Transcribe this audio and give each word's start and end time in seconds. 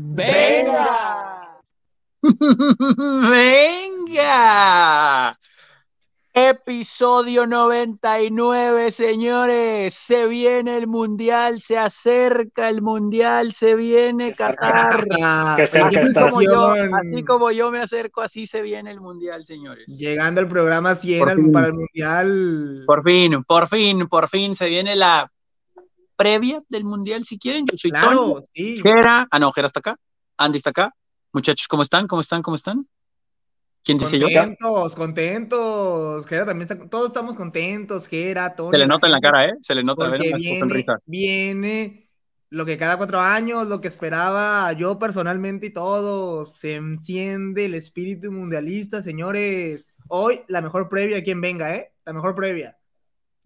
¡Venga! 0.00 1.58
¡Venga! 4.08 5.36
Episodio 6.32 7.48
99, 7.48 8.92
señores. 8.92 9.92
Se 9.94 10.28
viene 10.28 10.76
el 10.76 10.86
mundial, 10.86 11.60
se 11.60 11.76
acerca 11.76 12.68
el 12.68 12.80
mundial, 12.80 13.52
se 13.52 13.74
viene 13.74 14.30
Qatar. 14.30 15.04
Cerca 15.66 15.88
Así 16.00 16.12
como, 16.14 16.42
yo, 16.42 16.70
así 16.94 17.24
como 17.24 17.50
yo 17.50 17.72
me 17.72 17.80
acerco, 17.80 18.20
así 18.20 18.46
se 18.46 18.62
viene 18.62 18.92
el 18.92 19.00
mundial, 19.00 19.44
señores. 19.44 19.84
Llegando 19.88 20.40
al 20.40 20.46
programa 20.46 20.94
100 20.94 21.18
Por 21.18 21.30
al- 21.30 21.50
para 21.50 21.66
el 21.66 21.72
mundial. 21.74 22.84
Por 22.86 23.02
fin, 23.02 23.42
por 23.42 23.68
fin, 23.68 24.06
por 24.08 24.28
fin 24.28 24.54
se 24.54 24.68
viene 24.68 24.94
la 24.94 25.28
previa 26.18 26.60
del 26.68 26.84
mundial, 26.84 27.24
si 27.24 27.38
quieren. 27.38 27.64
Yo 27.70 27.78
soy 27.78 27.92
Tony. 27.92 28.02
Claro, 28.02 28.42
sí. 28.52 28.80
Jera, 28.82 29.28
ah 29.30 29.38
no, 29.38 29.52
Jera 29.52 29.66
está 29.68 29.78
acá, 29.80 29.96
Andy 30.36 30.58
está 30.58 30.70
acá. 30.70 30.92
Muchachos, 31.32 31.68
¿cómo 31.68 31.82
están? 31.84 32.06
¿Cómo 32.08 32.20
están? 32.20 32.42
¿Cómo 32.42 32.56
están? 32.56 32.86
¿Quién 33.84 33.98
dice 33.98 34.18
yo? 34.18 34.26
Contentos, 34.26 34.94
contentos. 34.96 36.26
Gera 36.26 36.44
también 36.44 36.68
está, 36.70 36.88
todos 36.90 37.06
estamos 37.06 37.36
contentos, 37.36 38.08
Gera, 38.08 38.54
Tony. 38.54 38.72
Se 38.72 38.78
le 38.78 38.86
nota 38.86 39.06
en 39.06 39.12
la 39.12 39.20
cara, 39.20 39.46
¿eh? 39.46 39.52
Se 39.62 39.74
le 39.74 39.84
nota, 39.84 40.06
a 40.06 40.08
ver, 40.10 40.18
Porque 40.18 40.28
una 40.30 40.38
viene, 40.38 40.60
sonrisa. 40.60 40.98
viene 41.06 42.10
lo 42.50 42.64
que 42.66 42.76
cada 42.76 42.96
cuatro 42.96 43.20
años, 43.20 43.66
lo 43.68 43.80
que 43.80 43.88
esperaba 43.88 44.72
yo 44.72 44.98
personalmente 44.98 45.66
y 45.66 45.72
todos. 45.72 46.56
Se 46.56 46.74
enciende 46.74 47.66
el 47.66 47.74
espíritu 47.74 48.32
mundialista, 48.32 49.02
señores. 49.02 49.86
Hoy 50.08 50.40
la 50.48 50.60
mejor 50.60 50.88
previa, 50.88 51.22
quien 51.22 51.40
venga, 51.40 51.74
¿eh? 51.76 51.92
La 52.04 52.12
mejor 52.12 52.34
previa. 52.34 52.76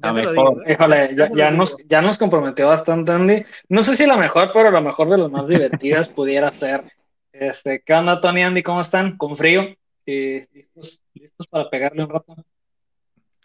Ya 0.03 0.13
La 0.13 0.15
te 0.15 0.23
lo 0.23 0.31
mejor, 0.33 0.49
digo. 0.55 0.67
¿eh? 0.67 0.73
Híjole, 0.73 1.17
ya, 1.37 1.51
nos, 1.53 1.77
digo. 1.77 1.89
ya 1.89 2.03
nos 2.03 2.19
comprometió 2.19 2.67
bastante, 2.67 3.13
Andy. 3.13 3.45
No 3.69 3.83
sé 3.83 3.95
si 3.95 4.05
la 4.07 4.17
mejor, 4.17 4.51
pero 4.53 4.71
la 4.71 4.81
mejor 4.81 5.09
de 5.09 5.19
las 5.19 5.31
más 5.31 5.47
divertidas 5.49 6.09
pudiera 6.09 6.51
ser. 6.51 6.93
Este, 7.33 7.83
¿qué 7.85 7.95
onda, 7.95 8.21
Tony 8.21 8.41
y 8.41 8.43
Andy? 8.43 8.63
¿Cómo 8.63 8.81
están? 8.81 9.17
¿Con 9.17 9.37
frío? 9.37 9.63
Eh, 10.05 10.49
¿listos, 10.53 11.03
listos 11.15 11.47
para 11.47 11.71
pegarle 11.71 12.03
un 12.05 12.11
rato? 12.11 12.35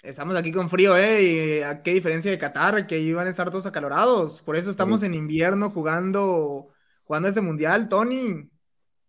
Estamos 0.01 0.35
aquí 0.35 0.51
con 0.51 0.69
frío, 0.69 0.97
¿eh? 0.97 1.23
Y 1.23 1.61
a 1.61 1.81
qué 1.83 1.93
diferencia 1.93 2.31
de 2.31 2.37
Qatar, 2.37 2.87
que 2.87 2.97
iban 2.97 3.27
a 3.27 3.29
estar 3.29 3.51
todos 3.51 3.65
acalorados. 3.65 4.41
Por 4.41 4.55
eso 4.55 4.71
estamos 4.71 5.03
en 5.03 5.13
invierno 5.13 5.69
jugando, 5.69 6.69
jugando 7.03 7.29
este 7.29 7.41
mundial, 7.41 7.89
Tony. 7.89 8.49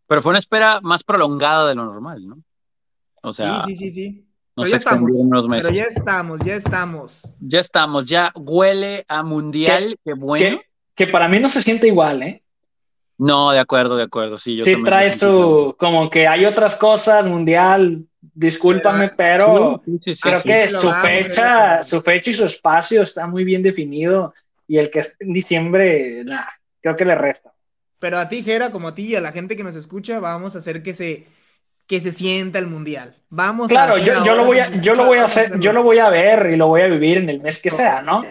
Pero 0.07 0.23
fue 0.23 0.31
una 0.31 0.39
espera 0.39 0.81
más 0.83 1.05
prolongada 1.05 1.69
de 1.69 1.75
lo 1.75 1.85
normal, 1.85 2.27
¿no? 2.27 2.39
O 3.23 3.33
sea, 3.33 3.63
sí, 3.63 3.75
sí, 3.75 3.77
sí, 3.77 3.91
sí. 3.91 4.28
Nos 4.59 4.71
Pero 4.71 4.71
ya 4.71 4.77
estamos. 4.77 5.11
unos 5.15 5.49
meses. 5.49 5.67
Pero 5.67 5.77
Ya... 5.77 5.85
ya 5.85 5.89
estamos, 5.99 6.41
ya 6.45 6.55
estamos. 6.55 7.35
estamos, 7.51 8.07
ya 8.09 8.33
huele 8.35 9.05
a 9.09 9.23
mundial, 9.23 9.97
qué 10.05 10.13
bueno. 10.15 10.59
Que, 10.95 11.05
que 11.07 11.11
para 11.13 11.29
mí 11.29 11.39
no 11.39 11.49
se 11.49 11.63
siente 11.63 11.87
igual, 11.87 12.23
¿eh? 12.23 12.43
No, 13.19 13.51
de 13.51 13.59
acuerdo, 13.59 13.97
de 13.97 14.05
acuerdo, 14.05 14.39
sí. 14.39 14.57
Yo 14.57 14.65
Sí 14.65 14.77
traes 14.85 15.19
tu, 15.19 15.75
como 15.79 16.09
que 16.09 16.29
hay 16.29 16.45
otras 16.45 16.77
cosas, 16.77 17.25
mundial, 17.27 18.05
discúlpame, 18.21 19.09
pero 19.17 19.83
Sí, 19.85 19.99
sí, 20.05 20.15
sí, 20.15 20.21
creo 20.23 20.41
sí. 20.41 20.49
que 20.49 20.69
su 20.69 20.87
vamos, 20.87 21.03
fecha, 21.03 21.83
su 21.83 22.01
fecha 22.01 22.31
y 22.31 22.35
su 22.35 22.45
espacio 22.45 23.03
está 23.03 23.27
muy 23.27 23.43
bien 23.45 23.63
definido 23.63 24.35
y 24.69 24.79
el 24.79 24.91
que 24.91 25.01
es 25.01 25.17
en 25.19 25.33
diciembre, 25.33 26.23
nah, 26.25 26.45
creo 26.81 26.95
que 26.95 27.05
le 27.05 27.15
resta. 27.17 27.53
Pero 27.99 28.19
a 28.19 28.29
ti, 28.29 28.45
Jera, 28.45 28.71
como 28.71 28.89
a 28.89 28.95
ti 28.95 29.07
y 29.07 29.17
a 29.17 29.21
la 29.21 29.33
gente 29.33 29.57
que 29.57 29.65
nos 29.65 29.75
escucha, 29.75 30.21
vamos 30.21 30.55
a 30.55 30.59
hacer 30.61 30.85
que 30.85 30.95
se, 30.95 31.27
que 31.89 32.01
se 32.01 32.13
sienta 32.13 32.59
el 32.59 32.67
mundial. 32.69 33.17
Vamos 33.31 33.67
a 33.67 33.75
Claro, 33.75 33.95
hacer 33.95 34.05
yo, 34.19 34.25
yo 34.25 34.35
lo 34.37 34.45
voy 34.45 34.59
a, 34.59 34.71
yo 34.81 34.95
lo 34.95 35.07
voy 35.07 35.19
a 35.19 35.25
hacer, 35.25 35.59
yo 35.59 35.73
lo 35.73 35.83
voy 35.83 35.99
a 35.99 36.11
ver 36.11 36.51
y 36.53 36.57
lo 36.57 36.69
voy 36.69 36.83
a 36.83 36.87
vivir 36.87 37.17
en 37.19 37.31
el 37.31 37.41
mes 37.41 37.61
que 37.63 37.71
sea, 37.71 38.03
¿no? 38.03 38.25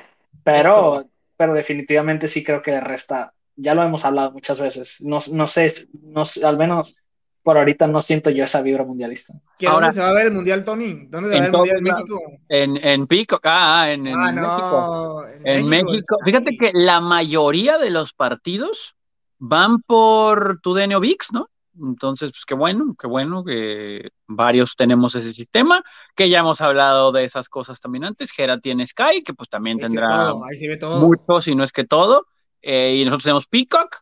Pero, 0.43 1.05
pero 1.35 1.53
definitivamente 1.53 2.27
sí 2.27 2.43
creo 2.43 2.61
que 2.61 2.71
le 2.71 2.79
resta. 2.79 3.33
Ya 3.55 3.73
lo 3.73 3.81
hemos 3.83 4.05
hablado 4.05 4.31
muchas 4.31 4.61
veces. 4.61 5.01
No, 5.01 5.17
no 5.31 5.47
sé, 5.47 5.73
no 6.03 6.23
sé, 6.23 6.45
al 6.45 6.57
menos 6.57 6.95
por 7.41 7.57
ahorita 7.57 7.87
no 7.87 8.01
siento 8.01 8.29
yo 8.29 8.43
esa 8.43 8.61
vibra 8.61 8.83
mundialista. 8.83 9.33
¿Que 9.57 9.67
Ahora- 9.67 9.87
¿Dónde 9.87 10.01
se 10.01 10.05
va 10.05 10.09
a 10.11 10.13
ver 10.13 10.27
el 10.27 10.33
mundial, 10.33 10.63
Tony? 10.63 11.07
¿Dónde 11.09 11.29
se 11.31 11.39
va 11.39 11.45
a 11.45 11.49
ver 11.49 11.49
el 11.49 11.51
mundial 11.53 11.77
en. 11.77 11.83
México? 11.83 12.21
En, 12.49 12.77
en 12.77 13.07
Pico, 13.07 13.39
ah, 13.43 13.87
en, 13.89 14.05
en 14.05 14.15
ah, 14.15 14.31
México. 14.33 15.23
no. 15.23 15.49
En 15.51 15.67
México, 15.67 16.17
fíjate 16.23 16.57
que 16.57 16.71
la 16.73 17.01
mayoría 17.01 17.79
de 17.79 17.89
los 17.89 18.13
partidos 18.13 18.95
van 19.39 19.81
por 19.81 20.59
o 20.63 20.99
VIX, 20.99 21.33
¿no? 21.33 21.49
Entonces, 21.81 22.31
pues 22.31 22.43
qué 22.45 22.53
bueno, 22.55 22.95
qué 22.99 23.07
bueno 23.07 23.43
que 23.43 24.09
varios 24.27 24.75
tenemos 24.75 25.15
ese 25.15 25.33
sistema, 25.33 25.83
que 26.15 26.29
ya 26.29 26.39
hemos 26.39 26.61
hablado 26.61 27.11
de 27.11 27.23
esas 27.23 27.49
cosas 27.49 27.79
también 27.79 28.03
antes. 28.05 28.31
Gera 28.31 28.59
tiene 28.59 28.85
Sky, 28.87 29.23
que 29.23 29.33
pues 29.33 29.49
también 29.49 29.77
Ahí 29.77 29.83
tendrá 29.85 30.07
todo, 30.07 30.45
ahí 30.45 30.57
se 30.57 30.67
ve 30.67 30.77
todo. 30.77 30.99
mucho, 31.07 31.41
si 31.41 31.55
no 31.55 31.63
es 31.63 31.71
que 31.71 31.83
todo. 31.85 32.25
Eh, 32.61 32.95
y 32.97 33.05
nosotros 33.05 33.23
tenemos 33.23 33.47
Peacock, 33.47 33.97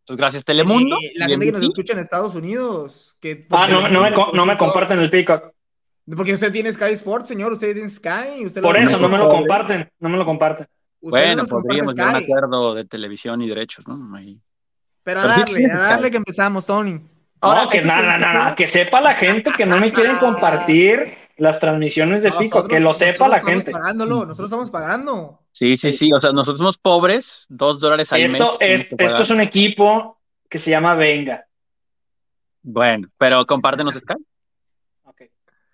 entonces 0.00 0.16
gracias 0.18 0.44
Telemundo. 0.44 0.96
Eh, 0.96 1.12
la 1.14 1.26
gente 1.28 1.46
que 1.46 1.52
nos 1.52 1.62
escucha 1.62 1.92
en 1.92 1.98
Estados 2.00 2.34
Unidos. 2.34 3.16
Que, 3.20 3.46
Ah, 3.50 3.66
porque 3.68 3.72
no, 3.72 3.88
no 3.88 4.00
me, 4.02 4.10
no 4.10 4.46
me 4.46 4.56
comparten 4.56 4.98
el 4.98 5.10
Peacock. 5.10 5.52
Porque 6.16 6.32
usted 6.32 6.50
tiene 6.50 6.72
Sky 6.72 6.92
Sports, 6.94 7.28
señor. 7.28 7.52
Usted 7.52 7.72
tiene 7.72 7.88
Sky. 7.88 8.44
Usted 8.44 8.60
Por 8.62 8.76
lo- 8.76 8.82
eso 8.82 8.98
no 8.98 9.08
me 9.08 9.16
lo 9.18 9.28
comparten, 9.28 9.88
no 10.00 10.08
me 10.08 10.16
lo 10.18 10.24
comparten. 10.24 10.66
Bueno, 11.00 11.46
podríamos 11.46 11.94
llegar 11.94 12.16
a 12.16 12.18
un 12.18 12.24
acuerdo 12.24 12.74
de 12.74 12.84
televisión 12.84 13.40
y 13.42 13.48
derechos, 13.48 13.86
¿no? 13.86 14.16
Ahí. 14.16 14.40
Pero 15.02 15.20
a 15.20 15.26
darle, 15.26 15.64
a 15.70 15.78
darle 15.78 16.10
que 16.10 16.16
empezamos, 16.18 16.66
Tony. 16.66 17.00
Ahora, 17.40 17.64
No, 17.64 17.70
que 17.70 17.80
que 17.80 17.84
nada, 17.86 18.18
nada, 18.18 18.54
que 18.54 18.66
sepa 18.66 19.00
la 19.00 19.14
gente 19.14 19.50
que 19.52 19.64
no 19.66 19.78
me 19.78 19.92
quieren 19.92 20.18
compartir 20.18 21.14
las 21.36 21.58
transmisiones 21.58 22.22
de 22.22 22.32
Pico, 22.32 22.68
que 22.68 22.80
lo 22.80 22.92
sepa 22.92 23.26
nosotros 23.26 23.30
la 23.30 23.36
estamos 23.38 23.54
gente. 23.64 23.70
Pagándolo, 23.72 24.26
nosotros 24.26 24.46
estamos 24.50 24.70
pagando. 24.70 25.40
Sí, 25.52 25.76
sí, 25.76 25.90
sí, 25.90 26.12
o 26.12 26.20
sea, 26.20 26.32
nosotros 26.32 26.58
somos 26.58 26.76
pobres, 26.78 27.46
dos 27.48 27.80
dólares 27.80 28.12
al 28.12 28.20
mes. 28.20 28.32
Esto 28.32 28.58
tenemos 28.58 28.80
es, 28.82 28.94
que 28.94 29.04
esto 29.04 29.22
es 29.22 29.30
un 29.30 29.40
equipo 29.40 30.18
que 30.48 30.58
se 30.58 30.70
llama 30.70 30.94
Venga. 30.94 31.46
Bueno, 32.62 33.08
pero 33.16 33.46
compártenos 33.46 33.94
Sky. 33.94 34.14
Ok. 35.04 35.22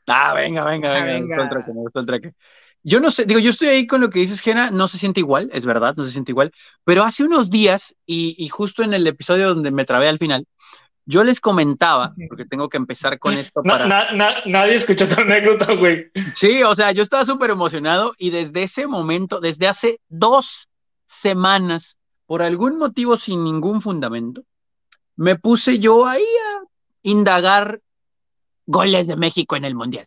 Ah, 0.06 0.34
venga, 0.34 0.65
venga, 0.65 0.91
Ah, 0.91 0.94
venga. 0.94 1.06
me 1.06 1.12
venga. 1.21 1.27
gustó 1.37 1.43
el 1.43 1.48
traque, 1.48 1.72
me 1.72 1.81
gustó 1.81 2.00
el 2.00 2.06
traque. 2.06 2.33
Yo 2.84 3.00
no 3.00 3.10
sé, 3.10 3.25
digo, 3.25 3.41
yo 3.41 3.50
estoy 3.50 3.66
ahí 3.69 3.87
con 3.88 4.00
lo 4.00 4.10
que 4.10 4.21
dices, 4.21 4.38
Gena, 4.41 4.71
no 4.71 4.87
se 4.87 4.97
siente 4.98 5.19
igual, 5.19 5.50
es 5.53 5.66
verdad, 5.66 5.94
no 5.97 6.04
se 6.04 6.12
siente 6.12 6.31
igual, 6.31 6.53
pero 6.84 7.03
hace 7.03 7.25
unos 7.25 7.50
días, 7.50 7.97
y, 8.06 8.37
y 8.38 8.48
justo 8.48 8.84
en 8.84 8.94
el 8.94 9.04
episodio 9.09 9.48
donde 9.48 9.72
me 9.72 9.84
trabé 9.84 10.09
al 10.09 10.19
final, 10.19 10.47
yo 11.06 11.22
les 11.25 11.41
comentaba, 11.41 12.15
porque 12.28 12.44
tengo 12.44 12.69
que 12.69 12.77
empezar 12.77 13.19
con 13.19 13.33
esto 13.39 13.62
para... 13.62 13.87
na- 13.87 14.11
na- 14.12 14.43
nadie 14.44 14.75
escuchó 14.75 15.09
tu 15.09 15.21
anécdota, 15.21 15.72
güey. 15.72 16.11
Sí, 16.34 16.62
o 16.62 16.75
sea, 16.75 16.93
yo 16.93 17.03
estaba 17.03 17.25
súper 17.25 17.50
emocionado 17.50 18.12
y 18.19 18.31
desde 18.31 18.65
ese 18.65 18.87
momento, 18.87 19.41
desde 19.41 19.69
hace 19.69 20.00
dos 20.09 20.69
semanas, 21.06 21.99
por 22.27 22.43
algún 22.43 22.77
motivo 22.78 23.16
sin 23.16 23.45
ningún 23.45 23.81
fundamento, 23.81 24.43
me 25.15 25.37
puse 25.37 25.78
yo 25.78 26.06
ahí 26.06 26.22
a 26.22 26.65
indagar 27.03 27.81
goles 28.66 29.06
de 29.06 29.16
México 29.16 29.55
en 29.56 29.65
el 29.65 29.75
Mundial. 29.77 30.06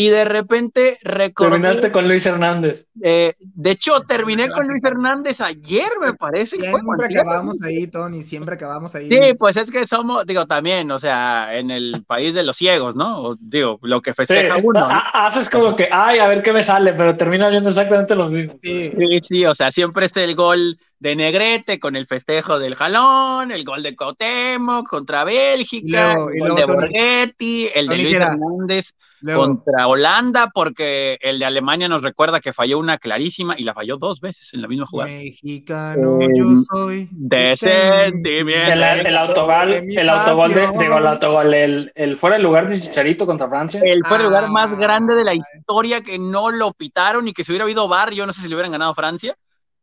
Y 0.00 0.10
de 0.10 0.24
repente 0.24 0.96
recordé, 1.02 1.50
Terminaste 1.50 1.90
con 1.90 2.06
Luis 2.06 2.24
Hernández. 2.24 2.86
eh, 3.02 3.34
de 3.40 3.70
hecho, 3.72 4.00
terminé 4.02 4.48
con. 4.48 4.68
Luis 4.68 4.84
Hernández 4.84 5.40
ayer, 5.40 5.88
me 6.00 6.14
parece. 6.14 6.56
¿fue 6.56 6.68
Siempre 6.70 7.06
antier? 7.06 7.20
acabamos 7.22 7.62
ahí, 7.64 7.86
Tony, 7.88 8.22
siempre 8.22 8.54
acabamos 8.54 8.94
ahí. 8.94 9.08
Sí, 9.10 9.34
pues 9.36 9.56
es 9.56 9.72
que 9.72 9.84
somos, 9.86 10.24
digo, 10.24 10.46
también, 10.46 10.88
o 10.92 11.00
sea, 11.00 11.56
en 11.58 11.72
el 11.72 12.04
país 12.06 12.32
de 12.32 12.44
los 12.44 12.56
ciegos, 12.56 12.94
¿no? 12.94 13.22
O, 13.22 13.36
digo, 13.40 13.80
lo 13.82 14.00
que 14.00 14.10
Sí, 14.12 14.16
festeja 14.18 14.56
uno. 14.62 14.78
¿no? 14.80 14.86
ha- 14.88 15.26
haces 15.26 15.50
como 15.50 15.74
que, 15.74 15.88
ay, 15.90 16.20
a 16.20 16.28
ver 16.28 16.42
qué 16.42 16.52
me 16.52 16.62
sale, 16.62 16.92
pero 16.92 17.16
termina 17.16 17.48
viendo 17.48 17.70
exactamente 17.70 18.14
lo 18.14 18.28
mismo. 18.28 18.54
Sí. 18.62 18.78
Sí, 18.96 19.18
sí, 19.22 19.46
o 19.46 19.54
sea, 19.56 19.72
siempre 19.72 20.06
es 20.06 20.16
el 20.16 20.36
gol 20.36 20.78
de 21.00 21.14
Negrete 21.16 21.78
con 21.78 21.94
el 21.96 22.06
festejo 22.06 22.58
del 22.58 22.74
jalón, 22.74 23.52
el 23.52 23.64
gol 23.64 23.82
de 23.82 23.94
Cuauhtémoc 23.94 24.88
contra 24.88 25.22
Bélgica, 25.24 26.14
luego- 26.14 26.30
el 26.30 26.38
gol 26.40 26.54
de 26.56 26.62
Tony- 26.62 26.74
Borghetti, 26.74 27.68
el 27.74 27.86
de 27.86 27.94
Luis 27.96 28.08
¿qué 28.08 28.16
era? 28.16 28.26
Hernández 28.26 28.92
Luego, 29.20 29.46
contra 29.46 29.86
Holanda, 29.88 30.50
porque 30.54 31.18
el 31.20 31.38
de 31.38 31.44
Alemania 31.44 31.88
nos 31.88 32.02
recuerda 32.02 32.40
que 32.40 32.52
falló 32.52 32.78
una 32.78 32.98
clarísima 32.98 33.54
y 33.58 33.64
la 33.64 33.74
falló 33.74 33.96
dos 33.96 34.20
veces 34.20 34.52
en 34.54 34.62
la 34.62 34.68
misma 34.68 34.86
jugada. 34.86 35.10
mexicano, 35.10 36.20
Eh, 36.20 36.28
yo 36.36 36.44
soy. 36.72 37.08
de 37.10 37.56
sentimiento. 37.56 38.72
El, 38.72 39.06
el 39.06 39.16
autogol, 39.16 39.68
De 39.70 39.94
el 40.00 40.08
autogol 40.08 40.54
de, 40.54 40.66
digo, 40.78 40.98
el 40.98 41.06
autogol, 41.06 41.54
el, 41.54 41.92
el 41.94 42.16
fuera 42.16 42.36
de 42.36 42.42
lugar 42.42 42.68
de 42.68 42.80
Chicharito 42.80 43.26
contra 43.26 43.48
Francia. 43.48 43.80
El 43.84 44.04
fue 44.04 44.18
el 44.18 44.24
lugar 44.24 44.50
más 44.50 44.70
Ah. 44.72 44.76
grande 44.76 45.14
de 45.14 45.24
la 45.24 45.34
historia 45.34 46.00
que 46.00 46.18
no 46.18 46.50
lo 46.50 46.72
pitaron 46.72 47.26
y 47.28 47.32
que 47.32 47.44
si 47.44 47.52
hubiera 47.52 47.64
habido 47.64 47.88
VAR, 47.88 48.12
yo 48.12 48.26
no 48.26 48.32
sé 48.32 48.42
si 48.42 48.48
le 48.48 48.54
hubieran 48.54 48.72
ganado 48.72 48.94
Francia, 48.94 49.34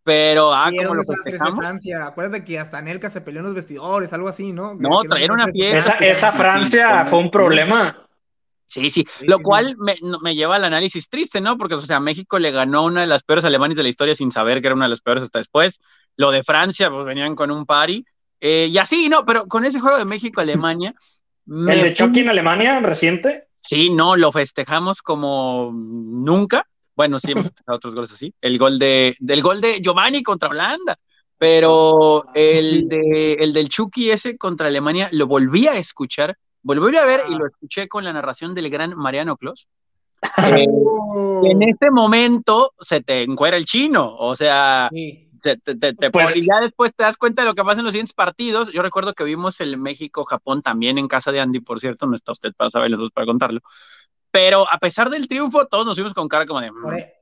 pero 0.05 0.53
ah, 0.53 0.69
como 0.77 0.93
lo 0.93 1.03
festejamos. 1.03 1.57
Francia. 1.59 2.05
Acuérdate 2.05 2.43
que 2.45 2.59
hasta 2.59 2.79
Nelka 2.79 3.09
se 3.09 3.21
peleó 3.21 3.39
en 3.39 3.47
los 3.47 3.55
vestidores, 3.55 4.13
algo 4.13 4.29
así, 4.29 4.53
¿no? 4.53 4.75
No, 4.75 4.99
un 4.99 5.31
una 5.31 5.47
fiesta. 5.47 5.93
Esa, 5.95 6.05
esa 6.05 6.31
Francia 6.31 7.05
fue 7.05 7.17
un 7.17 7.31
problema. 7.31 8.07
Sí, 8.67 8.91
sí, 8.91 9.03
Sí, 9.19 9.25
lo 9.25 9.37
sí, 9.37 9.43
cual 9.43 9.75
me, 9.77 9.95
no- 10.03 10.19
me 10.19 10.35
lleva 10.35 10.57
al 10.57 10.63
análisis 10.63 11.09
triste, 11.09 11.41
¿no? 11.41 11.57
Porque, 11.57 11.73
o 11.73 11.81
sea, 11.81 11.99
México 11.99 12.37
le 12.37 12.51
ganó 12.51 12.83
una 12.85 13.01
de 13.01 13.07
las 13.07 13.23
peores 13.23 13.45
alemanes 13.45 13.77
de 13.77 13.83
la 13.83 13.89
historia 13.89 14.13
sin 14.13 14.31
saber 14.31 14.61
que 14.61 14.67
era 14.67 14.75
una 14.75 14.85
de 14.85 14.89
las 14.91 15.01
peores 15.01 15.23
hasta 15.23 15.39
después. 15.39 15.79
Lo 16.17 16.29
de 16.29 16.43
Francia, 16.43 16.91
pues 16.91 17.03
venían 17.03 17.35
con 17.35 17.49
un 17.49 17.65
party. 17.65 18.05
Eh, 18.39 18.67
y 18.71 18.77
así, 18.77 19.09
¿no? 19.09 19.25
Pero 19.25 19.47
con 19.47 19.65
ese 19.65 19.79
juego 19.79 19.97
de 19.97 20.05
México-Alemania. 20.05 20.93
me 21.45 21.73
El 21.73 21.81
de 21.81 21.93
Chucky 21.93 22.19
en 22.19 22.29
Alemania, 22.29 22.79
reciente. 22.79 23.47
Sí, 23.61 23.89
no, 23.89 24.15
lo 24.15 24.31
festejamos 24.31 25.01
como 25.01 25.71
nunca. 25.73 26.67
Bueno, 26.95 27.19
sí 27.19 27.31
hemos 27.31 27.47
festejado 27.47 27.77
otros 27.77 27.95
goles 27.95 28.11
así. 28.11 28.33
El 28.41 28.57
gol 28.57 28.79
de, 28.79 29.15
del 29.19 29.41
gol 29.41 29.61
de 29.61 29.81
Giovanni 29.81 30.23
contra 30.23 30.49
Holanda. 30.49 30.97
pero 31.37 32.25
el, 32.33 32.87
de, 32.87 33.33
el 33.33 33.53
del 33.53 33.69
Chucky 33.69 34.09
ese 34.09 34.37
contra 34.37 34.67
Alemania 34.67 35.09
lo 35.11 35.27
volví 35.27 35.67
a 35.67 35.77
escuchar, 35.77 36.37
volví 36.61 36.95
a 36.95 37.05
ver 37.05 37.23
y 37.29 37.35
lo 37.35 37.47
escuché 37.47 37.87
con 37.87 38.03
la 38.03 38.13
narración 38.13 38.53
del 38.53 38.69
gran 38.69 38.95
Mariano 38.95 39.37
Clos. 39.37 39.67
Eh, 40.37 40.65
en 41.43 41.61
este 41.61 41.91
momento 41.91 42.73
se 42.79 43.01
te 43.01 43.21
encuera 43.21 43.57
el 43.57 43.65
chino, 43.65 44.15
o 44.17 44.35
sea, 44.35 44.89
te, 45.53 45.57
te, 45.93 46.11
pues 46.11 46.35
y 46.35 46.45
ya 46.45 46.59
después 46.61 46.93
te 46.95 47.03
das 47.03 47.17
cuenta 47.17 47.43
de 47.43 47.47
lo 47.47 47.53
que 47.53 47.63
pasa 47.63 47.79
en 47.79 47.85
los 47.85 47.91
siguientes 47.91 48.13
partidos. 48.13 48.71
Yo 48.71 48.81
recuerdo 48.81 49.13
que 49.13 49.23
vimos 49.23 49.59
el 49.61 49.77
México-Japón 49.77 50.61
también 50.63 50.97
en 50.97 51.07
casa 51.07 51.31
de 51.31 51.39
Andy, 51.39 51.59
por 51.59 51.79
cierto, 51.79 52.07
no 52.07 52.15
está 52.15 52.31
usted 52.31 52.53
para 52.57 52.69
saber 52.69 52.89
los 52.89 52.99
dos 52.99 53.11
para 53.11 53.27
contarlo. 53.27 53.61
Pero 54.35 54.67
a 54.69 54.77
pesar 54.79 55.09
del 55.09 55.29
triunfo, 55.29 55.65
todos 55.65 55.85
nos 55.85 55.95
fuimos 55.95 56.13
con 56.13 56.27
cara 56.27 56.45
como 56.45 56.59
de. 56.59 56.69
Mm, 56.69 56.75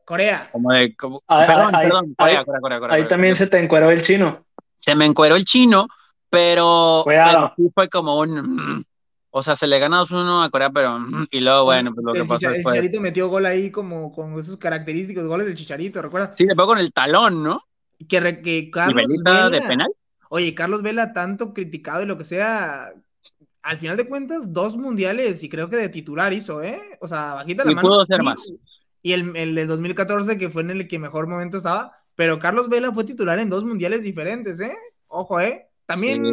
Corea. 0.04 0.50
Como 0.52 0.72
de. 0.72 0.96
perdón, 1.28 1.72
perdón, 1.72 2.16
Corea, 2.18 2.44
Corea, 2.44 2.80
Corea, 2.80 2.96
Ahí 2.96 3.08
también 3.08 3.36
se 3.36 3.46
te 3.46 3.60
encueró 3.60 3.92
el 3.92 4.02
chino. 4.02 4.44
Se 4.76 4.96
me 4.96 5.06
encueró 5.06 5.36
el 5.36 5.46
chino, 5.46 5.88
pero. 6.32 7.06
sí 7.56 7.70
fue 7.72 7.88
como 7.88 8.18
un. 8.18 8.78
Mm, 8.78 8.86
o 9.30 9.44
sea, 9.44 9.56
se 9.56 9.68
le 9.68 9.78
ganó 9.78 10.04
uno 10.10 10.42
a 10.42 10.50
Corea, 10.50 10.72
pero. 10.72 10.98
Mm, 10.98 11.28
y 11.30 11.40
luego, 11.42 11.66
bueno, 11.66 11.94
pues 11.94 12.04
lo 12.04 12.14
que 12.14 12.26
pasó 12.26 12.50
El 12.50 12.64
Chicharito 12.64 13.00
metió 13.00 13.30
gol 13.30 13.46
ahí 13.46 13.70
como 13.70 14.12
con 14.12 14.40
esos 14.40 14.58
característicos 14.58 15.28
goles 15.28 15.46
del 15.46 15.56
Chicharito, 15.56 16.02
¿recuerdas? 16.02 16.32
Sí, 16.36 16.46
le 16.46 16.56
pegó 16.56 16.70
con 16.70 16.80
el 16.80 16.92
talón, 16.92 17.44
¿no? 17.44 17.62
Que, 18.10 18.42
que 18.42 18.72
Carlos 18.72 19.06
Vela, 19.24 19.52
de 19.52 19.62
penal? 19.62 19.92
Oye, 20.30 20.56
Carlos 20.56 20.82
Vela, 20.82 21.14
tanto 21.14 21.54
criticado 21.54 22.02
y 22.02 22.08
lo 22.08 22.18
que 22.18 22.24
sea, 22.24 22.92
al 23.64 23.78
final 23.78 23.98
de 23.98 24.08
cuentas, 24.08 24.54
dos 24.54 24.78
mundiales 24.78 25.42
y 25.44 25.50
creo 25.50 25.70
que 25.70 25.78
de 25.78 25.90
titular 25.90 26.34
hizo, 26.34 26.62
¿eh? 26.62 26.82
O 27.02 27.08
sea, 27.08 27.34
bajita 27.34 27.66
la 27.66 27.72
y 27.72 27.76
mano. 27.76 27.88
pudo 27.88 28.06
ser 28.06 28.22
más. 28.22 28.38
Y 29.02 29.14
el, 29.14 29.36
el 29.36 29.56
de 29.56 29.66
2014, 29.66 30.38
que 30.38 30.50
fue 30.50 30.62
en 30.62 30.72
el 30.72 30.88
que 30.88 31.00
mejor 31.00 31.28
momento 31.28 31.58
estaba, 31.58 31.98
pero 32.16 32.40
Carlos 32.40 32.70
Vela 32.70 32.92
fue 32.92 33.04
titular 33.06 33.40
en 33.40 33.50
dos 33.50 33.64
mundiales 33.64 34.04
diferentes, 34.04 34.60
¿eh? 34.60 34.76
Ojo, 35.08 35.40
¿eh? 35.40 35.68
También 35.86 36.24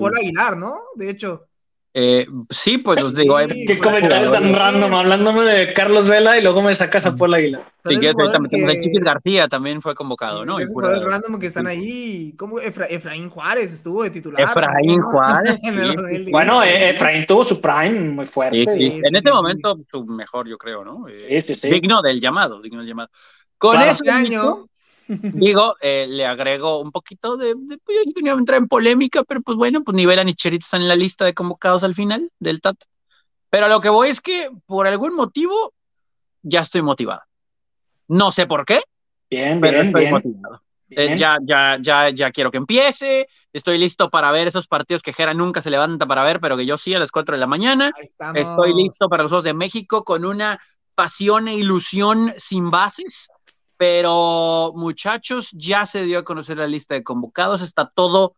Paul 0.00 0.16
Aguilar, 0.16 0.56
¿no? 0.56 0.80
De 0.94 1.10
hecho. 1.10 1.48
Eh, 1.96 2.26
sí, 2.50 2.78
pues 2.78 3.00
los 3.00 3.14
digo. 3.14 3.36
Qué 3.68 3.78
comentario 3.78 4.28
tan 4.28 4.52
random, 4.52 4.92
hablándome 4.94 5.44
de 5.44 5.72
Carlos 5.72 6.08
Vela 6.08 6.36
y 6.36 6.42
luego 6.42 6.60
me 6.60 6.74
sacas 6.74 7.06
a 7.06 7.14
Paul 7.14 7.34
Aguilar. 7.34 7.62
Sí, 7.84 8.00
que 8.00 8.12
también 8.12 8.66
que... 8.66 8.82
Chiquis 8.82 9.04
García 9.04 9.46
también 9.46 9.80
fue 9.80 9.94
convocado, 9.94 10.44
¿no? 10.44 10.58
Esos 10.58 10.72
pura... 10.72 10.98
random 10.98 11.38
que 11.38 11.46
están 11.46 11.68
ahí, 11.68 12.34
como 12.36 12.58
Efraín 12.58 13.30
Juárez 13.30 13.72
estuvo 13.72 14.02
de 14.02 14.10
titular. 14.10 14.42
Efraín 14.42 15.00
Juárez. 15.02 15.60
bueno, 16.32 16.64
eh, 16.64 16.90
Efraín 16.90 17.26
tuvo 17.26 17.44
su 17.44 17.60
prime 17.60 18.00
muy 18.10 18.24
fuerte. 18.24 18.64
en 18.66 19.14
ese 19.14 19.30
momento, 19.30 19.78
su 19.88 20.04
mejor, 20.04 20.48
yo 20.48 20.58
creo, 20.58 20.84
¿no? 20.84 21.06
Eh, 21.08 21.40
digno 21.62 22.02
del 22.02 22.20
llamado, 22.20 22.60
digno 22.60 22.80
del 22.80 22.88
llamado. 22.88 23.10
Con 23.56 23.80
ese 23.80 23.90
este 23.92 24.10
año 24.10 24.66
Digo, 25.08 25.76
eh, 25.80 26.06
le 26.08 26.26
agrego 26.26 26.80
un 26.80 26.90
poquito 26.90 27.36
de, 27.36 27.54
pues 27.84 27.98
yo 28.06 28.12
tenía 28.12 28.32
que 28.32 28.38
entrar 28.38 28.58
en 28.58 28.68
polémica, 28.68 29.22
pero 29.24 29.42
pues 29.42 29.56
bueno, 29.56 29.82
pues 29.84 29.94
ni 29.94 30.06
Vela 30.06 30.24
ni 30.24 30.34
Cherito 30.34 30.64
están 30.64 30.82
en 30.82 30.88
la 30.88 30.96
lista 30.96 31.24
de 31.24 31.34
convocados 31.34 31.84
al 31.84 31.94
final 31.94 32.30
del 32.38 32.60
Tata. 32.60 32.86
Pero 33.50 33.66
a 33.66 33.68
lo 33.68 33.80
que 33.80 33.88
voy 33.88 34.08
es 34.08 34.20
que 34.20 34.48
por 34.66 34.86
algún 34.86 35.14
motivo 35.14 35.72
ya 36.42 36.60
estoy 36.60 36.82
motivado. 36.82 37.22
No 38.08 38.32
sé 38.32 38.46
por 38.46 38.64
qué, 38.64 38.82
bien, 39.30 39.60
pero 39.60 39.74
bien, 39.74 39.86
estoy 39.86 40.10
motivado. 40.10 40.60
Eh, 40.90 41.16
ya, 41.18 41.38
ya, 41.42 41.78
ya, 41.80 42.10
ya 42.10 42.30
quiero 42.30 42.50
que 42.50 42.58
empiece. 42.58 43.26
Estoy 43.52 43.78
listo 43.78 44.10
para 44.10 44.30
ver 44.30 44.48
esos 44.48 44.68
partidos 44.68 45.02
que 45.02 45.12
Jera 45.12 45.34
nunca 45.34 45.60
se 45.60 45.70
levanta 45.70 46.06
para 46.06 46.22
ver, 46.22 46.40
pero 46.40 46.56
que 46.56 46.66
yo 46.66 46.76
sí 46.76 46.94
a 46.94 46.98
las 46.98 47.10
4 47.10 47.34
de 47.34 47.40
la 47.40 47.46
mañana. 47.46 47.92
Estoy 48.34 48.74
listo 48.74 49.08
para 49.08 49.22
los 49.22 49.30
Juegos 49.30 49.44
de 49.44 49.54
México 49.54 50.04
con 50.04 50.24
una 50.24 50.60
pasión 50.94 51.48
e 51.48 51.54
ilusión 51.54 52.34
sin 52.36 52.70
bases 52.70 53.28
pero 53.86 54.72
muchachos, 54.74 55.50
ya 55.52 55.84
se 55.84 56.04
dio 56.04 56.20
a 56.20 56.24
conocer 56.24 56.56
la 56.56 56.66
lista 56.66 56.94
de 56.94 57.02
convocados, 57.02 57.60
está 57.60 57.92
todo 57.94 58.34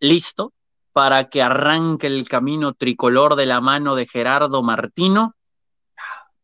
listo 0.00 0.54
para 0.94 1.28
que 1.28 1.42
arranque 1.42 2.06
el 2.06 2.26
camino 2.26 2.72
tricolor 2.72 3.36
de 3.36 3.44
la 3.44 3.60
mano 3.60 3.96
de 3.96 4.06
Gerardo 4.06 4.62
Martino. 4.62 5.34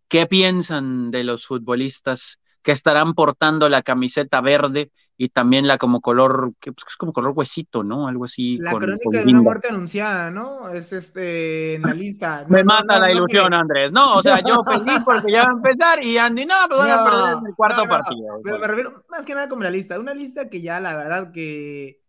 ¿Qué 0.08 0.26
piensan 0.26 1.10
de 1.10 1.24
los 1.24 1.46
futbolistas 1.46 2.38
que 2.62 2.72
estarán 2.72 3.14
portando 3.14 3.70
la 3.70 3.80
camiseta 3.80 4.42
verde 4.42 4.92
y 5.16 5.28
también 5.28 5.68
la 5.68 5.78
como 5.78 6.00
color, 6.00 6.54
que 6.60 6.72
pues, 6.72 6.86
es 6.88 6.96
como 6.96 7.12
color 7.12 7.32
huesito, 7.36 7.84
¿no? 7.84 8.08
Algo 8.08 8.24
así. 8.24 8.58
La 8.58 8.72
crónica 8.72 9.20
de 9.20 9.30
una 9.30 9.42
muerte 9.42 9.68
anunciada, 9.68 10.30
¿no? 10.30 10.70
Es 10.70 10.92
este 10.92 11.76
en 11.76 11.82
la 11.82 11.94
lista. 11.94 12.44
Me 12.48 12.64
mata 12.64 12.98
la 12.98 13.12
ilusión, 13.12 13.54
Andrés. 13.54 13.92
No, 13.92 14.16
o 14.16 14.22
sea, 14.22 14.40
yo 14.40 14.64
feliz 14.64 15.02
porque 15.04 15.30
ya 15.30 15.44
va 15.44 15.50
a 15.50 15.52
empezar 15.54 16.04
y 16.04 16.18
Andy, 16.18 16.46
no, 16.46 16.54
pues 16.68 16.80
van 16.80 16.90
a 16.90 17.04
perder 17.04 17.48
el 17.48 17.54
cuarto 17.54 17.84
partido. 17.84 18.40
Pero 18.42 18.58
me 18.58 18.66
refiero 18.66 19.04
más 19.08 19.24
que 19.24 19.34
nada 19.34 19.48
como 19.48 19.62
la 19.62 19.70
lista. 19.70 20.00
Una 20.00 20.14
lista 20.14 20.48
que 20.48 20.60
ya, 20.60 20.80
la 20.80 20.96
verdad, 20.96 21.30
que. 21.32 22.00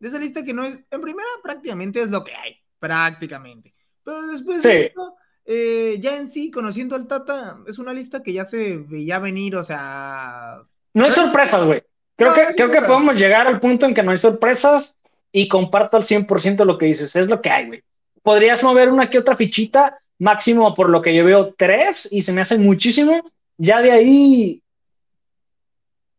De 0.00 0.08
esa 0.08 0.18
lista 0.18 0.42
que 0.42 0.54
no 0.54 0.64
es. 0.64 0.78
En 0.90 1.00
primera, 1.00 1.28
prácticamente 1.42 2.02
es 2.02 2.10
lo 2.10 2.24
que 2.24 2.34
hay. 2.34 2.56
Prácticamente. 2.80 3.74
Pero 4.02 4.26
después 4.26 4.62
de 4.62 4.86
esto. 4.86 5.16
Eh, 5.46 5.98
ya 6.00 6.16
en 6.16 6.30
sí, 6.30 6.50
conociendo 6.50 6.96
al 6.96 7.06
Tata, 7.06 7.58
es 7.66 7.78
una 7.78 7.92
lista 7.92 8.22
que 8.22 8.32
ya 8.32 8.46
se 8.46 8.78
veía 8.78 9.18
venir, 9.18 9.54
o 9.56 9.62
sea. 9.62 10.56
No 10.94 11.04
hay 11.04 11.10
sorpresas, 11.10 11.66
güey. 11.66 11.82
Creo, 12.16 12.32
que, 12.32 12.46
creo 12.54 12.70
que 12.70 12.82
podemos 12.82 13.18
llegar 13.18 13.46
al 13.46 13.58
punto 13.60 13.86
en 13.86 13.94
que 13.94 14.02
no 14.02 14.12
hay 14.12 14.18
sorpresas 14.18 15.00
y 15.32 15.48
comparto 15.48 15.96
al 15.96 16.04
100% 16.04 16.64
lo 16.64 16.78
que 16.78 16.86
dices. 16.86 17.16
Es 17.16 17.26
lo 17.28 17.40
que 17.42 17.50
hay, 17.50 17.66
güey. 17.66 17.82
Podrías 18.22 18.62
mover 18.62 18.88
una 18.90 19.10
que 19.10 19.18
otra 19.18 19.34
fichita, 19.34 19.98
máximo 20.18 20.74
por 20.74 20.88
lo 20.88 21.02
que 21.02 21.14
yo 21.14 21.24
veo 21.24 21.54
tres 21.54 22.08
y 22.10 22.22
se 22.22 22.32
me 22.32 22.40
hace 22.40 22.56
muchísimo. 22.56 23.20
Ya 23.58 23.80
de 23.80 23.90
ahí, 23.90 24.62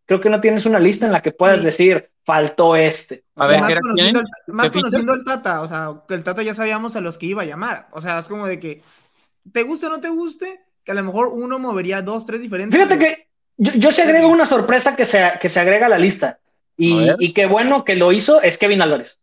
creo 0.05 0.19
que 0.19 0.29
no 0.29 0.39
tienes 0.39 0.65
una 0.65 0.79
lista 0.79 1.05
en 1.05 1.13
la 1.13 1.21
que 1.21 1.31
puedas 1.31 1.63
decir, 1.63 2.09
faltó 2.25 2.75
este. 2.75 3.23
A 3.35 3.47
ver, 3.47 3.61
más, 3.61 3.75
conociendo, 3.79 4.21
más 4.47 4.71
conociendo 4.71 5.13
al 5.13 5.23
Tata, 5.23 5.61
o 5.61 5.67
sea, 5.67 6.01
que 6.07 6.13
el 6.13 6.23
Tata 6.23 6.43
ya 6.43 6.53
sabíamos 6.53 6.95
a 6.95 7.01
los 7.01 7.17
que 7.17 7.27
iba 7.27 7.43
a 7.43 7.45
llamar. 7.45 7.87
O 7.91 8.01
sea, 8.01 8.19
es 8.19 8.27
como 8.27 8.47
de 8.47 8.59
que, 8.59 8.81
te 9.51 9.63
guste 9.63 9.87
o 9.87 9.89
no 9.89 9.99
te 10.01 10.09
guste, 10.09 10.61
que 10.83 10.91
a 10.91 10.95
lo 10.95 11.03
mejor 11.03 11.27
uno 11.27 11.57
movería 11.57 12.01
dos, 12.01 12.25
tres 12.25 12.41
diferentes. 12.41 12.77
Fíjate 12.77 12.97
que 12.97 13.27
yo, 13.57 13.71
yo 13.73 13.91
se 13.91 14.03
agrego 14.03 14.27
una 14.27 14.45
sorpresa 14.45 14.95
que 14.95 15.05
se, 15.05 15.33
que 15.39 15.49
se 15.49 15.59
agrega 15.59 15.87
a 15.87 15.89
la 15.89 15.97
lista. 15.97 16.39
Y, 16.77 17.07
y 17.19 17.33
qué 17.33 17.45
bueno 17.45 17.85
que 17.85 17.95
lo 17.95 18.11
hizo 18.11 18.41
es 18.41 18.57
Kevin 18.57 18.81
Álvarez. 18.81 19.19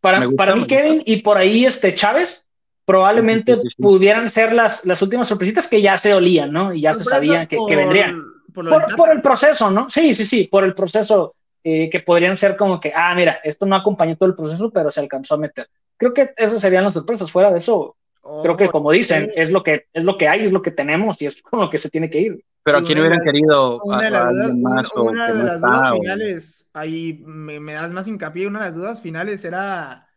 Para, 0.00 0.30
para 0.30 0.56
mí, 0.56 0.66
Kevin, 0.66 1.02
y 1.04 1.18
por 1.18 1.36
ahí 1.36 1.66
este 1.66 1.92
Chávez, 1.92 2.46
probablemente 2.86 3.58
pudieran 3.78 4.28
ser 4.28 4.52
las, 4.52 4.84
las 4.84 5.02
últimas 5.02 5.28
sorpresitas 5.28 5.66
que 5.66 5.82
ya 5.82 5.96
se 5.96 6.14
olían, 6.14 6.50
¿no? 6.50 6.72
Y 6.72 6.80
ya 6.80 6.94
se 6.94 7.04
sabían 7.04 7.46
que, 7.46 7.58
que, 7.68 7.76
vendrían. 7.76 8.20
Por, 8.52 8.96
por, 8.96 9.10
el 9.10 9.20
proceso, 9.20 9.70
¿no? 9.70 9.88
Sí, 9.88 10.12
sí, 10.14 10.24
sí, 10.24 10.48
por 10.50 10.64
el 10.64 10.74
proceso 10.74 11.34
eh, 11.62 11.88
que 11.90 12.00
podrían 12.00 12.36
ser 12.36 12.56
como 12.56 12.80
que, 12.80 12.92
ah, 12.94 13.14
mira, 13.14 13.38
esto 13.44 13.66
no 13.66 13.76
acompañó 13.76 14.16
todo 14.16 14.30
el 14.30 14.34
proceso, 14.34 14.70
pero 14.70 14.90
se 14.90 15.00
alcanzó 15.00 15.34
a 15.34 15.38
meter. 15.38 15.68
Creo 15.96 16.14
que 16.14 16.30
esas 16.36 16.60
serían 16.60 16.84
las 16.84 16.94
sorpresas. 16.94 17.30
Fuera 17.30 17.50
de 17.50 17.58
eso, 17.58 17.96
creo 18.42 18.56
que 18.56 18.68
como 18.68 18.92
dicen, 18.92 19.30
es 19.34 19.50
lo 19.50 19.62
que 19.62 19.86
es 19.92 20.04
lo 20.04 20.16
que 20.16 20.28
hay, 20.28 20.44
es 20.44 20.52
lo 20.52 20.62
que 20.62 20.70
tenemos 20.70 21.20
y 21.22 21.26
es 21.26 21.42
con 21.42 21.60
lo 21.60 21.70
que 21.70 21.78
se 21.78 21.90
tiene 21.90 22.10
que 22.10 22.20
ir. 22.20 22.44
Pero 22.62 22.78
a 22.78 22.84
quién 22.84 22.98
hubieran 22.98 23.20
querido 23.24 23.80
una 23.82 24.02
de 24.02 24.10
las, 24.10 24.30
dudas, 24.30 24.90
una, 24.94 25.32
de 25.32 25.44
las 25.44 25.60
dudas 25.62 25.92
finales, 25.98 26.68
ahí 26.74 27.22
me, 27.24 27.58
me, 27.58 27.72
das 27.72 27.90
más 27.90 28.06
hincapié, 28.06 28.46
una 28.46 28.58
de 28.58 28.66
las 28.66 28.74
dudas 28.74 29.00
finales 29.00 29.44
era, 29.46 30.08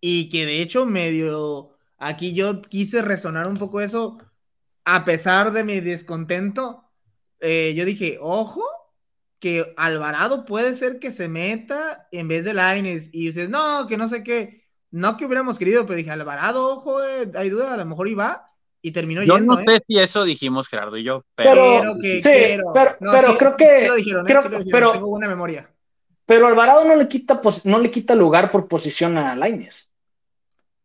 y 0.00 0.30
que 0.30 0.46
de 0.46 0.62
hecho 0.62 0.86
medio, 0.86 1.76
aquí 1.98 2.32
yo 2.32 2.62
quise 2.62 3.02
resonar 3.02 3.46
un 3.46 3.58
poco 3.58 3.82
eso, 3.82 4.16
a 4.86 5.04
pesar 5.04 5.52
de 5.52 5.64
mi 5.64 5.80
descontento, 5.80 6.84
eh, 7.40 7.74
yo 7.76 7.84
dije, 7.84 8.18
ojo, 8.22 8.64
que 9.38 9.74
Alvarado 9.76 10.46
puede 10.46 10.76
ser 10.76 10.98
que 10.98 11.12
se 11.12 11.28
meta 11.28 12.08
en 12.10 12.26
vez 12.26 12.46
de 12.46 12.54
Laines, 12.54 13.10
y 13.12 13.26
dices, 13.26 13.50
no, 13.50 13.86
que 13.86 13.98
no 13.98 14.08
sé 14.08 14.22
qué, 14.22 14.61
no 14.92 15.16
que 15.16 15.26
hubiéramos 15.26 15.58
querido, 15.58 15.84
pero 15.84 15.96
dije, 15.96 16.10
Alvarado, 16.10 16.68
ojo, 16.68 17.02
eh, 17.02 17.30
hay 17.34 17.50
duda, 17.50 17.74
a 17.74 17.76
lo 17.76 17.84
mejor 17.84 18.08
iba, 18.08 18.52
y 18.80 18.92
terminó 18.92 19.22
yo 19.22 19.38
no 19.38 19.60
¿eh? 19.60 19.64
sé 19.66 19.84
si 19.86 19.98
eso 19.98 20.24
dijimos 20.24 20.68
Gerardo 20.68 20.96
y 20.96 21.04
yo, 21.04 21.24
pero, 21.34 21.80
pero, 21.80 21.98
que, 21.98 22.22
sí, 22.22 22.60
pero, 22.74 22.96
pero 23.00 23.38
creo 23.38 23.56
que 23.56 23.88
lo 23.88 23.94
dijeron, 23.94 24.26
¿eh? 24.26 24.28
creo, 24.28 24.42
pero, 24.70 24.92
tengo 24.92 25.08
buena 25.08 25.28
memoria. 25.28 25.68
Pero 26.26 26.46
Alvarado 26.46 26.84
no 26.84 26.94
le 26.94 27.08
quita 27.08 27.40
no 27.64 27.78
le 27.78 27.90
quita 27.90 28.14
lugar 28.14 28.50
por 28.50 28.68
posición 28.68 29.18
a 29.18 29.34
Laines. 29.34 29.90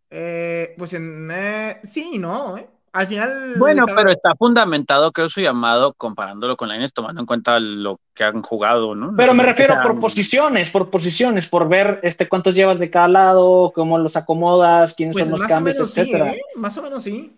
Eh, 0.09 0.73
pues 0.77 0.93
en, 0.93 1.29
eh, 1.31 1.79
sí, 1.83 2.17
no, 2.17 2.57
¿eh? 2.57 2.67
Al 2.97 3.05
final. 3.05 3.53
Bueno, 3.57 3.85
pero 3.85 4.09
está 4.09 4.33
fundamentado, 4.35 5.11
creo, 5.11 5.29
su 5.29 5.39
llamado 5.39 5.93
comparándolo 5.93 6.57
con 6.57 6.67
Laines, 6.67 6.93
tomando 6.93 7.21
en 7.21 7.27
cuenta 7.27 7.59
lo 7.59 7.99
que 8.15 8.23
han 8.23 8.41
jugado, 8.41 8.95
¿no? 8.95 9.13
Pero 9.15 9.35
me 9.35 9.43
refiero 9.43 9.75
por 9.83 9.99
posiciones, 9.99 10.71
por 10.71 10.89
posiciones, 10.89 11.45
por 11.45 11.69
ver 11.69 11.99
este 12.01 12.27
cuántos 12.27 12.55
llevas 12.55 12.79
de 12.79 12.89
cada 12.89 13.07
lado, 13.07 13.71
cómo 13.75 13.99
los 13.99 14.15
acomodas, 14.15 14.95
quiénes 14.95 15.13
pues 15.13 15.29
son 15.29 15.39
los 15.39 15.47
cambios, 15.47 15.77
etcétera. 15.77 16.31
Sí, 16.31 16.39
¿eh? 16.39 16.41
Más 16.55 16.75
o 16.75 16.81
menos 16.81 17.03
sí. 17.03 17.37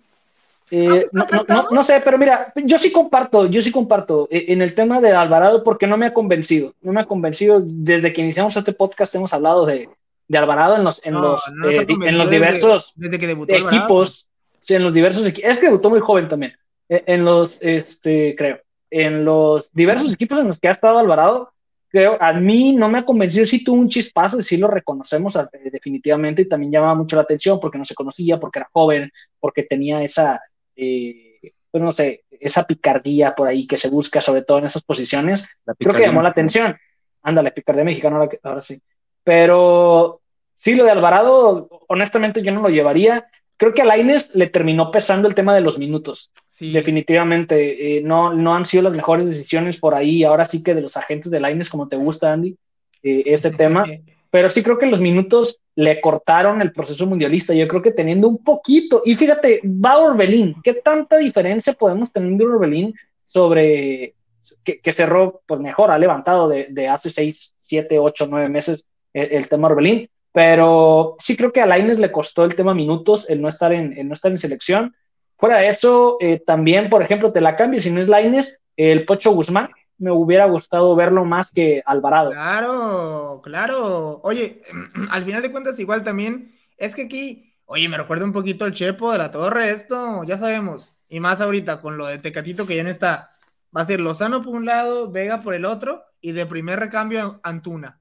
Eh, 0.72 1.06
no, 1.12 1.25
no, 1.50 1.66
no, 1.72 1.84
sé, 1.84 2.00
pero 2.06 2.18
mira, 2.18 2.54
yo 2.56 2.78
sí 2.78 2.89
comparto, 2.89 3.46
yo 3.48 3.62
sí 3.62 3.70
comparto 3.70 4.30
eh, 4.32 4.46
en 4.48 4.62
el 4.62 4.74
tema 4.74 5.01
de 5.01 5.12
Alvarado 5.12 5.62
porque 5.62 5.88
no 5.88 5.98
me 5.98 6.06
ha 6.06 6.13
convencido, 6.13 6.74
no 6.82 6.94
me 6.94 7.01
ha 7.01 7.06
convencido. 7.06 7.60
Desde 7.62 8.13
que 8.13 8.22
iniciamos 8.22 8.56
este 8.56 8.72
podcast 8.72 9.13
hemos 9.13 9.34
hablado 9.34 9.66
de, 9.66 9.89
de 10.30 10.38
Alvarado 10.38 10.78
en 10.78 10.86
los, 10.86 11.06
en 11.06 11.16
los, 11.16 11.42
eh, 11.70 11.86
en 11.89 12.18
los 12.18 12.30
diversos 12.30 12.94
desde, 12.96 13.20
que 13.20 13.30
equipos, 13.32 14.28
sí, 14.60 14.75
en 14.75 14.84
los 14.84 14.94
diversos 14.94 15.25
equipos. 15.25 15.50
Es 15.50 15.58
que 15.58 15.68
debutó 15.68 15.89
muy 15.89 16.00
joven 16.00 16.28
también, 16.28 16.54
en 16.88 17.25
los, 17.25 17.58
este, 17.62 18.36
creo, 18.36 18.60
en 18.89 19.25
los 19.25 19.72
diversos 19.74 20.13
equipos 20.13 20.39
en 20.39 20.48
los 20.48 20.60
que 20.60 20.68
ha 20.68 20.72
estado 20.72 21.00
Alvarado, 21.00 21.54
creo, 21.89 22.18
a 22.22 22.34
mí 22.34 22.74
no 22.74 22.88
me 22.89 23.00
ha 23.00 23.06
convencido, 23.06 23.46
sí 23.46 23.63
tuvo 23.63 23.80
un 23.80 23.89
chispazo, 23.89 24.42
sí 24.42 24.58
lo 24.58 24.68
reconocemos 24.68 25.36
eh, 25.36 25.70
definitivamente 25.72 26.44
y 26.44 26.48
también 26.48 26.72
llamaba 26.72 26.96
mucho 26.96 27.16
la 27.16 27.24
atención 27.24 27.60
porque 27.60 27.78
no 27.78 27.86
se 27.86 27.96
conocía, 27.96 28.39
porque 28.39 28.60
era 28.60 28.70
joven, 28.72 29.12
porque 29.39 29.63
tenía 29.63 30.01
esa, 30.04 30.42
eh, 30.75 31.39
pues 31.72 31.84
no 31.84 31.92
sé, 31.92 32.24
esa 32.30 32.66
picardía 32.66 33.36
por 33.36 33.48
ahí 33.48 33.68
que 33.68 33.78
se 33.78 33.89
busca 33.89 34.22
sobre 34.22 34.44
todo 34.44 34.60
en 34.60 34.66
esas 34.66 34.84
posiciones, 34.84 35.48
creo 35.78 35.94
que 35.94 36.01
llamó 36.06 36.22
la 36.22 36.30
atención. 36.30 36.78
Ándale, 37.22 37.51
picardía 37.51 37.84
mexicana, 37.84 38.16
ahora, 38.16 38.30
ahora 38.44 38.62
sí. 38.62 38.82
Pero 39.24 40.22
sí, 40.56 40.75
lo 40.75 40.86
de 40.86 40.92
Alvarado, 40.92 41.68
honestamente 41.89 42.42
yo 42.42 42.51
no 42.51 42.62
lo 42.62 42.70
llevaría. 42.70 43.28
Creo 43.60 43.74
que 43.74 43.82
a 43.82 43.86
Laines 43.86 44.36
le 44.36 44.48
terminó 44.48 44.89
pesando 44.89 45.28
el 45.28 45.36
tema 45.36 45.54
de 45.54 45.60
los 45.60 45.78
minutos. 45.78 46.32
Definitivamente, 46.62 47.98
eh, 47.98 48.01
no, 48.01 48.34
no 48.34 48.56
han 48.56 48.63
sido 48.63 48.84
las 48.84 48.94
mejores 48.94 49.25
decisiones 49.25 49.75
por 49.75 49.96
ahí. 49.96 50.24
Ahora 50.24 50.46
sí 50.46 50.63
que 50.63 50.74
de 50.74 50.82
los 50.82 50.96
agentes 50.96 51.30
de 51.30 51.42
Laines, 51.42 51.70
como 51.70 51.89
te 51.89 51.98
gusta, 51.98 52.32
Andy, 52.32 52.56
eh, 53.04 53.24
este 53.25 53.51
tema. 53.51 53.86
Pero 54.32 54.48
sí 54.48 54.63
creo 54.63 54.78
que 54.78 54.86
los 54.86 55.01
minutos 55.01 55.60
le 55.75 56.00
cortaron 56.00 56.62
el 56.62 56.72
proceso 56.72 57.06
mundialista. 57.06 57.54
Yo 57.54 57.68
creo 57.68 57.82
que 57.82 57.92
teniendo 57.92 58.30
un 58.30 58.42
poquito, 58.42 59.01
y 59.04 59.16
fíjate, 59.16 59.60
va 59.66 59.98
Orbelín. 59.98 60.56
¿Qué 60.63 60.75
tanta 60.75 61.18
diferencia 61.18 61.74
podemos 61.74 62.13
tener 62.13 62.38
de 62.38 62.46
Orbelín 62.46 62.94
sobre 63.25 64.16
que, 64.63 64.92
cerró 64.94 65.42
pues 65.46 65.60
mejor, 65.60 65.92
ha 65.92 66.00
levantado 66.00 66.48
de, 66.48 66.88
hace 66.88 67.10
seis, 67.10 67.56
siete, 67.58 68.00
ocho, 68.00 68.25
nueve 68.25 68.48
meses 68.48 68.86
el, 69.12 69.50
tema 69.50 69.68
Orbelín? 69.68 70.10
Pero 70.31 71.15
sí 71.19 71.36
creo 71.36 71.51
que 71.51 71.62
a 71.62 71.65
Laines 71.65 71.98
le 71.98 72.12
costó 72.12 72.45
el 72.45 72.55
tema 72.55 72.74
minutos, 72.74 73.29
el 73.29 73.41
no 73.41 73.48
estar 73.48 73.74
en, 73.74 73.98
el 73.98 74.07
no 74.07 74.13
estar 74.13 74.31
en 74.31 74.38
selección. 74.38 74.95
Fuera 75.38 75.57
de 75.57 75.67
eso, 75.67 76.17
eh, 76.19 76.41
también, 76.45 76.89
por 76.89 77.01
ejemplo, 77.01 77.31
te 77.31 77.41
la 77.41 77.55
cambio, 77.55 77.81
si 77.81 77.89
no 77.89 78.01
es 78.01 78.07
Laines, 78.07 78.59
el 78.75 79.05
Pocho 79.05 79.31
Guzmán, 79.31 79.69
me 79.98 80.12
hubiera 80.12 80.45
gustado 80.45 80.95
verlo 80.95 81.25
más 81.25 81.51
que 81.51 81.83
Alvarado. 81.86 82.31
Claro, 82.31 83.41
claro. 83.43 84.21
Oye, 84.24 84.62
al 85.12 85.24
final 85.24 85.41
de 85.41 85.51
cuentas, 85.51 85.79
igual 85.79 86.03
también, 86.03 86.55
es 86.77 86.95
que 86.95 87.03
aquí, 87.03 87.53
oye, 87.65 87.88
me 87.89 87.98
recuerda 87.98 88.25
un 88.25 88.33
poquito 88.33 88.65
el 88.65 88.74
Chepo 88.74 89.12
de 89.12 89.17
la 89.17 89.31
Torre, 89.31 89.71
esto, 89.71 90.24
ya 90.24 90.38
sabemos. 90.38 90.91
Y 91.09 91.19
más 91.19 91.41
ahorita 91.41 91.81
con 91.81 91.98
lo 91.98 92.05
del 92.05 92.21
Tecatito 92.21 92.65
que 92.65 92.75
ya 92.75 92.83
no 92.83 92.89
está. 92.89 93.31
Va 93.75 93.81
a 93.81 93.86
ser 93.86 94.00
Lozano 94.00 94.41
por 94.41 94.55
un 94.55 94.65
lado, 94.65 95.12
Vega 95.12 95.41
por 95.41 95.53
el 95.53 95.65
otro, 95.65 96.03
y 96.21 96.31
de 96.31 96.45
primer 96.45 96.79
recambio 96.79 97.39
Antuna. 97.43 98.00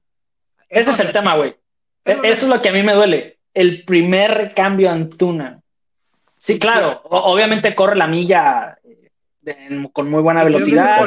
Ese 0.67 0.91
es 0.91 0.99
el 0.99 1.11
tema, 1.11 1.35
güey. 1.35 1.55
Eso 2.11 2.45
es 2.45 2.47
lo 2.47 2.61
que 2.61 2.69
a 2.69 2.73
mí 2.73 2.83
me 2.83 2.93
duele. 2.93 3.37
El 3.53 3.83
primer 3.83 4.31
recambio 4.31 4.89
Antuna. 4.89 5.59
Sí, 6.39 6.57
claro, 6.57 7.01
obviamente 7.03 7.75
corre 7.75 7.97
la 7.97 8.07
milla 8.07 8.77
eh, 9.45 9.89
con 9.91 10.09
muy 10.09 10.21
buena 10.21 10.43
velocidad. 10.43 11.05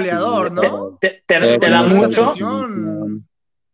Te, 1.01 1.71
da 1.71 1.83
mucho. 1.83 2.35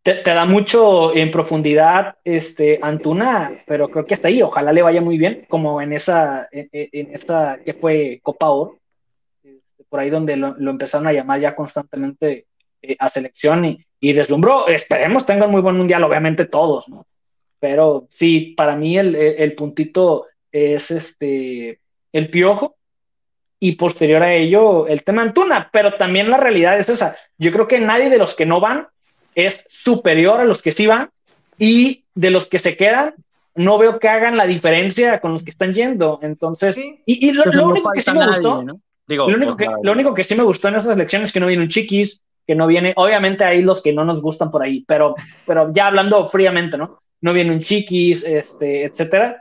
Te, 0.01 0.21
da 0.23 0.45
mucho 0.45 1.13
en 1.13 1.29
profundidad 1.29 2.15
este 2.23 2.79
Antuna, 2.81 3.51
pero 3.67 3.89
creo 3.89 4.05
que 4.05 4.13
hasta 4.13 4.29
ahí, 4.29 4.41
ojalá 4.41 4.71
le 4.71 4.81
vaya 4.81 5.01
muy 5.01 5.17
bien, 5.17 5.45
como 5.49 5.81
en 5.81 5.91
esa, 5.91 6.47
en, 6.51 7.13
esa 7.13 7.59
que 7.63 7.73
fue 7.73 8.21
Copa 8.23 8.49
Oro, 8.49 8.79
este, 9.43 9.83
por 9.89 9.99
ahí 9.99 10.09
donde 10.09 10.37
lo, 10.37 10.55
empezaron 10.57 11.07
a 11.07 11.13
llamar 11.13 11.41
ya 11.41 11.55
constantemente 11.55 12.45
eh, 12.81 12.95
a 12.97 13.09
selección 13.09 13.65
y, 13.65 13.85
y, 13.99 14.13
deslumbró. 14.13 14.69
Esperemos 14.69 15.25
tengan 15.25 15.51
muy 15.51 15.61
buen 15.61 15.75
mundial, 15.75 16.05
obviamente 16.05 16.45
todos, 16.45 16.87
¿no? 16.87 17.05
Pero 17.59 18.07
sí, 18.09 18.53
para 18.55 18.75
mí 18.75 18.97
el, 18.97 19.15
el 19.15 19.53
puntito 19.53 20.27
es 20.51 20.91
este, 20.91 21.79
el 22.13 22.29
piojo 22.29 22.75
y 23.59 23.73
posterior 23.73 24.23
a 24.23 24.33
ello 24.33 24.87
el 24.87 25.03
tema 25.03 25.21
Antuna, 25.21 25.69
pero 25.71 25.95
también 25.95 26.29
la 26.29 26.37
realidad 26.37 26.77
es 26.77 26.89
esa. 26.89 27.15
Yo 27.37 27.51
creo 27.51 27.67
que 27.67 27.79
nadie 27.79 28.09
de 28.09 28.17
los 28.17 28.33
que 28.33 28.45
no 28.45 28.59
van 28.59 28.87
es 29.35 29.65
superior 29.67 30.39
a 30.39 30.45
los 30.45 30.61
que 30.61 30.71
sí 30.71 30.87
van 30.87 31.09
y 31.57 32.05
de 32.15 32.29
los 32.29 32.47
que 32.47 32.59
se 32.59 32.77
quedan 32.77 33.15
no 33.55 33.77
veo 33.77 33.99
que 33.99 34.07
hagan 34.07 34.37
la 34.37 34.47
diferencia 34.47 35.19
con 35.19 35.33
los 35.33 35.43
que 35.43 35.49
están 35.49 35.73
yendo. 35.73 36.19
Entonces, 36.21 36.79
y, 37.05 37.31
lo, 37.31 37.43
único 37.67 37.91
que 37.91 38.01
sí 38.01 38.11
me 38.11 38.25
gustó, 38.25 38.63
lo, 39.07 39.25
único 39.25 39.57
que, 39.57 39.67
lo 39.83 39.91
único 39.91 40.13
que 40.13 40.23
sí 40.23 40.35
me 40.35 40.43
gustó 40.43 40.69
en 40.69 40.75
esas 40.75 40.95
elecciones 40.95 41.29
es 41.29 41.33
que 41.33 41.41
no 41.41 41.47
viene 41.47 41.63
un 41.63 41.69
chiquis, 41.69 42.21
que 42.49 42.55
no 42.55 42.65
viene, 42.65 42.93
obviamente 42.95 43.43
hay 43.43 43.61
los 43.61 43.79
que 43.79 43.93
no 43.93 44.03
nos 44.03 44.23
gustan 44.23 44.49
por 44.49 44.63
ahí, 44.63 44.83
pero, 44.87 45.13
pero 45.45 45.71
ya 45.71 45.85
hablando 45.85 46.25
fríamente, 46.25 46.79
¿no? 46.79 46.97
No 47.21 47.31
viene 47.31 47.53
un 47.53 47.59
chiquis, 47.59 48.23
este, 48.23 48.85
etcétera 48.85 49.39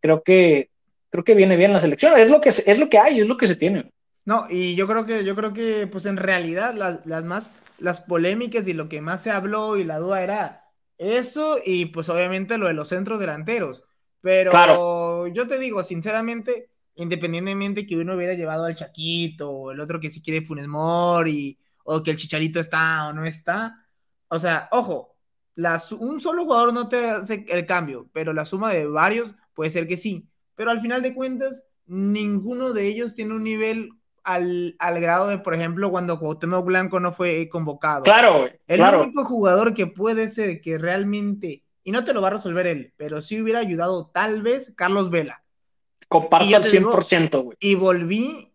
creo 0.00 0.22
que 0.24 0.70
creo 1.10 1.24
que 1.24 1.34
viene 1.34 1.56
bien 1.56 1.72
la 1.72 1.80
selección. 1.80 2.18
Es 2.18 2.28
lo 2.28 2.40
que 2.40 2.48
es 2.48 2.78
lo 2.78 2.88
que 2.88 2.98
hay, 2.98 3.20
es 3.20 3.26
lo 3.26 3.36
que 3.36 3.46
se 3.46 3.56
tiene. 3.56 3.90
No, 4.24 4.46
y 4.50 4.74
yo 4.74 4.86
creo 4.86 5.06
que 5.06 5.24
yo 5.24 5.34
creo 5.34 5.52
que 5.52 5.86
pues 5.86 6.06
en 6.06 6.16
realidad 6.16 6.74
las, 6.74 7.04
las 7.06 7.24
más 7.24 7.52
las 7.78 8.00
polémicas 8.00 8.66
y 8.68 8.74
lo 8.74 8.88
que 8.88 9.00
más 9.00 9.22
se 9.22 9.30
habló 9.30 9.76
y 9.76 9.84
la 9.84 9.98
duda 9.98 10.22
era 10.22 10.64
eso 10.98 11.58
y 11.64 11.86
pues 11.86 12.08
obviamente 12.08 12.58
lo 12.58 12.66
de 12.66 12.74
los 12.74 12.88
centros 12.88 13.18
delanteros. 13.20 13.82
Pero 14.20 15.28
yo 15.28 15.48
te 15.48 15.58
digo, 15.58 15.82
sinceramente, 15.82 16.68
independientemente 16.96 17.86
que 17.86 17.96
uno 17.96 18.14
hubiera 18.14 18.34
llevado 18.34 18.66
al 18.66 18.76
Chaquito 18.76 19.50
o 19.50 19.70
el 19.72 19.80
otro 19.80 19.98
que 19.98 20.10
si 20.10 20.20
quiere 20.20 20.44
Funes 20.44 20.68
Mori 20.68 21.56
o 21.84 22.02
que 22.02 22.12
el 22.12 22.16
Chicharito 22.16 22.60
está 22.60 23.08
o 23.08 23.12
no 23.12 23.24
está, 23.24 23.86
o 24.28 24.38
sea, 24.38 24.68
ojo, 24.70 25.16
un 25.98 26.20
solo 26.20 26.44
jugador 26.44 26.72
no 26.72 26.88
te 26.88 27.10
hace 27.10 27.44
el 27.48 27.66
cambio, 27.66 28.08
pero 28.12 28.32
la 28.32 28.44
suma 28.44 28.72
de 28.72 28.86
varios 28.86 29.34
puede 29.54 29.70
ser 29.70 29.86
que 29.86 29.96
sí, 29.96 30.28
pero 30.54 30.70
al 30.70 30.80
final 30.80 31.02
de 31.02 31.14
cuentas, 31.14 31.64
ninguno 31.86 32.72
de 32.72 32.86
ellos 32.86 33.14
tiene 33.14 33.34
un 33.34 33.42
nivel 33.42 33.90
al, 34.22 34.76
grado 34.78 35.28
de, 35.28 35.38
por 35.38 35.54
ejemplo, 35.54 35.90
cuando 35.90 36.18
Cuauhtémoc 36.18 36.64
Blanco 36.64 37.00
no 37.00 37.12
fue 37.12 37.48
convocado. 37.48 38.02
Claro, 38.02 38.48
El 38.66 38.80
único 38.82 39.24
jugador 39.24 39.74
que 39.74 39.86
puede 39.86 40.28
ser 40.28 40.60
que 40.60 40.78
realmente, 40.78 41.64
y 41.82 41.90
no 41.90 42.04
te 42.04 42.12
lo 42.12 42.22
va 42.22 42.28
a 42.28 42.32
resolver 42.32 42.66
él, 42.66 42.92
pero 42.96 43.20
sí 43.20 43.40
hubiera 43.40 43.58
ayudado 43.58 44.10
tal 44.12 44.42
vez 44.42 44.72
Carlos 44.76 45.10
Vela. 45.10 45.42
Comparto 46.08 46.56
al 46.56 46.64
100%, 46.64 47.42
güey. 47.42 47.56
Y 47.60 47.74
volví 47.74 48.49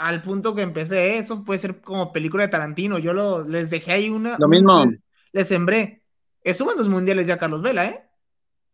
al 0.00 0.22
punto 0.22 0.54
que 0.54 0.62
empecé, 0.62 1.18
eso 1.18 1.44
puede 1.44 1.60
ser 1.60 1.80
como 1.82 2.10
película 2.10 2.44
de 2.44 2.48
Tarantino, 2.48 2.98
yo 2.98 3.12
lo, 3.12 3.46
les 3.46 3.68
dejé 3.68 3.92
ahí 3.92 4.08
una... 4.08 4.36
Lo 4.38 4.48
mismo. 4.48 4.82
les 5.32 5.46
sembré. 5.46 6.00
Estuvo 6.42 6.72
en 6.72 6.78
los 6.78 6.88
mundiales 6.88 7.26
ya 7.26 7.36
Carlos 7.36 7.60
Vela, 7.60 7.84
¿eh? 7.84 8.00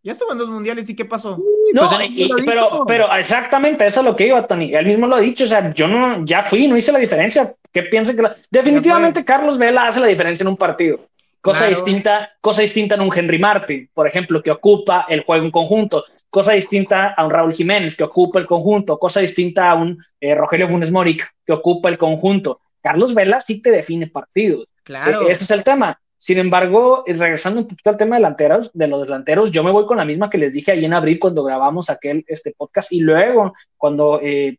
Ya 0.04 0.12
estuvo 0.12 0.30
en 0.30 0.38
dos 0.38 0.48
mundiales 0.48 0.88
y 0.88 0.94
¿qué 0.94 1.04
pasó? 1.04 1.36
No, 1.72 1.88
pues, 1.88 2.30
pero, 2.46 2.84
pero 2.86 3.12
exactamente, 3.12 3.84
eso 3.84 4.00
es 4.00 4.06
lo 4.06 4.14
que 4.14 4.28
iba, 4.28 4.46
Tony. 4.46 4.72
Él 4.72 4.86
mismo 4.86 5.08
lo 5.08 5.16
ha 5.16 5.20
dicho, 5.20 5.42
o 5.42 5.46
sea, 5.48 5.74
yo 5.74 5.88
no, 5.88 6.24
ya 6.24 6.44
fui, 6.44 6.68
no 6.68 6.76
hice 6.76 6.92
la 6.92 7.00
diferencia. 7.00 7.56
¿Qué 7.72 7.82
piensa 7.82 8.14
que 8.14 8.22
Definitivamente 8.48 9.24
Carlos 9.24 9.58
Vela 9.58 9.88
hace 9.88 9.98
la 9.98 10.06
diferencia 10.06 10.44
en 10.44 10.48
un 10.48 10.56
partido. 10.56 11.00
Cosa 11.40 11.66
distinta, 11.66 12.30
cosa 12.40 12.62
distinta 12.62 12.94
en 12.94 13.00
un 13.00 13.10
Henry 13.12 13.40
Martin, 13.40 13.90
por 13.92 14.06
ejemplo, 14.06 14.40
que 14.40 14.52
ocupa 14.52 15.06
el 15.08 15.24
juego 15.24 15.44
en 15.44 15.50
conjunto. 15.50 16.04
Cosa 16.36 16.52
distinta 16.52 17.14
a 17.14 17.24
un 17.24 17.30
Raúl 17.30 17.54
Jiménez, 17.54 17.96
que 17.96 18.04
ocupa 18.04 18.38
el 18.38 18.44
conjunto. 18.44 18.98
Cosa 18.98 19.20
distinta 19.20 19.70
a 19.70 19.74
un 19.74 19.98
eh, 20.20 20.34
Rogelio 20.34 20.68
Funes 20.68 20.90
Mori, 20.90 21.16
que 21.16 21.52
ocupa 21.54 21.88
el 21.88 21.96
conjunto. 21.96 22.60
Carlos 22.82 23.14
Vela 23.14 23.40
sí 23.40 23.62
te 23.62 23.70
define 23.70 24.08
partidos. 24.08 24.68
Claro. 24.82 25.22
E-, 25.22 25.30
ese 25.30 25.44
es 25.44 25.50
el 25.50 25.64
tema. 25.64 25.98
Sin 26.14 26.36
embargo, 26.36 27.04
regresando 27.06 27.60
un 27.60 27.66
poquito 27.66 27.88
al 27.88 27.96
tema 27.96 28.16
de 28.16 28.20
delanteros, 28.20 28.70
de 28.74 28.86
los 28.86 29.06
delanteros, 29.06 29.50
yo 29.50 29.64
me 29.64 29.70
voy 29.70 29.86
con 29.86 29.96
la 29.96 30.04
misma 30.04 30.28
que 30.28 30.36
les 30.36 30.52
dije 30.52 30.72
ahí 30.72 30.84
en 30.84 30.92
abril 30.92 31.18
cuando 31.18 31.42
grabamos 31.42 31.88
aquel 31.88 32.22
este 32.28 32.52
podcast 32.54 32.92
y 32.92 33.00
luego 33.00 33.54
cuando 33.78 34.20
eh, 34.22 34.58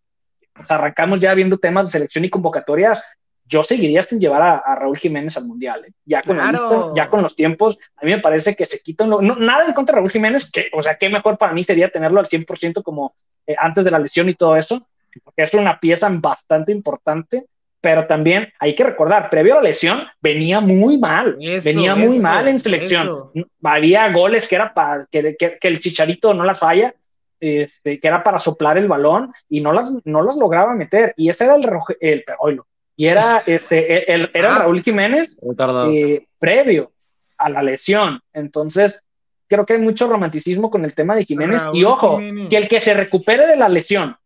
pues, 0.53 0.71
arrancamos 0.71 1.19
ya 1.19 1.35
viendo 1.35 1.59
temas 1.59 1.85
de 1.85 1.91
selección 1.91 2.25
y 2.25 2.31
convocatorias, 2.31 3.03
yo 3.47 3.63
seguiría 3.63 4.03
sin 4.03 4.19
llevar 4.19 4.41
a, 4.41 4.75
Raúl 4.75 4.97
Jiménez 4.97 5.37
al 5.37 5.45
Mundial. 5.45 5.85
¿eh? 5.87 5.91
Ya 6.05 6.21
con 6.21 6.37
la 6.37 6.51
lista, 6.51 6.91
ya 6.95 7.09
con 7.09 7.21
los 7.21 7.35
tiempos, 7.35 7.77
a 7.95 8.05
mí 8.05 8.11
me 8.11 8.19
parece 8.19 8.55
que 8.55 8.65
se 8.65 8.79
quitan, 8.79 9.09
nada 9.09 9.65
en 9.65 9.73
contra 9.73 9.93
de 9.93 10.01
Raúl 10.01 10.11
Jiménez, 10.11 10.51
que, 10.51 10.67
o 10.73 10.81
sea, 10.81 10.97
qué 10.97 11.09
mejor 11.09 11.37
para 11.37 11.53
mí 11.53 11.63
sería 11.63 11.89
tenerlo 11.89 12.19
al 12.19 12.25
100% 12.25 12.83
como 12.83 13.13
eh, 13.45 13.55
antes 13.57 13.83
de 13.83 13.91
la 13.91 13.99
lesión 13.99 14.27
y 14.29 14.33
todo 14.33 14.55
eso, 14.55 14.87
porque 15.23 15.43
es 15.43 15.53
una 15.53 15.79
pieza 15.79 16.09
bastante 16.11 16.71
importante 16.71 17.45
pero 17.79 18.07
también 18.07 18.51
hay 18.59 18.75
que 18.75 18.83
recordar, 18.83 19.29
previo 19.29 19.53
a 19.53 19.57
la 19.57 19.69
lesión, 19.69 20.03
venía 20.19 20.59
muy 20.59 20.97
mal, 20.97 21.37
venía 21.63 21.95
muy 21.95 22.19
mal 22.19 22.47
en 22.47 22.59
selección. 22.59 23.31
Había 23.63 24.11
goles 24.11 24.47
que 24.47 24.55
era 24.55 24.73
para 24.73 25.05
que, 25.05 25.37
el 25.61 25.79
chicharito 25.79 26.33
no 26.33 26.43
las 26.43 26.59
falla, 26.59 26.93
este, 27.39 27.99
que 27.99 28.07
era 28.07 28.23
para 28.23 28.39
soplar 28.39 28.77
el 28.77 28.87
balón 28.87 29.31
y 29.47 29.61
no 29.61 29.71
las, 29.71 29.93
no 30.05 30.23
las 30.23 30.35
lograba 30.35 30.73
meter. 30.73 31.13
Y 31.15 31.29
ese 31.29 31.45
era 31.45 31.55
el, 31.55 31.65
el 32.01 32.25
y 32.97 33.05
era 33.05 33.43
este, 33.45 34.11
el, 34.11 34.31
era 34.33 34.55
ah. 34.55 34.59
Raúl 34.59 34.81
Jiménez 34.81 35.37
eh, 35.93 36.25
previo 36.39 36.91
a 37.37 37.47
la 37.47 37.61
lesión. 37.61 38.19
Entonces, 38.33 39.03
creo 39.47 39.65
que 39.65 39.73
hay 39.73 39.79
mucho 39.79 40.07
romanticismo 40.07 40.71
con 40.71 40.83
el 40.83 40.95
tema 40.95 41.15
de 41.15 41.23
Jiménez. 41.23 41.61
y 41.73 41.83
ojo, 41.83 42.17
que 42.17 42.57
el 42.57 42.67
que 42.67 42.79
se 42.79 42.95
recupere 42.95 43.45
de 43.45 43.55
la 43.55 43.69
lesión 43.69 44.17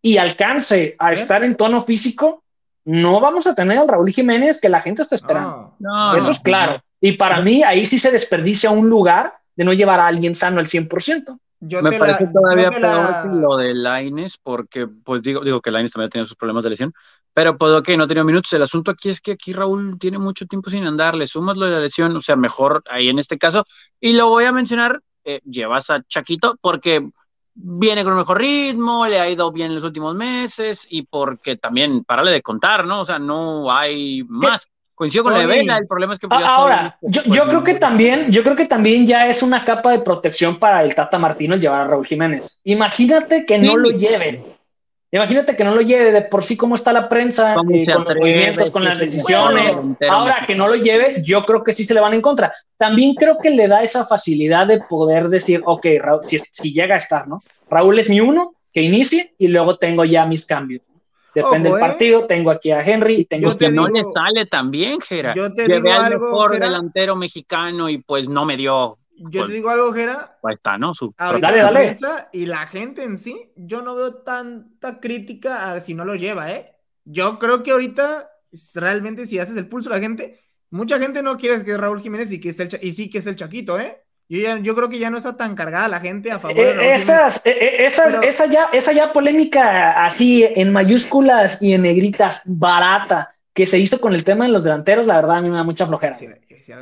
y 0.00 0.16
alcance 0.16 0.96
a 0.98 1.12
estar 1.12 1.44
en 1.44 1.54
tono 1.54 1.82
físico, 1.82 2.42
no 2.86 3.20
vamos 3.20 3.46
a 3.46 3.54
tener 3.54 3.78
al 3.78 3.88
Raúl 3.88 4.10
Jiménez 4.10 4.58
que 4.58 4.70
la 4.70 4.80
gente 4.80 5.02
está 5.02 5.14
esperando. 5.14 5.74
Eso 6.16 6.30
es 6.30 6.40
claro. 6.40 6.82
Y 6.98 7.12
para 7.12 7.42
mí 7.42 7.62
ahí 7.62 7.84
sí 7.84 7.98
se 7.98 8.10
desperdicia 8.10 8.70
un 8.70 8.88
lugar 8.88 9.34
de 9.54 9.64
no 9.64 9.74
llevar 9.74 10.00
a 10.00 10.06
alguien 10.06 10.34
sano 10.34 10.60
al 10.60 10.66
100%. 10.66 11.38
Yo 11.60 11.82
Me 11.82 11.98
parece 11.98 12.26
todavía 12.26 12.70
peor 12.70 13.22
que 13.22 13.28
lo 13.28 13.56
de 13.56 13.74
Laines, 13.74 14.36
porque, 14.42 14.86
pues 14.86 15.22
digo, 15.22 15.42
digo 15.42 15.60
que 15.60 15.70
Laines 15.70 15.92
también 15.92 16.08
ha 16.08 16.10
tenido 16.10 16.26
sus 16.26 16.36
problemas 16.36 16.64
de 16.64 16.70
lesión, 16.70 16.92
Pero 17.34 17.58
pues 17.58 17.72
ok, 17.72 17.88
no 17.98 18.06
tenía 18.06 18.24
minutos. 18.24 18.52
El 18.52 18.62
asunto 18.62 18.92
aquí 18.92 19.10
es 19.10 19.20
que 19.20 19.32
aquí 19.32 19.52
Raúl 19.52 19.98
tiene 19.98 20.18
mucho 20.18 20.46
tiempo 20.46 20.70
sin 20.70 20.86
andar, 20.86 21.16
le 21.16 21.26
sumas 21.26 21.56
lo 21.56 21.66
de 21.66 21.72
la 21.72 21.80
lesión, 21.80 22.16
o 22.16 22.20
sea, 22.20 22.36
mejor 22.36 22.82
ahí 22.88 23.08
en 23.08 23.18
este 23.18 23.36
caso. 23.36 23.66
Y 24.00 24.12
lo 24.12 24.28
voy 24.28 24.44
a 24.44 24.52
mencionar, 24.52 25.00
eh, 25.24 25.40
llevas 25.44 25.90
a 25.90 26.00
Chaquito 26.02 26.56
porque 26.60 27.06
viene 27.54 28.04
con 28.04 28.16
mejor 28.16 28.38
ritmo, 28.38 29.06
le 29.06 29.18
ha 29.18 29.28
ido 29.28 29.50
bien 29.52 29.68
en 29.68 29.76
los 29.76 29.84
últimos 29.84 30.14
meses 30.14 30.86
y 30.88 31.02
porque 31.02 31.56
también, 31.56 32.04
párale 32.04 32.30
de 32.30 32.42
contar, 32.42 32.86
¿no? 32.86 33.00
O 33.00 33.04
sea, 33.04 33.18
no 33.18 33.72
hay 33.72 34.22
más. 34.28 34.68
Coincido 34.94 35.24
con 35.24 35.32
la 35.32 35.40
de 35.40 35.46
Vela, 35.46 35.76
el 35.76 35.88
problema 35.88 36.14
es 36.14 36.20
que... 36.20 36.28
Ahora, 36.30 36.96
yo, 37.02 37.22
yo 37.24 37.48
creo 37.48 37.64
que 37.64 37.74
también, 37.74 38.30
yo 38.30 38.44
creo 38.44 38.54
que 38.54 38.66
también 38.66 39.04
ya 39.08 39.26
es 39.26 39.42
una 39.42 39.64
capa 39.64 39.90
de 39.90 39.98
protección 39.98 40.60
para 40.60 40.84
el 40.84 40.94
Tata 40.94 41.18
Martino 41.18 41.56
llevar 41.56 41.80
a 41.80 41.88
Raúl 41.88 42.06
Jiménez. 42.06 42.60
Imagínate 42.62 43.44
que 43.44 43.58
no 43.58 43.76
lo 43.76 43.90
lleven 43.90 44.44
Imagínate 45.14 45.54
que 45.54 45.62
no 45.62 45.76
lo 45.76 45.80
lleve 45.80 46.10
de 46.10 46.22
por 46.22 46.42
sí 46.42 46.56
cómo 46.56 46.74
está 46.74 46.92
la 46.92 47.08
prensa, 47.08 47.52
eh, 47.52 47.54
con 47.54 48.04
los 48.04 48.16
movimientos, 48.16 48.68
con 48.72 48.82
las 48.82 48.98
decisiones. 48.98 49.78
Ahora 50.10 50.42
que 50.44 50.56
no 50.56 50.66
lo 50.66 50.74
lleve, 50.74 51.22
yo 51.22 51.44
creo 51.44 51.62
que 51.62 51.72
sí 51.72 51.84
se 51.84 51.94
le 51.94 52.00
van 52.00 52.14
en 52.14 52.20
contra. 52.20 52.52
También 52.76 53.14
creo 53.14 53.38
que 53.38 53.50
le 53.50 53.68
da 53.68 53.80
esa 53.80 54.04
facilidad 54.04 54.66
de 54.66 54.80
poder 54.80 55.28
decir, 55.28 55.62
ok, 55.64 55.86
Raúl, 56.00 56.24
si, 56.24 56.72
llega 56.72 56.96
a 56.96 56.98
estar, 56.98 57.28
¿no? 57.28 57.44
Raúl 57.70 58.00
es 58.00 58.10
mi 58.10 58.18
uno, 58.18 58.54
que 58.72 58.82
inicie 58.82 59.34
y 59.38 59.46
luego 59.46 59.78
tengo 59.78 60.04
ya 60.04 60.26
mis 60.26 60.44
cambios. 60.44 60.82
Depende 61.32 61.68
del 61.68 61.78
¿eh? 61.78 61.80
partido, 61.80 62.26
tengo 62.26 62.50
aquí 62.50 62.72
a 62.72 62.80
Henry 62.80 63.20
y 63.20 63.24
tengo... 63.24 63.44
Pues 63.44 63.56
que 63.56 63.70
no 63.70 63.86
le 63.86 64.02
sale 64.02 64.46
también, 64.46 65.00
Gera. 65.00 65.32
Yo 65.36 65.54
te 65.54 65.68
Llevé 65.68 65.92
al 65.92 66.10
mejor 66.10 66.58
delantero 66.58 67.14
mexicano 67.14 67.88
y 67.88 67.98
pues 67.98 68.28
no 68.28 68.44
me 68.44 68.56
dio 68.56 68.98
yo 69.16 69.46
te 69.46 69.52
digo 69.52 69.70
algo, 69.70 69.92
Jera. 69.92 70.38
Ahí 70.42 70.54
está, 70.54 70.78
¿no? 70.78 70.92
dale, 71.18 71.58
dale. 71.58 71.96
Y 72.32 72.46
la 72.46 72.66
gente 72.66 73.02
en 73.02 73.18
sí, 73.18 73.52
yo 73.56 73.82
no 73.82 73.94
veo 73.94 74.14
tanta 74.16 75.00
crítica 75.00 75.72
a 75.72 75.80
si 75.80 75.94
no 75.94 76.04
lo 76.04 76.14
lleva, 76.14 76.50
¿eh? 76.50 76.72
Yo 77.04 77.38
creo 77.38 77.62
que 77.62 77.72
ahorita, 77.72 78.30
realmente, 78.74 79.26
si 79.26 79.38
haces 79.38 79.56
el 79.56 79.68
pulso 79.68 79.90
a 79.90 79.96
la 79.96 80.00
gente, 80.00 80.40
mucha 80.70 80.98
gente 80.98 81.22
no 81.22 81.36
quiere 81.36 81.62
que 81.64 81.72
es 81.72 81.78
Raúl 81.78 82.00
Jiménez 82.00 82.32
y, 82.32 82.40
que 82.40 82.50
es 82.50 82.60
el, 82.60 82.68
y 82.82 82.92
sí 82.92 83.10
que 83.10 83.18
es 83.18 83.26
el 83.26 83.36
Chaquito, 83.36 83.78
¿eh? 83.78 84.00
Yo, 84.28 84.40
ya, 84.40 84.58
yo 84.58 84.74
creo 84.74 84.88
que 84.88 84.98
ya 84.98 85.10
no 85.10 85.18
está 85.18 85.36
tan 85.36 85.54
cargada 85.54 85.86
la 85.86 86.00
gente 86.00 86.32
a 86.32 86.38
favor 86.38 86.56
de 86.56 86.72
Raúl 86.72 86.86
esas, 86.86 87.42
esas, 87.44 88.22
esa, 88.22 88.46
ya, 88.46 88.70
esa 88.72 88.92
ya 88.92 89.12
polémica 89.12 90.04
así 90.04 90.44
en 90.44 90.72
mayúsculas 90.72 91.60
y 91.60 91.74
en 91.74 91.82
negritas, 91.82 92.40
barata, 92.46 93.34
que 93.52 93.66
se 93.66 93.78
hizo 93.78 94.00
con 94.00 94.14
el 94.14 94.24
tema 94.24 94.46
de 94.46 94.52
los 94.52 94.64
delanteros, 94.64 95.06
la 95.06 95.16
verdad 95.16 95.36
a 95.36 95.40
mí 95.42 95.50
me 95.50 95.56
da 95.56 95.62
mucha 95.62 95.86
flojera. 95.86 96.14
Sí, 96.14 96.26
sí, 96.62 96.72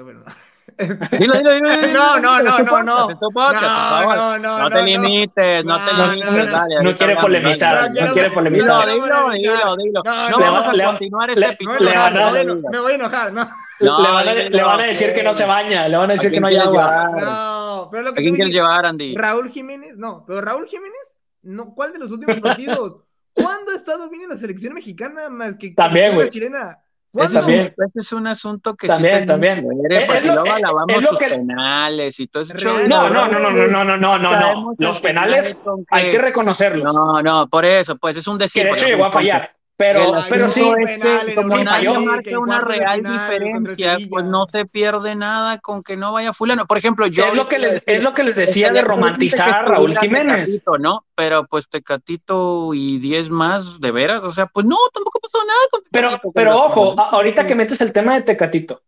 Dilo, 1.19 1.35
dilo, 1.39 1.53
dilo, 1.53 1.93
No, 1.93 2.19
no, 2.21 2.43
no, 2.43 2.59
no, 2.59 2.83
no. 2.83 3.09
No, 3.53 4.39
no, 4.39 4.59
no 4.59 4.71
te 4.71 4.83
limites, 4.83 5.65
no 5.65 5.79
te 5.85 6.15
limites. 6.15 6.83
No 6.83 6.95
quiere 6.95 7.17
polemizar, 7.17 7.91
no 7.91 8.13
quiere 8.13 8.31
polemizar. 8.31 8.89
Dilo, 8.89 9.31
dilo, 9.31 9.77
dilo. 9.77 10.03
No 10.05 10.39
vamos 10.39 10.69
a 10.69 10.85
continuar 10.87 11.31
este 11.31 11.47
episodio. 11.47 12.63
Me 12.71 12.79
voy 12.79 12.93
a 12.93 12.95
enojar, 12.95 13.33
¿no? 13.33 13.49
Le 13.81 14.63
van 14.63 14.81
a 14.81 14.85
decir 14.85 15.13
que 15.13 15.23
no 15.23 15.33
se 15.33 15.45
baña, 15.45 15.89
le 15.89 15.97
van 15.97 16.11
a 16.11 16.13
decir 16.15 16.31
que 16.31 16.41
no 16.41 16.47
hay 16.47 16.57
agua. 16.57 17.11
No, 17.19 17.89
pero 17.91 18.03
lo 18.05 18.15
que 18.15 18.21
¿A 18.21 18.23
quién 18.23 18.35
quieres 18.35 18.53
llevar, 18.53 18.87
Andy? 18.87 19.17
Raúl 19.17 19.51
Jiménez, 19.51 19.97
no, 19.97 20.25
pero 20.27 20.41
Raúl 20.41 20.67
Jiménez, 20.67 21.17
no, 21.43 21.75
¿cuál 21.75 21.93
de 21.93 21.99
los 21.99 22.11
últimos 22.11 22.41
partidos? 22.41 23.01
¿Cuándo 23.35 23.73
ha 23.73 23.75
estado 23.75 24.11
bien 24.11 24.25
en 24.25 24.29
la 24.29 24.37
selección 24.37 24.75
mexicana 24.75 25.29
más 25.31 25.57
que 25.57 25.71
También, 25.71 26.19
la 26.19 26.29
chilena? 26.29 26.82
Ese 27.15 27.39
es, 27.39 27.47
un, 27.47 27.55
ese 27.55 28.01
es, 28.01 28.13
un, 28.13 28.27
asunto 28.27 28.75
que 28.75 28.87
también, 28.87 29.21
sí 29.21 29.27
también. 29.27 29.67
porque 30.07 30.23
luego 30.23 30.51
alabamos 30.51 31.03
los 31.03 31.19
penales 31.19 32.19
y 32.19 32.27
todo 32.27 32.43
eso. 32.43 32.55
No, 32.89 33.11
no, 33.11 33.29
no, 33.29 33.39
no, 33.39 33.51
no, 33.51 33.85
no, 33.85 33.85
no, 33.85 34.19
no, 34.19 34.19
no, 34.19 34.75
Los 34.79 35.01
penales 35.01 35.61
hay 35.91 36.09
que 36.11 36.19
reconocerlos. 36.19 36.95
No, 36.95 37.23
no, 37.23 37.49
por 37.49 37.67
eso, 37.67 37.97
pues 37.97 38.17
es 38.17 38.27
un 38.27 38.39
decir. 38.39 38.63
Que 38.63 38.69
de 38.69 38.75
hecho 38.75 38.87
llegó 38.87 39.05
a 39.05 39.11
fallar. 39.11 39.51
Pero, 39.77 40.13
pero 40.29 40.49
sí, 40.49 40.63
es 40.81 41.01
que, 41.01 41.35
como 41.35 41.57
nadie 41.59 41.99
marca 41.99 42.39
una 42.39 42.61
real 42.61 43.03
diferencia, 43.03 43.97
pues 44.09 44.25
no 44.25 44.47
se 44.53 44.65
pierde 44.67 45.17
nada 45.17 45.59
con 45.59 45.83
que 45.83 45.97
no 45.97 46.13
vaya 46.13 46.33
fulano. 46.33 46.67
Por 46.67 46.79
ejemplo, 46.79 47.07
yo... 47.07 47.25
Es 47.25 47.35
lo 47.35 47.49
que 47.49 47.59
les, 47.59 47.83
es 47.87 48.03
lo 48.03 48.15
que 48.15 48.23
les 48.23 48.37
decía 48.37 48.73
de 48.73 48.83
romantizar 48.83 49.53
a 49.53 49.63
Raúl 49.63 49.97
Jiménez. 49.99 50.47
Tecatito, 50.47 50.79
¿no? 50.79 51.05
Pero 51.15 51.47
pues 51.47 51.69
Tecatito 51.69 52.75
y 52.75 52.99
10 52.99 53.31
más, 53.31 53.81
de 53.81 53.91
veras, 53.91 54.23
o 54.23 54.31
sea, 54.31 54.47
pues 54.47 54.67
no, 54.67 54.77
tampoco 54.93 55.19
pasó 55.21 55.39
nada 55.45 55.61
con 55.71 55.83
Tecatito. 55.83 56.33
Pero, 56.33 56.33
pero 56.33 56.65
ojo, 56.65 57.01
ahorita 57.01 57.47
que 57.47 57.55
metes 57.55 57.81
el 57.81 57.93
tema 57.93 58.15
de 58.15 58.23
Tecatito, 58.23 58.83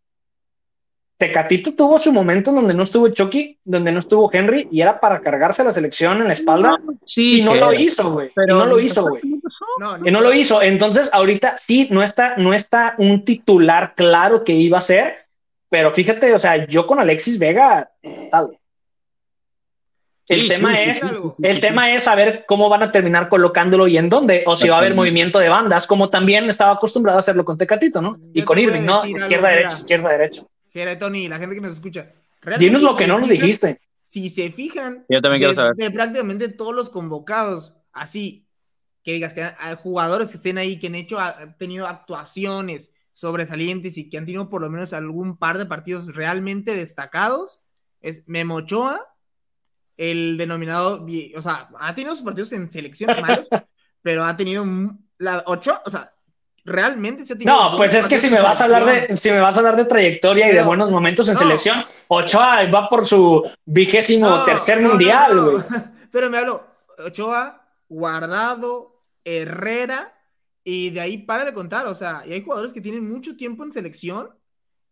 Tecatito 1.16 1.74
tuvo 1.74 1.98
su 1.98 2.12
momento 2.12 2.52
donde 2.52 2.74
no 2.74 2.82
estuvo 2.82 3.09
Chucky, 3.09 3.59
donde 3.64 3.92
no 3.92 4.00
estuvo 4.00 4.28
Henry, 4.32 4.68
y 4.70 4.80
era 4.80 4.98
para 4.98 5.20
cargarse 5.20 5.62
la 5.62 5.70
selección 5.70 6.18
en 6.18 6.26
la 6.26 6.32
espalda. 6.32 6.80
sí, 7.06 7.40
y 7.40 7.42
no 7.42 7.54
lo 7.54 7.72
hizo, 7.72 8.11
güey. 8.12 8.30
Pero 8.35 8.59
no 8.59 8.66
lo 8.66 8.80
hizo, 8.80 9.09
güey. 9.09 9.22
Y 10.04 10.10
no 10.10 10.20
lo 10.20 10.32
hizo. 10.32 10.62
Entonces, 10.62 11.10
ahorita 11.12 11.56
sí, 11.56 11.88
no 11.90 12.02
está, 12.02 12.37
no 12.37 12.54
está 12.54 12.94
un 12.98 13.22
titular 13.22 13.94
claro 13.94 14.44
que 14.44 14.52
iba 14.52 14.78
a 14.78 14.82
ser, 14.82 15.16
pero 15.68 15.90
fíjate, 15.90 16.32
o 16.32 16.38
sea, 16.38 16.66
yo 16.66 16.87
con 16.87 16.98
Alexis 16.98 17.38
Vega, 17.38 17.90
tal. 18.30 18.58
El 20.26 20.48
tema 20.48 20.80
es, 20.80 21.02
el 21.42 21.60
tema 21.60 21.92
es 21.92 22.04
saber 22.04 22.44
cómo 22.46 22.70
van 22.70 22.82
a 22.82 22.90
terminar 22.90 23.28
colocándolo 23.28 23.87
y 23.87 23.98
en 23.98 24.08
dónde, 24.08 24.42
o 24.46 24.56
si 24.56 24.68
va 24.68 24.76
a 24.76 24.78
haber 24.78 24.94
movimiento 24.94 25.38
de 25.38 25.50
bandas, 25.50 25.87
como 25.87 26.08
también 26.08 26.44
estaba 26.46 26.72
acostumbrado 26.72 27.18
a 27.18 27.20
hacerlo 27.20 27.44
con 27.44 27.58
Tecatito, 27.58 28.00
¿no? 28.00 28.16
Y 28.32 28.42
con 28.42 28.58
Irving, 28.58 28.82
¿no? 28.82 29.04
Izquierda, 29.04 29.48
derecha, 29.48 29.76
izquierda, 29.76 30.08
derecha. 30.10 30.42
Tony, 30.98 31.28
la 31.28 31.38
gente 31.38 31.54
que 31.54 31.60
nos 31.60 31.72
escucha. 31.72 32.06
Dinos 32.58 32.82
lo 32.82 32.96
que 32.96 33.06
no 33.06 33.18
nos 33.18 33.28
dijiste. 33.28 33.80
Si 34.02 34.30
se 34.30 34.50
fijan, 34.50 35.04
Yo 35.08 35.20
también 35.20 35.40
quiero 35.40 35.54
saber. 35.54 35.74
de 35.74 35.90
prácticamente 35.90 36.48
todos 36.48 36.74
los 36.74 36.88
convocados, 36.88 37.74
así, 37.92 38.43
que 39.04 39.12
digas 39.12 39.34
que 39.34 39.42
hay 39.42 39.76
jugadores 39.76 40.30
que 40.30 40.38
estén 40.38 40.58
ahí, 40.58 40.78
que 40.78 40.86
han 40.86 40.94
hecho, 40.94 41.20
han 41.20 41.56
tenido 41.58 41.86
actuaciones 41.86 42.90
sobresalientes 43.12 43.96
y 43.98 44.08
que 44.08 44.18
han 44.18 44.24
tenido 44.24 44.48
por 44.48 44.62
lo 44.62 44.70
menos 44.70 44.92
algún 44.92 45.36
par 45.36 45.58
de 45.58 45.66
partidos 45.66 46.14
realmente 46.14 46.74
destacados, 46.74 47.60
es 48.00 48.26
Memochoa, 48.26 49.06
el 49.96 50.36
denominado, 50.36 51.06
o 51.36 51.42
sea, 51.42 51.68
ha 51.78 51.94
tenido 51.94 52.16
sus 52.16 52.24
partidos 52.24 52.52
en 52.52 52.70
selección 52.70 53.10
malos, 53.20 53.46
pero 54.02 54.24
ha 54.24 54.36
tenido 54.36 54.64
la 55.18 55.44
ocho, 55.46 55.80
o 55.84 55.90
sea, 55.90 56.12
realmente 56.64 57.26
se 57.26 57.36
No, 57.44 57.74
pues 57.76 57.94
es 57.94 58.06
que 58.06 58.16
si 58.16 58.30
me 58.30 58.40
vas 58.40 58.60
a 58.60 58.64
hablar 58.64 58.84
de, 58.86 59.16
si 59.16 59.30
me 59.30 59.40
vas 59.40 59.54
a 59.54 59.58
hablar 59.58 59.76
de 59.76 59.84
trayectoria 59.84 60.50
y 60.50 60.54
de 60.54 60.62
buenos 60.62 60.90
momentos 60.90 61.28
en 61.28 61.36
selección, 61.36 61.84
Ochoa 62.08 62.68
va 62.70 62.88
por 62.88 63.04
su 63.06 63.48
vigésimo 63.66 64.44
tercer 64.44 64.80
mundial, 64.80 65.40
güey. 65.40 65.64
Pero 66.10 66.30
me 66.30 66.38
hablo, 66.38 66.64
Ochoa, 66.98 67.60
Guardado, 67.88 68.93
Herrera, 69.24 70.12
y 70.62 70.90
de 70.90 71.00
ahí 71.00 71.18
para 71.18 71.44
de 71.44 71.54
contar, 71.54 71.87
o 71.87 71.94
sea, 71.94 72.22
y 72.26 72.32
hay 72.32 72.42
jugadores 72.42 72.72
que 72.72 72.80
tienen 72.80 73.08
mucho 73.08 73.37
tiempo 73.37 73.64
en 73.64 73.72
selección 73.72 74.30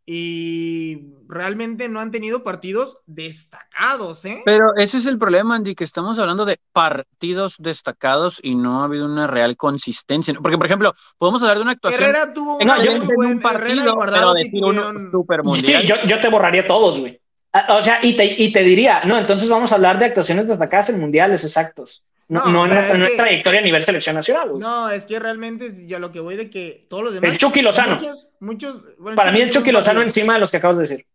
y 0.04 1.14
realmente 1.28 1.88
no 1.88 2.00
han 2.00 2.10
tenido 2.10 2.42
partidos 2.42 2.98
destacados, 3.06 4.24
¿eh? 4.24 4.42
Pero 4.44 4.74
ese 4.76 4.98
es 4.98 5.06
el 5.06 5.16
problema, 5.16 5.54
Andy, 5.54 5.76
que 5.76 5.84
estamos 5.84 6.18
hablando 6.18 6.44
de 6.44 6.58
partidos 6.72 7.54
destacados 7.58 8.40
y 8.42 8.56
no 8.56 8.80
ha 8.80 8.84
habido 8.84 9.06
una 9.06 9.28
real 9.28 9.56
consistencia. 9.56 10.34
Porque, 10.42 10.58
por 10.58 10.66
ejemplo, 10.66 10.92
podemos 11.18 11.40
hablar 11.42 11.58
de 11.58 11.62
una 11.62 11.72
actuación. 11.72 12.02
Herrera 12.02 12.34
tuvo 12.34 12.58
un, 12.58 13.40
partido, 13.40 13.96
pero 13.98 14.34
decir 14.34 14.64
uno 14.64 15.10
super 15.12 15.44
mundial. 15.44 15.82
Sí, 15.82 15.88
yo, 15.88 15.94
yo, 16.04 16.20
te 16.20 16.28
borraría 16.28 16.66
todos, 16.66 16.98
güey. 16.98 17.20
Ah, 17.52 17.76
o 17.76 17.82
sea, 17.82 18.00
y 18.02 18.16
te, 18.16 18.24
y 18.42 18.50
te 18.50 18.62
diría, 18.62 19.02
no, 19.04 19.16
entonces 19.16 19.48
vamos 19.48 19.70
a 19.70 19.76
hablar 19.76 19.98
de 19.98 20.06
actuaciones 20.06 20.48
destacadas 20.48 20.88
en 20.88 20.98
mundiales 20.98 21.44
exactos. 21.44 22.02
No, 22.32 22.46
no, 22.46 22.64
en, 22.66 23.16
trayectoria 23.16 23.60
a 23.60 23.62
nivel 23.62 23.84
selección 23.84 24.14
nacional. 24.14 24.58
No, 24.58 24.88
es 24.88 25.04
que 25.04 25.18
realmente 25.18 25.86
ya 25.86 25.98
lo 25.98 26.10
que 26.10 26.20
voy 26.20 26.36
de 26.36 26.48
que 26.48 26.86
todos 26.88 27.04
los 27.04 27.12
demás. 27.12 27.30
El 27.30 27.36
Chucky 27.36 27.60
Lozano. 27.60 27.98
Muchos, 28.40 28.82
Para 29.14 29.30
mí 29.32 29.42
el 29.42 29.50
Chucky 29.50 29.70
Lozano 29.70 30.00
encima 30.00 30.32
de 30.32 30.40
los 30.40 30.50
que 30.50 30.56
acabas 30.56 30.78
de 30.78 30.84
decir. 30.84 31.06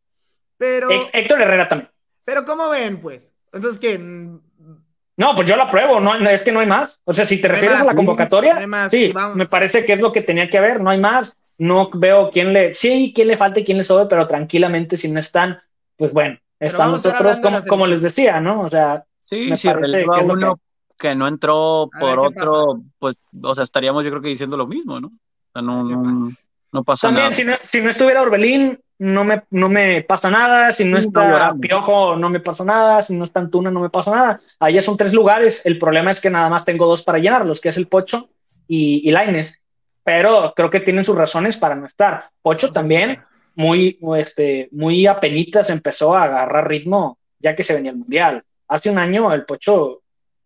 Pero. 0.58 0.90
Héctor 1.12 1.42
Herrera 1.42 1.68
también. 1.68 1.90
Pero 2.24 2.46
¿cómo 2.46 2.70
ven, 2.70 2.98
pues? 3.02 3.34
Entonces, 3.52 3.80
¿qué? 3.80 3.98
No, 3.98 5.34
pues 5.36 5.50
yo 5.50 5.56
lo 5.56 5.64
apruebo, 5.64 6.00
no, 6.00 6.14
es 6.30 6.44
que 6.44 6.52
no 6.52 6.60
hay 6.60 6.68
más. 6.68 7.02
O 7.04 7.14
sea, 7.14 7.26
si 7.26 7.42
te 7.42 7.48
refieres 7.48 7.82
a 7.82 7.86
la 7.86 7.96
convocatoria, 7.96 8.60
sí, 8.92 9.12
me 9.34 9.48
parece 9.48 9.86
que 9.86 9.94
es 9.94 10.02
lo 10.02 10.12
que 10.12 10.22
tenía 10.22 10.48
que 10.50 10.60
haber, 10.60 10.80
no 10.82 10.92
hay 10.92 11.00
más. 11.00 11.36
No 11.58 11.90
veo 11.92 12.30
quién 12.30 12.54
le, 12.54 12.76
sí, 12.76 13.12
quién 13.16 13.30
le 13.30 13.36
falta 13.36 13.60
y 13.60 13.64
quién 13.64 13.78
le 13.78 13.84
sobe, 13.84 14.06
pero 14.06 14.28
tranquilamente 14.28 14.96
si 14.96 15.10
no 15.10 15.20
están, 15.20 15.58
pues 15.96 16.14
bueno, 16.14 16.38
estamos 16.60 17.04
nosotros 17.04 17.40
como, 17.40 17.66
como, 17.66 17.88
les 17.88 18.04
decía, 18.04 18.40
¿no? 18.40 18.62
O 18.62 18.68
sea, 18.68 19.04
sí, 19.28 19.48
me 19.50 19.58
parece 19.58 20.06
que 20.06 20.20
es 20.20 20.28
lo 20.28 20.38
que 20.38 20.62
que 20.98 21.16
no 21.16 21.28
entró 21.28 21.90
por 22.00 22.20
otro, 22.20 22.82
pues, 23.00 23.18
o 23.42 23.56
sea, 23.56 23.64
estaríamos 23.64 24.04
yo 24.04 24.10
creo 24.12 24.22
que 24.22 24.30
diciendo 24.30 24.58
lo 24.58 24.68
mismo, 24.68 25.00
¿no? 25.00 25.08
O 25.08 25.52
sea, 25.54 25.62
no, 25.62 25.84
no, 25.84 26.32
no 26.72 26.84
pasa 26.84 27.08
También, 27.08 27.26
nada. 27.26 27.34
Si 27.34 27.44
no, 27.44 27.56
si 27.56 27.82
no 27.82 27.90
estuviera 27.90 28.22
Orbelín, 28.22 28.80
no 29.00 29.24
me, 29.24 29.44
no 29.52 29.70
me 29.70 30.04
pasa 30.04 30.30
nada. 30.30 30.72
Si 30.72 30.84
no 30.84 30.98
está 30.98 31.54
Piojo, 31.60 32.16
no 32.16 32.30
me 32.30 32.40
pasa 32.40 32.64
nada. 32.64 33.02
Si 33.02 33.16
no 33.16 33.24
está 33.24 33.40
Antuna, 33.40 33.72
no 33.72 33.80
me 33.80 33.90
pasa 33.90 34.12
nada. 34.12 34.42
Allá 34.60 34.82
son 34.82 34.98
tres 34.98 35.14
lugares. 35.14 35.62
El 35.66 35.78
problema 35.78 36.12
es 36.12 36.20
que 36.20 36.30
nada 36.30 36.50
más 36.50 36.66
tengo 36.66 36.88
dos 36.88 37.04
para 37.04 37.20
llenarlos, 37.20 37.62
que 37.62 37.70
es 37.70 37.78
el 37.78 37.88
Pocho 37.88 38.30
y, 38.68 39.08
y 39.08 39.12
Laines. 39.12 39.62
Pero 40.04 40.54
creo 40.56 40.70
que 40.70 40.80
tienen 40.80 41.04
sus 41.04 41.16
razones 41.16 41.58
para 41.58 41.76
no 41.76 41.86
estar. 41.86 42.30
Pocho 42.42 42.72
también, 42.72 43.20
muy, 43.56 44.00
este, 44.18 44.70
muy 44.72 45.06
apenitas 45.06 45.70
empezó 45.70 46.16
a 46.16 46.24
agarrar 46.24 46.68
ritmo 46.68 47.18
ya 47.40 47.56
que 47.56 47.64
se 47.64 47.74
venía 47.74 47.92
el 47.92 47.98
Mundial. 47.98 48.44
Hace 48.68 48.90
un 48.90 48.98
año 48.98 49.34
el 49.34 49.46
Pocho 49.46 50.02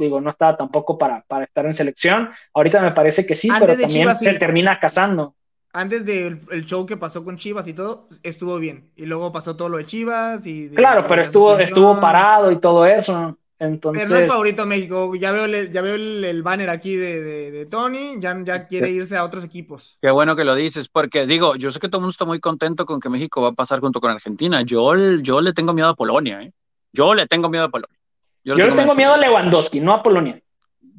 digo, 0.06 0.22
no 0.22 0.30
estaba 0.30 0.58
tampoco 0.58 0.98
para, 0.98 1.24
para 1.28 1.46
estar 1.46 1.66
en 1.66 1.74
selección. 1.74 2.30
Ahorita 2.54 2.82
me 2.82 2.92
parece 2.92 3.26
que 3.26 3.36
sí, 3.36 3.50
pero 3.60 3.78
también 3.78 4.16
se 4.16 4.34
termina 4.34 4.80
casando. 4.80 5.36
Antes 5.74 6.06
del 6.06 6.66
show 6.66 6.86
que 6.86 6.98
pasó 6.98 7.24
con 7.24 7.38
Chivas 7.38 7.66
y 7.68 7.74
todo, 7.74 8.08
estuvo 8.24 8.60
bien. 8.60 8.92
Y 8.98 9.06
luego 9.06 9.32
pasó 9.32 9.56
todo 9.56 9.70
lo 9.70 9.78
de 9.78 9.86
Chivas 9.86 10.46
y... 10.46 10.70
claro, 10.70 11.06
pero 11.08 11.22
estuvo, 11.22 11.58
estuvo 11.58 11.98
parado 12.00 12.52
y 12.52 12.58
todo 12.60 12.86
eso. 12.86 13.38
Entonces... 13.58 14.04
Pero 14.04 14.16
no 14.16 14.22
es 14.26 14.30
favorito 14.30 14.66
México. 14.66 15.16
Ya 15.16 15.32
veo, 15.32 15.48
ya 15.48 15.82
veo 15.82 15.96
el, 15.96 16.44
banner 16.44 16.70
aquí 16.70 16.96
de, 16.96 17.68
Tony. 17.72 18.16
Ya, 18.20 18.38
ya 18.44 18.68
quiere 18.68 18.90
irse 18.90 19.16
a 19.16 19.24
otros 19.24 19.46
equipos. 19.46 19.98
Qué 20.02 20.12
bueno 20.12 20.36
que 20.36 20.44
lo 20.44 20.56
dices, 20.56 20.90
porque 20.90 21.26
digo, 21.26 21.56
yo 21.56 21.72
sé 21.72 21.80
que 21.80 21.88
todo 21.88 22.00
el 22.00 22.02
mundo 22.02 22.12
está 22.12 22.26
muy 22.26 22.42
contento 22.42 22.86
con 22.86 23.00
que 23.00 23.08
México 23.08 23.42
va 23.42 23.50
a 23.50 23.54
pasar 23.54 23.80
junto 23.80 24.02
con 24.02 24.12
Argentina. 24.12 24.64
Yo, 24.64 24.94
yo 25.22 25.40
le 25.40 25.54
tengo 25.54 25.74
miedo 25.74 25.90
a 25.90 25.96
Polonia, 25.96 26.42
¿eh? 26.42 26.52
Yo 26.92 27.14
le 27.14 27.28
tengo 27.28 27.48
miedo 27.50 27.66
a 27.66 27.70
Polonia. 27.70 28.01
Yo, 28.44 28.56
le 28.56 28.72
tengo, 28.74 28.96
miedo, 28.96 29.14
a 29.14 29.18
Lewandowski, 29.18 29.80
no 29.80 29.94
a 29.94 30.02
Polonia. 30.02 30.42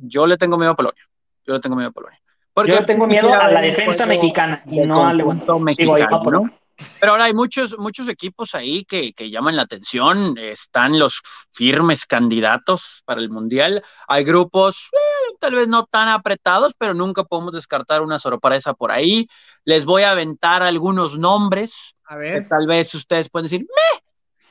Yo 0.00 0.26
le 0.26 0.36
tengo 0.36 0.56
miedo 0.56 0.72
a 0.72 0.76
Polonia. 0.76 1.02
Yo 1.44 1.54
le 1.54 1.60
tengo 1.60 1.76
miedo 1.76 1.90
a 1.90 1.92
Polonia. 1.92 2.20
Porque 2.54 2.72
yo 2.72 2.80
le 2.80 2.86
tengo 2.86 3.06
miedo 3.06 3.32
a 3.32 3.50
la 3.50 3.60
defensa 3.60 4.06
mexicana 4.06 4.62
y 4.66 4.80
no 4.80 5.06
a 5.06 5.12
Lewandowski. 5.12 5.86
Pero 7.00 7.12
ahora 7.12 7.24
hay 7.24 7.34
muchos, 7.34 7.76
muchos 7.78 8.08
equipos 8.08 8.54
ahí 8.54 8.84
que, 8.84 9.12
que, 9.12 9.30
llaman 9.30 9.56
la 9.56 9.62
atención. 9.62 10.36
Están 10.38 10.98
los 10.98 11.20
firmes 11.50 12.06
candidatos 12.06 13.02
para 13.04 13.20
el 13.20 13.30
Mundial. 13.30 13.82
Hay 14.08 14.24
grupos 14.24 14.88
eh, 14.92 15.36
tal 15.38 15.54
vez 15.54 15.68
no 15.68 15.86
tan 15.86 16.08
apretados, 16.08 16.74
pero 16.76 16.94
nunca 16.94 17.24
podemos 17.24 17.52
descartar 17.52 18.02
una 18.02 18.18
sorpresa 18.18 18.74
por 18.74 18.90
ahí. 18.90 19.28
Les 19.64 19.84
voy 19.84 20.02
a 20.02 20.12
aventar 20.12 20.62
algunos 20.62 21.18
nombres. 21.18 21.94
A 22.06 22.16
ver. 22.16 22.48
tal 22.48 22.66
vez 22.66 22.94
ustedes 22.94 23.30
pueden 23.30 23.44
decir, 23.44 23.60
me, 23.60 24.02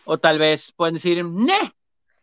o 0.06 0.18
tal 0.18 0.40
vez 0.40 0.74
pueden 0.76 0.96
decir, 0.96 1.24
ne. 1.24 1.74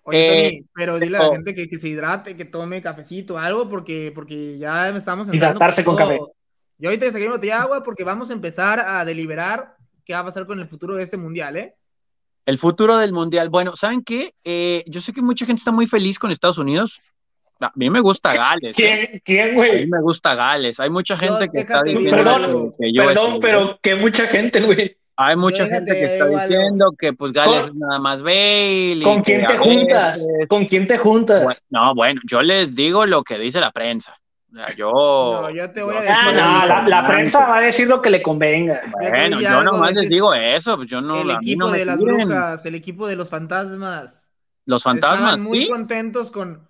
Oye, 0.08 0.48
eh, 0.48 0.64
pero 0.74 0.98
dile 0.98 1.18
a 1.18 1.24
la 1.24 1.34
gente 1.34 1.54
que, 1.54 1.68
que, 1.68 1.78
se 1.78 1.88
hidrate, 1.88 2.36
que 2.36 2.46
tome 2.46 2.80
cafecito 2.80 3.34
o 3.34 3.38
algo, 3.38 3.68
porque, 3.68 4.10
porque 4.14 4.56
ya 4.56 4.88
estamos 4.88 5.32
Hidratarse 5.32 5.84
con, 5.84 5.96
café. 5.96 6.18
Yo 6.78 6.88
ahorita 6.88 7.12
saqué 7.12 7.28
de 7.28 7.52
agua 7.52 7.82
porque 7.82 8.04
vamos 8.04 8.30
a 8.30 8.32
empezar 8.32 8.80
a 8.80 9.04
deliberar 9.04 9.74
qué 10.04 10.14
va 10.14 10.20
a 10.20 10.24
pasar 10.24 10.46
con 10.46 10.60
el 10.60 10.66
futuro 10.66 10.96
de 10.96 11.02
este 11.02 11.16
mundial, 11.16 11.56
¿eh? 11.56 11.74
El 12.46 12.56
futuro 12.56 12.96
del 12.96 13.12
mundial. 13.12 13.50
Bueno, 13.50 13.76
¿saben 13.76 14.02
qué? 14.02 14.32
Eh, 14.42 14.82
yo 14.86 15.02
sé 15.02 15.12
que 15.12 15.20
mucha 15.20 15.44
gente 15.44 15.60
está 15.60 15.72
muy 15.72 15.86
feliz 15.86 16.18
con 16.18 16.30
Estados 16.30 16.56
Unidos. 16.56 16.98
A 17.60 17.72
mí 17.74 17.90
me 17.90 18.00
gusta 18.00 18.34
Gales. 18.34 18.76
¿Quién, 18.76 19.20
¿eh? 19.26 19.54
güey? 19.54 19.70
A 19.70 19.74
mí 19.80 19.86
me 19.88 20.00
gusta 20.00 20.34
Gales. 20.34 20.80
Hay 20.80 20.88
mucha 20.88 21.16
gente 21.16 21.50
que 21.52 21.60
está 21.60 21.82
diciendo 21.82 22.16
perdón, 22.16 22.74
que, 22.78 22.92
yo 22.92 23.04
Perdón, 23.04 23.38
pero 23.40 23.78
que 23.82 23.96
mucha 23.96 24.26
gente, 24.28 24.62
güey. 24.62 24.96
Hay 25.20 25.36
mucha 25.36 25.66
gente 25.66 25.92
que 25.92 26.04
está 26.04 26.26
diciendo 26.26 26.92
que 26.98 27.12
pues 27.12 27.32
Gales 27.32 27.66
es 27.66 27.74
nada 27.74 27.98
más 27.98 28.22
Bale. 28.22 29.02
¿Con 29.02 29.22
quién 29.22 29.44
te 29.44 29.58
juntas? 29.58 30.26
¿Con 30.48 30.64
quién 30.64 30.86
te 30.86 30.96
juntas? 30.98 31.64
no, 31.70 31.94
bueno, 31.94 32.20
yo 32.24 32.40
les 32.42 32.74
digo 32.74 33.04
lo 33.04 33.24
que 33.24 33.38
dice 33.38 33.60
la 33.60 33.72
prensa 33.72 34.16
yo. 34.76 34.90
No, 34.90 35.50
yo 35.50 35.70
te 35.70 35.82
voy 35.82 35.96
a 35.96 36.00
decir. 36.00 36.16
Ah, 36.16 36.64
no, 36.82 36.88
la, 36.88 37.06
prensa 37.06 37.46
va 37.46 37.58
a 37.58 37.60
decir 37.60 37.86
lo 37.86 38.00
que 38.00 38.10
le 38.10 38.22
convenga. 38.22 38.80
Bueno, 38.92 39.40
yo 39.40 39.62
nomás 39.62 39.94
les 39.94 40.08
digo 40.08 40.32
eso. 40.34 40.76
Pues 40.76 40.88
yo 40.88 41.00
no, 41.00 41.20
el 41.20 41.30
equipo 41.30 41.70
de 41.70 41.84
las 41.84 41.98
brujas, 41.98 42.66
el 42.66 42.74
equipo 42.74 43.06
de 43.06 43.16
los 43.16 43.28
fantasmas. 43.28 44.30
Los 44.64 44.82
fantasmas. 44.82 45.20
Estaban 45.20 45.42
muy 45.42 45.68
contentos 45.68 46.30
con. 46.30 46.66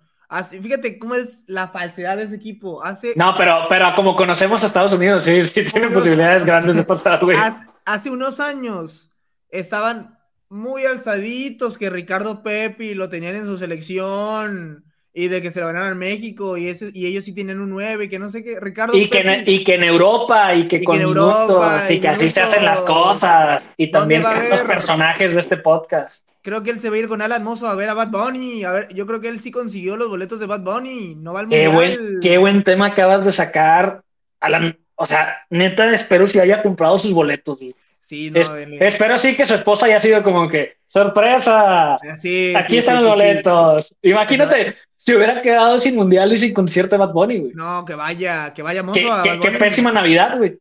fíjate 0.61 0.99
cómo 0.99 1.15
es 1.15 1.43
la 1.47 1.69
falsedad 1.69 2.17
de 2.17 2.23
ese 2.23 2.35
equipo. 2.35 2.83
Hace, 2.83 3.13
no, 3.15 3.33
pero, 3.37 3.65
pero 3.69 3.93
como 3.95 4.15
conocemos 4.15 4.63
a 4.63 4.67
Estados 4.67 4.93
Unidos, 4.93 5.23
sí, 5.23 5.41
sí 5.41 5.63
tiene 5.63 5.89
posibilidades 5.89 6.43
grandes 6.43 6.75
de 6.75 6.83
pasar, 6.83 7.23
güey. 7.23 7.37
Hace, 7.37 7.68
unos 8.11 8.39
años 8.39 9.11
estaban 9.49 10.17
muy 10.49 10.85
alzaditos 10.85 11.77
que 11.77 11.89
Ricardo 11.89 12.41
Pepi 12.43 12.95
lo 12.95 13.09
tenían 13.09 13.35
en 13.35 13.45
su 13.45 13.57
selección 13.57 14.83
y 15.13 15.27
de 15.27 15.41
que 15.41 15.51
se 15.51 15.59
lo 15.59 15.67
ganaron 15.67 15.93
en 15.93 15.97
México 15.97 16.57
y, 16.57 16.67
ese, 16.67 16.91
y 16.93 17.05
ellos 17.05 17.25
sí 17.25 17.33
tienen 17.33 17.59
un 17.59 17.69
9, 17.69 18.09
que 18.09 18.19
no 18.19 18.29
sé 18.29 18.43
qué, 18.43 18.59
Ricardo. 18.59 18.95
Y, 18.95 19.09
que, 19.09 19.19
en, 19.19 19.43
y 19.45 19.63
que 19.63 19.75
en 19.75 19.83
Europa 19.83 20.53
y 20.55 20.67
que 20.67 20.83
con 20.83 20.99
Europa, 20.99 21.85
y, 21.89 21.99
que 21.99 22.07
así 22.07 22.29
se 22.29 22.41
hacen 22.41 22.63
las 22.63 22.81
cosas 22.81 23.69
y 23.75 23.91
también 23.91 24.21
los 24.21 24.61
personajes 24.61 25.33
de 25.33 25.39
este 25.39 25.57
podcast. 25.57 26.27
Creo 26.41 26.63
que 26.63 26.71
él 26.71 26.79
se 26.79 26.89
va 26.89 26.95
a 26.95 26.99
ir 26.99 27.07
con 27.07 27.21
Alan 27.21 27.43
Mozo 27.43 27.67
a 27.67 27.75
ver 27.75 27.89
a 27.89 27.93
Bad 27.93 28.11
Bunny. 28.11 28.63
A 28.63 28.71
ver, 28.71 28.93
yo 28.93 29.05
creo 29.05 29.19
que 29.19 29.27
él 29.27 29.41
sí 29.41 29.51
consiguió 29.51 29.97
los 29.97 30.07
boletos 30.07 30.39
de 30.39 30.45
Bad 30.45 30.61
Bunny. 30.61 31.15
No 31.15 31.33
va 31.33 31.41
al 31.41 31.49
qué 31.49 31.67
buen, 31.67 32.21
qué 32.21 32.37
buen 32.37 32.63
tema 32.63 32.87
acabas 32.87 33.25
de 33.25 33.31
sacar, 33.33 34.03
Alan. 34.39 34.77
O 35.01 35.05
sea, 35.05 35.45
neta, 35.49 35.93
espero 35.93 36.27
si 36.27 36.39
haya 36.39 36.61
comprado 36.61 36.97
sus 36.97 37.13
boletos. 37.13 37.57
Sí, 38.01 38.29
no, 38.31 38.39
Espero 38.81 39.17
sí 39.17 39.33
que 39.33 39.45
su 39.45 39.53
esposa 39.53 39.85
haya 39.85 39.97
sido 39.97 40.21
como 40.23 40.49
que, 40.49 40.75
sorpresa, 40.87 41.93
aquí 41.95 42.77
están 42.77 43.01
los 43.01 43.15
boletos. 43.15 43.95
Imagínate, 44.01 44.75
si 44.97 45.15
hubiera 45.15 45.41
quedado 45.41 45.79
sin 45.79 45.95
mundial 45.95 46.33
y 46.33 46.37
sin 46.37 46.53
concierto 46.53 46.95
de 46.95 46.99
Bad 46.99 47.13
Bunny, 47.13 47.39
güey. 47.39 47.51
No, 47.53 47.85
que 47.85 47.95
vaya, 47.95 48.53
que 48.53 48.61
vaya 48.61 48.83
mozo 48.83 48.99
qué, 49.23 49.39
qué, 49.39 49.51
pésima 49.51 49.93
Navidad, 49.93 50.37
güey. 50.37 50.59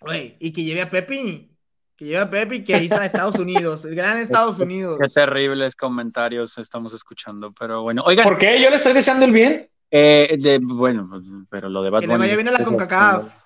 Güey, 0.00 0.36
y 0.38 0.52
que 0.52 0.62
lleve 0.62 0.82
a 0.82 0.88
Pepi. 0.88 1.50
Que 1.96 2.04
lleve 2.04 2.20
a 2.20 2.30
Pepi, 2.30 2.62
que 2.62 2.76
ahí 2.76 2.84
está 2.84 3.04
Estados 3.04 3.34
Unidos, 3.34 3.84
el 3.84 3.96
gran 3.96 4.18
Estados 4.18 4.60
Unidos. 4.60 4.96
Qué 5.02 5.08
terribles 5.08 5.74
comentarios 5.74 6.56
estamos 6.56 6.94
escuchando, 6.94 7.52
pero 7.58 7.82
bueno. 7.82 8.04
Oigan. 8.06 8.22
¿Por 8.22 8.38
qué? 8.38 8.62
Yo 8.62 8.70
le 8.70 8.76
estoy 8.76 8.92
deseando 8.92 9.24
el 9.24 9.32
bien. 9.32 9.68
Eh, 9.90 10.36
de, 10.38 10.60
bueno, 10.62 11.10
pero 11.50 11.68
lo 11.68 11.82
de 11.82 11.90
Bad 11.90 12.02
Bunny. 12.02 12.06
Que 12.06 12.12
le 12.12 12.18
vaya 12.18 12.36
bien 12.36 12.48
a 12.48 12.52
la 12.52 12.64
CONCACAF. 12.64 13.41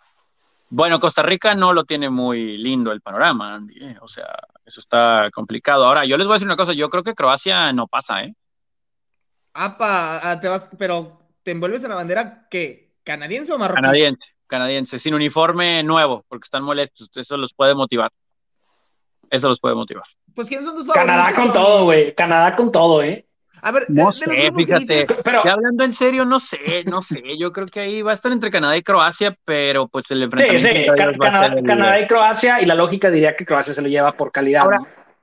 Bueno, 0.68 0.98
Costa 0.98 1.22
Rica 1.22 1.54
no 1.54 1.72
lo 1.72 1.84
tiene 1.84 2.10
muy 2.10 2.56
lindo 2.56 2.90
el 2.92 3.00
panorama, 3.00 3.54
Andy. 3.54 3.84
¿eh? 3.84 3.96
O 4.00 4.08
sea, 4.08 4.26
eso 4.64 4.80
está 4.80 5.30
complicado. 5.32 5.84
Ahora, 5.86 6.04
yo 6.04 6.16
les 6.16 6.26
voy 6.26 6.34
a 6.34 6.36
decir 6.36 6.48
una 6.48 6.56
cosa. 6.56 6.72
Yo 6.72 6.90
creo 6.90 7.04
que 7.04 7.14
Croacia 7.14 7.72
no 7.72 7.86
pasa, 7.86 8.24
¿eh? 8.24 8.34
Apa, 9.54 10.30
ah, 10.30 10.40
te 10.40 10.48
vas, 10.48 10.68
pero 10.76 11.18
¿te 11.42 11.52
envuelves 11.52 11.82
en 11.84 11.90
la 11.90 11.94
bandera 11.94 12.46
qué? 12.50 12.94
¿Canadiense 13.04 13.52
o 13.52 13.58
marroquí? 13.58 13.80
Canadiense, 13.80 14.24
canadiense, 14.46 14.98
sin 14.98 15.14
uniforme 15.14 15.82
nuevo, 15.82 16.24
porque 16.28 16.44
están 16.44 16.64
molestos. 16.64 17.10
Eso 17.14 17.36
los 17.36 17.54
puede 17.54 17.74
motivar. 17.74 18.10
Eso 19.30 19.48
los 19.48 19.60
puede 19.60 19.74
motivar. 19.74 20.04
Pues, 20.34 20.48
¿quiénes 20.48 20.66
son 20.66 20.76
tus 20.76 20.86
favoritos? 20.86 21.16
Canadá 21.16 21.34
con 21.34 21.52
todo, 21.52 21.84
güey. 21.84 22.14
Canadá 22.14 22.54
con 22.54 22.70
todo, 22.70 23.02
¿eh? 23.02 23.25
A 23.66 23.72
ver, 23.72 23.86
no 23.88 24.12
sé, 24.12 24.52
fíjate, 24.54 25.06
pero 25.24 25.40
hablando 25.40 25.82
en 25.82 25.92
serio, 25.92 26.24
no 26.24 26.38
sé, 26.38 26.84
no 26.84 27.02
sé, 27.02 27.20
yo 27.36 27.50
creo 27.50 27.66
que 27.66 27.80
ahí 27.80 28.00
va 28.00 28.12
a 28.12 28.14
estar 28.14 28.30
entre 28.30 28.48
Canadá 28.48 28.76
y 28.76 28.82
Croacia, 28.84 29.36
pero 29.44 29.88
pues 29.88 30.08
el 30.12 30.22
enfrentamiento. 30.22 30.68
Sí, 30.68 30.84
sí, 30.84 31.64
Canadá, 31.66 32.00
y 32.00 32.06
Croacia, 32.06 32.62
y 32.62 32.64
la 32.64 32.76
lógica 32.76 33.10
diría 33.10 33.34
que 33.34 33.44
Croacia 33.44 33.74
se 33.74 33.82
lo 33.82 33.88
lleva 33.88 34.12
por 34.12 34.30
calidad. 34.30 34.62
Ahora, 34.62 34.78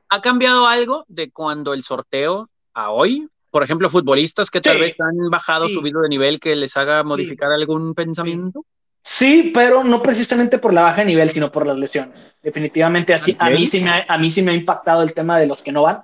¿ha 0.10 0.22
cambiado 0.22 0.68
algo 0.68 1.06
de 1.08 1.32
cuando 1.32 1.74
el 1.74 1.86
sorteo 1.86 2.50
a 2.74 2.92
hoy? 2.92 3.30
Por 3.50 3.64
ejemplo, 3.64 3.90
futbolistas 3.90 4.52
que 4.52 4.60
tal 4.60 4.78
vez 4.78 4.94
han 5.00 5.30
bajado, 5.30 5.70
subido 5.70 6.02
de 6.02 6.10
nivel, 6.10 6.42
que 6.42 6.54
les 6.58 6.76
haga 6.76 7.02
modificar 7.04 7.50
algún 7.50 7.96
pensamiento. 7.96 8.66
Sí, 9.02 9.52
pero 9.54 9.86
no 9.86 10.02
precisamente 10.02 10.58
por 10.58 10.74
la 10.74 10.82
baja 10.82 11.00
de 11.00 11.06
nivel, 11.06 11.30
sino 11.30 11.50
por 11.50 11.66
las 11.66 11.78
lesiones. 11.78 12.20
Definitivamente, 12.42 13.14
así, 13.14 13.38
a, 13.40 13.50
mí 13.50 13.66
sí 13.68 13.80
me 13.80 13.90
ha, 13.90 14.06
a 14.06 14.18
mí 14.18 14.30
sí 14.30 14.42
me 14.42 14.52
ha 14.52 14.56
impactado 14.56 15.02
el 15.02 15.14
tema 15.14 15.40
de 15.40 15.48
los 15.48 15.62
que 15.62 15.72
no 15.72 15.84
van. 15.84 16.04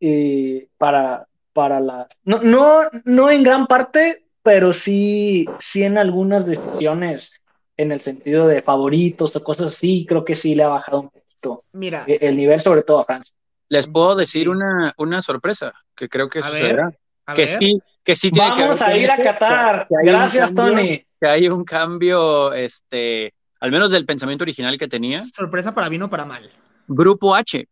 Eh, 0.00 0.68
para, 0.78 1.26
para 1.54 1.80
la... 1.80 2.06
No, 2.24 2.40
no, 2.42 2.82
no 3.06 3.30
en 3.30 3.42
gran 3.42 3.66
parte, 3.66 4.26
pero 4.42 4.74
sí, 4.74 5.46
sí 5.58 5.84
en 5.84 5.96
algunas 5.96 6.44
decisiones 6.44 7.40
en 7.76 7.92
el 7.92 8.00
sentido 8.00 8.46
de 8.46 8.60
favoritos 8.60 9.34
o 9.34 9.42
cosas 9.42 9.72
así, 9.72 10.04
creo 10.06 10.24
que 10.24 10.34
sí 10.34 10.54
le 10.54 10.64
ha 10.64 10.68
bajado 10.68 11.00
un 11.00 11.08
poquito 11.08 11.64
Mira. 11.72 12.04
el 12.06 12.36
nivel, 12.36 12.60
sobre 12.60 12.82
todo 12.82 13.00
a 13.00 13.04
Francia. 13.04 13.34
Les 13.68 13.88
puedo 13.88 14.14
decir 14.14 14.48
una, 14.48 14.92
una 14.98 15.22
sorpresa 15.22 15.72
que 15.96 16.08
creo 16.08 16.28
que 16.28 16.42
sucederá. 16.42 16.92
que 17.34 17.48
sí, 17.48 17.80
que 18.04 18.14
sí 18.14 18.30
tiene 18.30 18.50
Vamos 18.50 18.82
a 18.82 18.96
ir 18.96 19.10
a 19.10 19.16
Qatar. 19.16 19.86
Gracias, 19.88 20.54
Tony. 20.54 21.04
Que 21.20 21.26
hay 21.26 21.48
un 21.48 21.64
cambio, 21.64 22.52
este, 22.52 23.32
al 23.60 23.72
menos 23.72 23.90
del 23.90 24.04
pensamiento 24.04 24.44
original 24.44 24.76
que 24.78 24.88
tenía. 24.88 25.20
Sorpresa 25.20 25.74
para 25.74 25.88
bien 25.88 26.02
o 26.02 26.10
para 26.10 26.24
mal. 26.24 26.50
Grupo 26.86 27.34
H. 27.34 27.66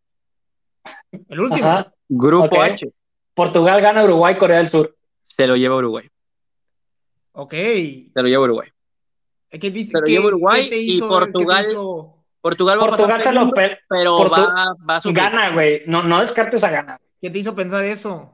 El 1.29 1.39
último. 1.39 1.85
Grupo 2.09 2.61
H. 2.61 2.91
Portugal 3.33 3.81
gana 3.81 4.03
Uruguay, 4.03 4.37
Corea 4.37 4.57
del 4.57 4.67
Sur. 4.67 4.95
Se 5.21 5.47
lo 5.47 5.55
lleva 5.55 5.77
Uruguay. 5.77 6.09
Ok. 7.33 7.51
Se 7.51 8.11
lo 8.15 8.27
lleva 8.27 8.43
Uruguay. 8.43 8.69
¿Qué 9.49 9.71
dice, 9.71 9.91
se 9.91 9.99
lo 9.99 10.05
lleva 10.05 10.27
Uruguay 10.27 10.69
y 10.71 10.99
Portugal. 10.99 11.65
Portugal, 12.41 12.77
va 12.77 12.87
Portugal 12.87 13.21
se 13.21 13.31
lo 13.31 13.51
pero 13.87 14.29
va, 14.29 14.75
va, 14.89 14.95
a 14.97 15.01
subir. 15.01 15.15
Gana, 15.15 15.51
güey. 15.51 15.83
No, 15.85 16.03
no 16.03 16.19
descartes 16.19 16.63
a 16.63 16.69
gana. 16.69 16.99
¿Qué 17.21 17.29
te 17.29 17.39
hizo 17.39 17.55
pensar 17.55 17.85
eso? 17.85 18.33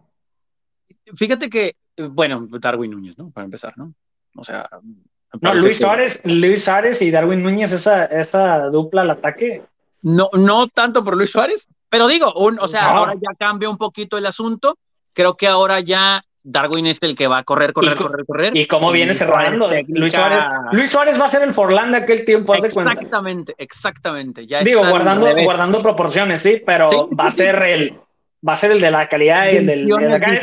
Fíjate 1.16 1.50
que, 1.50 1.76
bueno, 1.96 2.48
Darwin 2.50 2.92
Núñez, 2.92 3.18
¿no? 3.18 3.30
Para 3.30 3.46
empezar, 3.46 3.78
¿no? 3.78 3.94
O 4.36 4.44
sea. 4.44 4.68
No, 5.42 5.54
Luis 5.54 5.78
Suárez, 5.78 6.22
Luis 6.26 6.64
Suárez 6.64 7.02
y 7.04 7.12
Darwin 7.12 7.44
Núñez, 7.44 7.72
esa, 7.72 8.06
esa 8.06 8.66
dupla 8.70 9.02
al 9.02 9.12
ataque. 9.12 9.62
No, 10.02 10.30
no 10.34 10.68
tanto 10.70 11.04
por 11.04 11.16
Luis 11.16 11.30
Suárez, 11.30 11.68
pero 11.88 12.08
digo, 12.08 12.34
un, 12.34 12.58
o 12.60 12.68
sea, 12.68 12.90
ahora 12.90 13.14
ya 13.14 13.36
cambia 13.38 13.70
un 13.70 13.78
poquito 13.78 14.18
el 14.18 14.26
asunto. 14.26 14.78
Creo 15.14 15.36
que 15.36 15.48
ahora 15.48 15.80
ya 15.80 16.24
Darwin 16.44 16.88
es 16.88 16.98
el 17.02 17.16
que 17.16 17.28
va 17.28 17.40
a 17.40 17.44
correr, 17.44 17.74
correr, 17.74 17.96
correr, 17.98 18.26
correr. 18.26 18.58
¿Y 18.58 18.66
cómo 18.66 18.92
viene 18.92 19.14
cerrando? 19.14 19.70
Luis, 19.88 20.14
Suárez, 20.14 20.44
Luis 20.72 20.90
Suárez 20.90 21.20
va 21.20 21.26
a 21.26 21.28
ser 21.28 21.44
el 21.44 21.52
Forlán 21.52 21.92
de 21.92 21.98
aquel 21.98 22.26
tiempo, 22.26 22.54
haz 22.54 22.64
Exactamente, 22.64 23.56
exactamente. 23.58 24.48
Ya 24.48 24.62
Digo, 24.62 24.88
guardando, 24.88 25.28
guardando 25.44 25.82
proporciones, 25.82 26.42
sí, 26.42 26.62
pero 26.66 27.10
va 27.10 27.28
a 27.28 27.32
ser 27.32 27.62
el, 27.64 28.00
va 28.48 28.54
a 28.54 28.56
ser 28.56 28.72
el 28.72 28.80
de 28.80 28.92
la 28.92 29.08
calidad 29.08 29.52
y 29.52 29.58
el 29.58 29.66
del. 29.66 29.90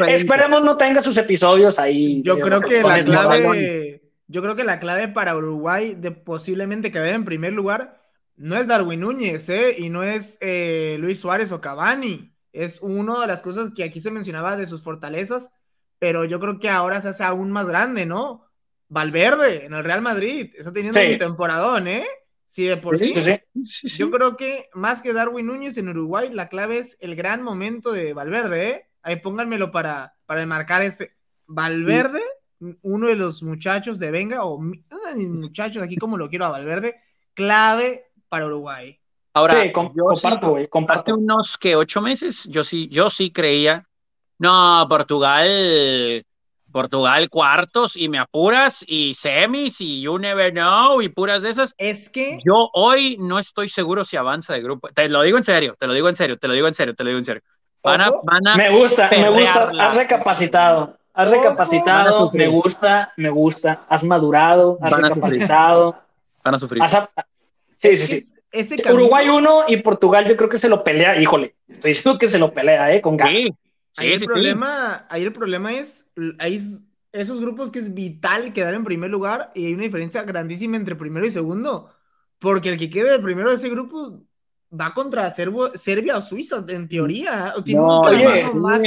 Esperemos 0.08 0.62
no 0.62 0.76
tenga 0.76 1.02
sus 1.02 1.16
episodios 1.16 1.78
ahí. 1.78 2.22
Yo 2.22 2.38
creo 2.40 2.60
que 2.60 2.82
la 2.82 2.98
clave. 2.98 4.02
Yo 4.28 4.42
creo 4.42 4.56
que 4.56 4.64
la 4.64 4.80
clave 4.80 5.06
para 5.06 5.36
Uruguay 5.36 5.94
de 5.94 6.10
posiblemente 6.10 6.90
quedar 6.90 7.14
en 7.14 7.24
primer 7.24 7.52
lugar 7.52 8.02
no 8.36 8.56
es 8.56 8.66
Darwin 8.66 9.00
Núñez, 9.00 9.48
¿eh? 9.48 9.76
Y 9.78 9.88
no 9.88 10.02
es 10.02 10.36
eh, 10.40 10.96
Luis 10.98 11.20
Suárez 11.20 11.52
o 11.52 11.60
Cavani. 11.60 12.32
Es 12.56 12.80
una 12.80 13.20
de 13.20 13.26
las 13.26 13.42
cosas 13.42 13.72
que 13.74 13.84
aquí 13.84 14.00
se 14.00 14.10
mencionaba 14.10 14.56
de 14.56 14.66
sus 14.66 14.82
fortalezas, 14.82 15.50
pero 15.98 16.24
yo 16.24 16.40
creo 16.40 16.58
que 16.58 16.70
ahora 16.70 17.02
se 17.02 17.08
hace 17.08 17.22
aún 17.22 17.50
más 17.50 17.66
grande, 17.66 18.06
¿no? 18.06 18.46
Valverde 18.88 19.66
en 19.66 19.74
el 19.74 19.84
Real 19.84 20.00
Madrid 20.00 20.52
está 20.56 20.72
teniendo 20.72 20.98
un 20.98 21.18
temporadón, 21.18 21.86
¿eh? 21.88 22.06
Sí, 22.46 22.64
de 22.64 22.76
por 22.76 22.96
sí. 22.96 23.12
Yo 23.82 24.10
creo 24.10 24.36
que 24.36 24.68
más 24.72 25.02
que 25.02 25.12
Darwin 25.12 25.46
Núñez 25.46 25.76
en 25.76 25.88
Uruguay, 25.88 26.30
la 26.32 26.48
clave 26.48 26.78
es 26.78 26.96
el 27.00 27.16
gran 27.16 27.42
momento 27.42 27.92
de 27.92 28.14
Valverde, 28.14 28.68
¿eh? 28.70 28.86
Ahí 29.02 29.16
pónganmelo 29.16 29.70
para, 29.70 30.14
para 30.24 30.46
marcar 30.46 30.82
este. 30.82 31.14
Valverde, 31.46 32.22
uno 32.82 33.08
de 33.08 33.16
los 33.16 33.42
muchachos 33.42 33.98
de 33.98 34.10
Venga, 34.10 34.44
o 34.44 34.56
uno 34.56 34.80
de 35.08 35.14
mis 35.14 35.28
muchachos 35.28 35.82
aquí, 35.82 35.96
como 35.96 36.16
lo 36.16 36.28
quiero 36.30 36.46
a 36.46 36.50
Valverde, 36.50 36.96
clave 37.34 38.06
para 38.28 38.46
Uruguay. 38.46 38.98
Ahora, 39.36 39.64
sí, 39.64 39.70
comparto, 39.70 40.48
güey. 40.48 40.66
Hace 40.88 41.12
unos 41.12 41.58
que 41.58 41.76
ocho 41.76 42.00
meses, 42.00 42.44
yo 42.48 42.64
sí, 42.64 42.88
yo 42.88 43.10
sí 43.10 43.30
creía. 43.30 43.86
No, 44.38 44.86
Portugal 44.88 46.24
Portugal 46.72 47.28
cuartos 47.28 47.98
y 47.98 48.08
me 48.08 48.18
apuras 48.18 48.82
y 48.88 49.12
semis 49.12 49.78
y 49.82 50.00
you 50.00 50.18
never 50.18 50.52
know 50.52 51.02
y 51.02 51.10
puras 51.10 51.42
de 51.42 51.50
esas. 51.50 51.74
Es 51.76 52.08
que 52.08 52.38
yo 52.46 52.70
hoy 52.72 53.18
no 53.18 53.38
estoy 53.38 53.68
seguro 53.68 54.04
si 54.04 54.16
avanza 54.16 54.54
de 54.54 54.62
grupo. 54.62 54.88
Te 54.88 55.06
lo 55.10 55.20
digo 55.20 55.36
en 55.36 55.44
serio, 55.44 55.76
te 55.78 55.86
lo 55.86 55.92
digo 55.92 56.08
en 56.08 56.16
serio, 56.16 56.38
te 56.38 56.48
lo 56.48 56.54
digo 56.54 56.68
en 56.68 56.74
serio, 56.74 56.94
te 56.94 57.04
lo 57.04 57.08
digo 57.08 57.18
en 57.18 57.24
serio. 57.26 57.42
me 58.56 58.70
gusta, 58.70 59.10
me 59.10 59.28
gusta, 59.28 59.70
has 59.78 59.96
recapacitado, 59.96 60.96
has 61.12 61.30
recapacitado, 61.30 62.30
me 62.32 62.48
gusta, 62.48 63.12
me 63.18 63.28
gusta, 63.28 63.82
has 63.86 64.02
madurado, 64.02 64.78
has 64.80 64.92
recapacitado. 64.94 65.94
Van 66.42 66.54
a 66.54 66.58
sufrir. 66.58 66.82
Sí, 67.74 67.98
sí, 67.98 68.06
sí. 68.06 68.35
Uruguay 68.92 69.28
uno 69.28 69.64
y 69.68 69.78
Portugal 69.78 70.26
yo 70.26 70.36
creo 70.36 70.48
que 70.48 70.58
se 70.58 70.68
lo 70.68 70.82
pelea, 70.84 71.20
híjole, 71.20 71.56
estoy 71.68 71.90
diciendo 71.90 72.18
que 72.18 72.28
se 72.28 72.38
lo 72.38 72.52
pelea, 72.52 72.94
¿eh? 72.94 73.00
Con 73.00 73.16
ganas 73.16 73.52
ahí, 73.96 74.12
el 74.12 74.24
problema, 74.24 75.06
ahí 75.08 75.22
el 75.22 75.32
problema 75.32 75.72
es, 75.72 76.06
hay 76.38 76.60
esos 77.12 77.40
grupos 77.40 77.70
que 77.70 77.78
es 77.78 77.94
vital 77.94 78.52
quedar 78.52 78.74
en 78.74 78.84
primer 78.84 79.10
lugar 79.10 79.50
y 79.54 79.66
hay 79.66 79.74
una 79.74 79.84
diferencia 79.84 80.22
grandísima 80.22 80.76
entre 80.76 80.96
primero 80.96 81.26
y 81.26 81.30
segundo, 81.30 81.90
porque 82.38 82.68
el 82.68 82.78
que 82.78 82.90
quede 82.90 83.12
de 83.12 83.18
primero 83.18 83.50
de 83.50 83.56
ese 83.56 83.70
grupo 83.70 84.20
va 84.78 84.92
contra 84.92 85.30
Serbia 85.30 86.16
o 86.16 86.20
Suiza, 86.20 86.64
en 86.68 86.88
teoría. 86.88 87.54
Tiene 87.64 87.80
un 87.80 88.04
camino 88.04 88.54
más, 88.54 88.82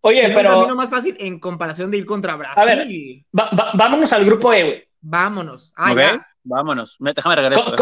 oye, 0.00 0.30
pero... 0.34 0.50
un 0.50 0.54
camino 0.56 0.76
más 0.76 0.90
fácil 0.90 1.16
en 1.18 1.40
comparación 1.40 1.90
de 1.90 1.98
ir 1.98 2.06
contra 2.06 2.36
Brasil. 2.36 3.24
vámonos 3.32 4.12
al 4.12 4.24
grupo 4.24 4.52
E, 4.52 4.62
güey. 4.62 4.84
Vámonos. 5.00 5.72
Ah, 5.76 6.24
vámonos. 6.44 6.96
Déjame 6.98 7.36
regresar. 7.36 7.74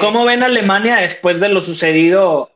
¿Cómo, 0.00 0.24
ven 0.24 0.42
Alemania 0.42 0.96
después 0.96 1.40
de 1.40 1.48
lo 1.48 1.60
sucedido 1.60 2.50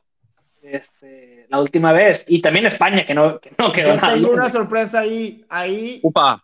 este, 0.62 1.46
la 1.48 1.60
última 1.60 1.92
vez. 1.92 2.24
Y 2.28 2.40
también 2.40 2.66
España, 2.66 3.04
que 3.04 3.14
no, 3.14 3.38
que 3.38 3.52
no 3.58 3.72
quedó 3.72 3.94
nada. 3.94 4.14
Tengo 4.14 4.30
una 4.30 4.50
sorpresa 4.50 5.00
ahí. 5.00 5.44
Ahí. 5.48 6.00
Upa. 6.02 6.42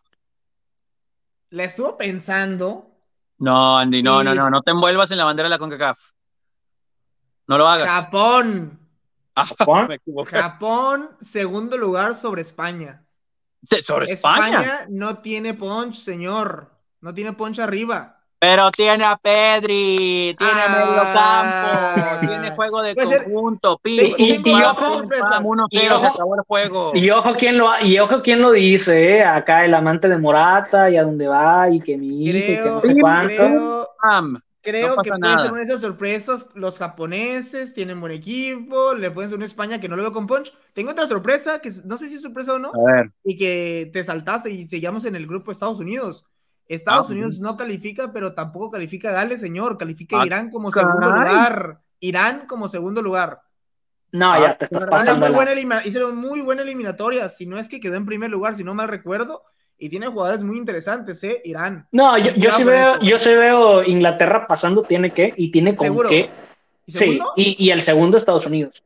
La 1.50 1.64
estuvo 1.64 1.96
pensando. 1.96 2.86
No, 3.38 3.78
Andy, 3.78 4.02
no, 4.02 4.22
no, 4.22 4.34
no. 4.34 4.50
No 4.50 4.62
te 4.62 4.70
envuelvas 4.70 5.10
en 5.10 5.18
la 5.18 5.24
bandera 5.24 5.48
de 5.48 5.50
la 5.50 5.58
CONCACAF. 5.58 5.98
No 7.46 7.56
lo 7.56 7.66
hagas. 7.66 7.88
Japón. 7.88 8.78
Ah, 9.34 9.46
¿Japón? 9.46 9.88
Japón, 10.26 11.10
segundo 11.20 11.76
lugar 11.76 12.16
sobre 12.16 12.42
España. 12.42 13.04
¿Sobre 13.86 14.12
España? 14.12 14.60
España 14.60 14.86
no 14.88 15.18
tiene 15.18 15.54
punch, 15.54 15.94
señor. 15.94 16.72
No 17.00 17.14
tiene 17.14 17.32
punch 17.32 17.60
arriba. 17.60 18.17
Pero 18.40 18.70
tiene 18.70 19.04
a 19.04 19.16
Pedri, 19.16 20.36
tiene 20.38 20.60
ah, 20.66 20.68
medio 20.70 21.02
campo, 21.12 22.26
tiene 22.26 22.50
juego 22.52 22.82
de 22.82 22.94
conjunto, 22.94 23.80
y, 23.84 24.00
y, 24.16 24.62
ojo, 24.62 25.02
y, 26.94 27.10
ojo, 27.10 27.34
quién 27.36 27.58
lo 27.58 27.68
y 27.82 27.98
ojo 27.98 28.22
quién 28.22 28.40
lo 28.40 28.52
dice, 28.52 29.16
eh, 29.16 29.24
acá 29.24 29.64
el 29.64 29.74
amante 29.74 30.08
de 30.08 30.18
Morata 30.18 30.88
y 30.88 30.96
a 30.96 31.02
dónde 31.02 31.26
va 31.26 31.68
y 31.68 31.80
que 31.80 31.96
mi 31.96 32.30
creo, 32.30 32.38
y 32.38 32.62
que 32.62 32.70
no 32.70 32.80
sé 32.80 33.00
cuánto. 33.00 33.88
Creo, 34.60 34.96
que 35.02 35.10
pueden 35.10 35.38
ser 35.38 35.50
una 35.50 35.60
de 35.60 35.66
esas 35.66 35.80
sorpresas. 35.80 36.50
Los 36.54 36.78
japoneses 36.78 37.72
tienen 37.72 38.00
buen 38.00 38.12
equipo, 38.12 38.92
le 38.92 39.10
pueden 39.10 39.30
ser 39.30 39.38
una 39.38 39.46
España 39.46 39.80
que 39.80 39.88
no 39.88 39.96
lo 39.96 40.02
veo 40.02 40.12
con 40.12 40.26
punch. 40.26 40.52
Tengo 40.74 40.90
otra 40.90 41.06
sorpresa 41.06 41.60
que 41.60 41.72
no 41.84 41.96
sé 41.96 42.08
si 42.08 42.16
es 42.16 42.22
sorpresa 42.22 42.54
o 42.54 42.58
no, 42.58 42.72
y 43.24 43.36
que 43.38 43.90
te 43.92 44.04
saltaste 44.04 44.50
y 44.50 44.68
seguimos 44.68 45.04
en 45.06 45.16
el 45.16 45.26
grupo 45.26 45.50
Estados 45.50 45.80
Unidos. 45.80 46.26
Estados 46.68 47.08
ah, 47.08 47.12
Unidos 47.12 47.40
no 47.40 47.56
califica, 47.56 48.12
pero 48.12 48.34
tampoco 48.34 48.70
califica 48.70 49.10
Gales, 49.10 49.40
señor. 49.40 49.78
Califica 49.78 50.20
ah, 50.20 50.26
Irán 50.26 50.50
como 50.50 50.70
segundo 50.70 51.10
lugar. 51.10 51.80
Irán 52.00 52.46
como 52.46 52.68
segundo 52.68 53.02
lugar. 53.02 53.40
No, 54.12 54.40
ya 54.40 54.56
te 54.56 54.66
estás 54.66 54.84
pasando. 54.86 55.26
Hicieron 55.84 56.16
muy 56.16 56.40
buena 56.40 56.62
eliminatoria. 56.62 57.28
Si 57.28 57.46
no 57.46 57.58
es 57.58 57.68
que 57.68 57.80
quedó 57.80 57.96
en 57.96 58.06
primer 58.06 58.30
lugar, 58.30 58.56
si 58.56 58.64
no 58.64 58.74
mal 58.74 58.88
recuerdo. 58.88 59.42
Y 59.78 59.88
tiene 59.88 60.08
jugadores 60.08 60.42
muy 60.42 60.58
interesantes, 60.58 61.22
¿eh? 61.22 61.40
Irán. 61.44 61.86
No, 61.92 62.18
yo, 62.18 62.32
yo 62.34 62.50
sí 62.50 62.64
veo, 62.64 63.00
yo 63.00 63.16
sí 63.16 63.30
veo 63.30 63.84
Inglaterra 63.84 64.46
pasando, 64.46 64.82
tiene 64.82 65.12
que, 65.12 65.32
y 65.36 65.52
tiene 65.52 65.76
con 65.76 65.86
¿Seguro? 65.86 66.08
qué. 66.08 66.30
sí, 66.84 67.20
y, 67.36 67.64
y 67.64 67.70
el 67.70 67.80
segundo 67.80 68.16
Estados 68.16 68.44
Unidos. 68.46 68.82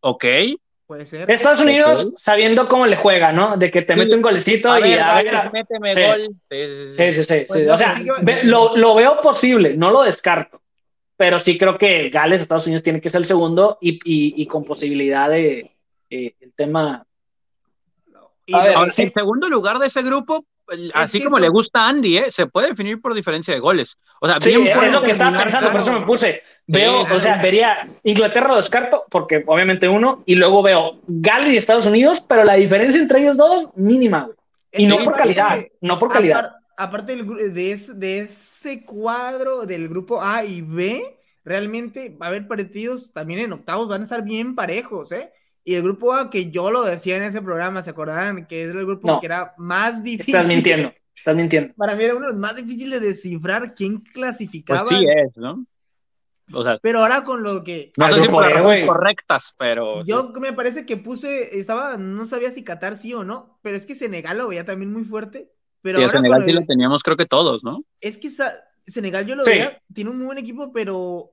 Ok. 0.00 0.24
Estados 1.00 1.60
Unidos 1.60 2.12
sabiendo 2.16 2.68
cómo 2.68 2.86
le 2.86 2.96
juega, 2.96 3.32
¿no? 3.32 3.56
De 3.56 3.70
que 3.70 3.82
te 3.82 3.96
mete 3.96 4.14
un 4.14 4.22
golecito 4.22 4.68
y 4.78 4.94
a 4.94 5.14
ver. 5.14 5.52
Méteme 5.52 5.94
gol. 5.94 6.36
Sí, 6.50 7.12
sí, 7.12 7.24
sí. 7.24 7.44
Pues 7.48 7.68
o 7.68 7.76
sea, 7.76 7.96
lo, 8.44 8.94
veo 8.94 9.20
posible, 9.20 9.76
no 9.76 9.90
lo 9.90 10.02
descarto. 10.02 10.60
Pero 11.16 11.38
sí 11.38 11.58
creo 11.58 11.78
que 11.78 12.10
Gales, 12.10 12.40
Estados 12.40 12.66
Unidos, 12.66 12.82
tiene 12.82 13.00
que 13.00 13.10
ser 13.10 13.20
el 13.20 13.26
segundo 13.26 13.78
y, 13.80 14.46
con 14.46 14.64
posibilidad 14.64 15.28
de 15.28 15.72
eh, 16.10 16.34
el 16.40 16.54
tema. 16.54 17.06
Y 18.46 18.54
en 18.54 19.12
segundo 19.12 19.48
lugar 19.48 19.78
de 19.78 19.86
ese 19.86 20.02
grupo, 20.02 20.44
así 20.94 21.22
como 21.22 21.38
le 21.38 21.48
gusta 21.48 21.84
a 21.84 21.88
Andy, 21.88 22.18
¿eh? 22.18 22.30
se 22.30 22.46
puede 22.46 22.68
definir 22.68 23.00
por 23.00 23.14
diferencia 23.14 23.54
de 23.54 23.60
goles. 23.60 23.96
O 24.20 24.26
sea, 24.26 24.40
sí, 24.40 24.50
es 24.52 24.92
lo 24.92 25.02
que 25.02 25.10
estaba 25.10 25.36
pensando, 25.36 25.70
por 25.70 25.80
eso 25.80 25.92
me 25.92 26.06
puse. 26.06 26.42
Veo, 26.66 27.02
o 27.02 27.18
sea, 27.18 27.40
vería 27.42 27.88
Inglaterra 28.04 28.48
lo 28.48 28.56
descarto, 28.56 29.04
porque 29.10 29.42
obviamente 29.46 29.88
uno, 29.88 30.22
y 30.26 30.36
luego 30.36 30.62
veo 30.62 31.00
Gales 31.06 31.52
y 31.52 31.56
Estados 31.56 31.86
Unidos, 31.86 32.20
pero 32.26 32.44
la 32.44 32.54
diferencia 32.54 33.00
entre 33.00 33.20
ellos 33.20 33.36
dos, 33.36 33.68
mínima, 33.74 34.30
Y 34.70 34.86
no 34.86 34.98
por 34.98 35.16
calidad, 35.16 35.58
no 35.80 35.98
por 35.98 36.12
calidad. 36.12 36.52
Aparte 36.76 37.16
de, 37.16 37.72
ese, 37.72 37.92
de 37.94 38.20
ese 38.20 38.84
cuadro 38.84 39.66
del 39.66 39.88
grupo 39.88 40.22
A 40.22 40.44
y 40.44 40.62
B, 40.62 41.18
realmente 41.44 42.08
va 42.10 42.26
a 42.26 42.28
haber 42.30 42.46
partidos 42.48 43.12
también 43.12 43.40
en 43.40 43.52
octavos, 43.52 43.88
van 43.88 44.00
a 44.00 44.04
estar 44.04 44.22
bien 44.22 44.54
parejos, 44.54 45.12
¿eh? 45.12 45.30
Y 45.64 45.74
el 45.74 45.82
grupo 45.82 46.12
A, 46.12 46.30
que 46.30 46.50
yo 46.50 46.70
lo 46.70 46.82
decía 46.82 47.16
en 47.16 47.22
ese 47.22 47.42
programa, 47.42 47.82
¿se 47.82 47.90
acordarán? 47.90 48.46
Que 48.46 48.64
es 48.64 48.74
el 48.74 48.84
grupo 48.84 49.20
que 49.20 49.26
era 49.26 49.54
más 49.58 50.02
difícil. 50.02 50.34
Estás 50.34 50.48
mintiendo, 50.48 50.92
estás 51.14 51.36
mintiendo. 51.36 51.74
Para 51.74 51.94
mí 51.94 52.04
era 52.04 52.14
uno 52.14 52.26
de 52.26 52.32
los 52.32 52.40
más 52.40 52.56
difíciles 52.56 53.00
de 53.00 53.08
descifrar 53.08 53.74
quién 53.74 53.98
clasificaba. 53.98 54.80
Pues 54.80 54.98
sí 54.98 55.06
es, 55.06 55.36
¿no? 55.36 55.64
O 56.52 56.62
sea, 56.62 56.78
pero 56.82 57.00
ahora 57.00 57.24
con 57.24 57.42
lo 57.42 57.62
que. 57.62 57.92
No 57.96 58.12
sé 58.12 58.28
por 58.28 58.86
correctas, 58.86 59.54
pero. 59.58 60.04
Yo 60.04 60.32
me 60.40 60.52
parece 60.52 60.84
que 60.84 60.96
puse. 60.96 61.58
Estaba. 61.58 61.96
No 61.96 62.24
sabía 62.24 62.52
si 62.52 62.64
Qatar 62.64 62.96
sí 62.96 63.14
o 63.14 63.24
no. 63.24 63.58
Pero 63.62 63.76
es 63.76 63.86
que 63.86 63.94
Senegal 63.94 64.38
lo 64.38 64.48
veía 64.48 64.64
también 64.64 64.92
muy 64.92 65.04
fuerte. 65.04 65.52
Pero 65.80 66.00
sí, 66.00 66.08
Senegal 66.08 66.44
sí 66.44 66.52
lo 66.52 66.64
teníamos, 66.64 67.02
creo 67.02 67.16
que 67.16 67.26
todos, 67.26 67.64
¿no? 67.64 67.84
Es 68.00 68.18
que 68.18 68.30
Senegal 68.86 69.26
yo 69.26 69.36
lo 69.36 69.44
veía. 69.44 69.80
Tiene 69.92 70.10
un 70.10 70.18
muy 70.18 70.26
buen 70.26 70.38
equipo, 70.38 70.72
pero. 70.72 71.32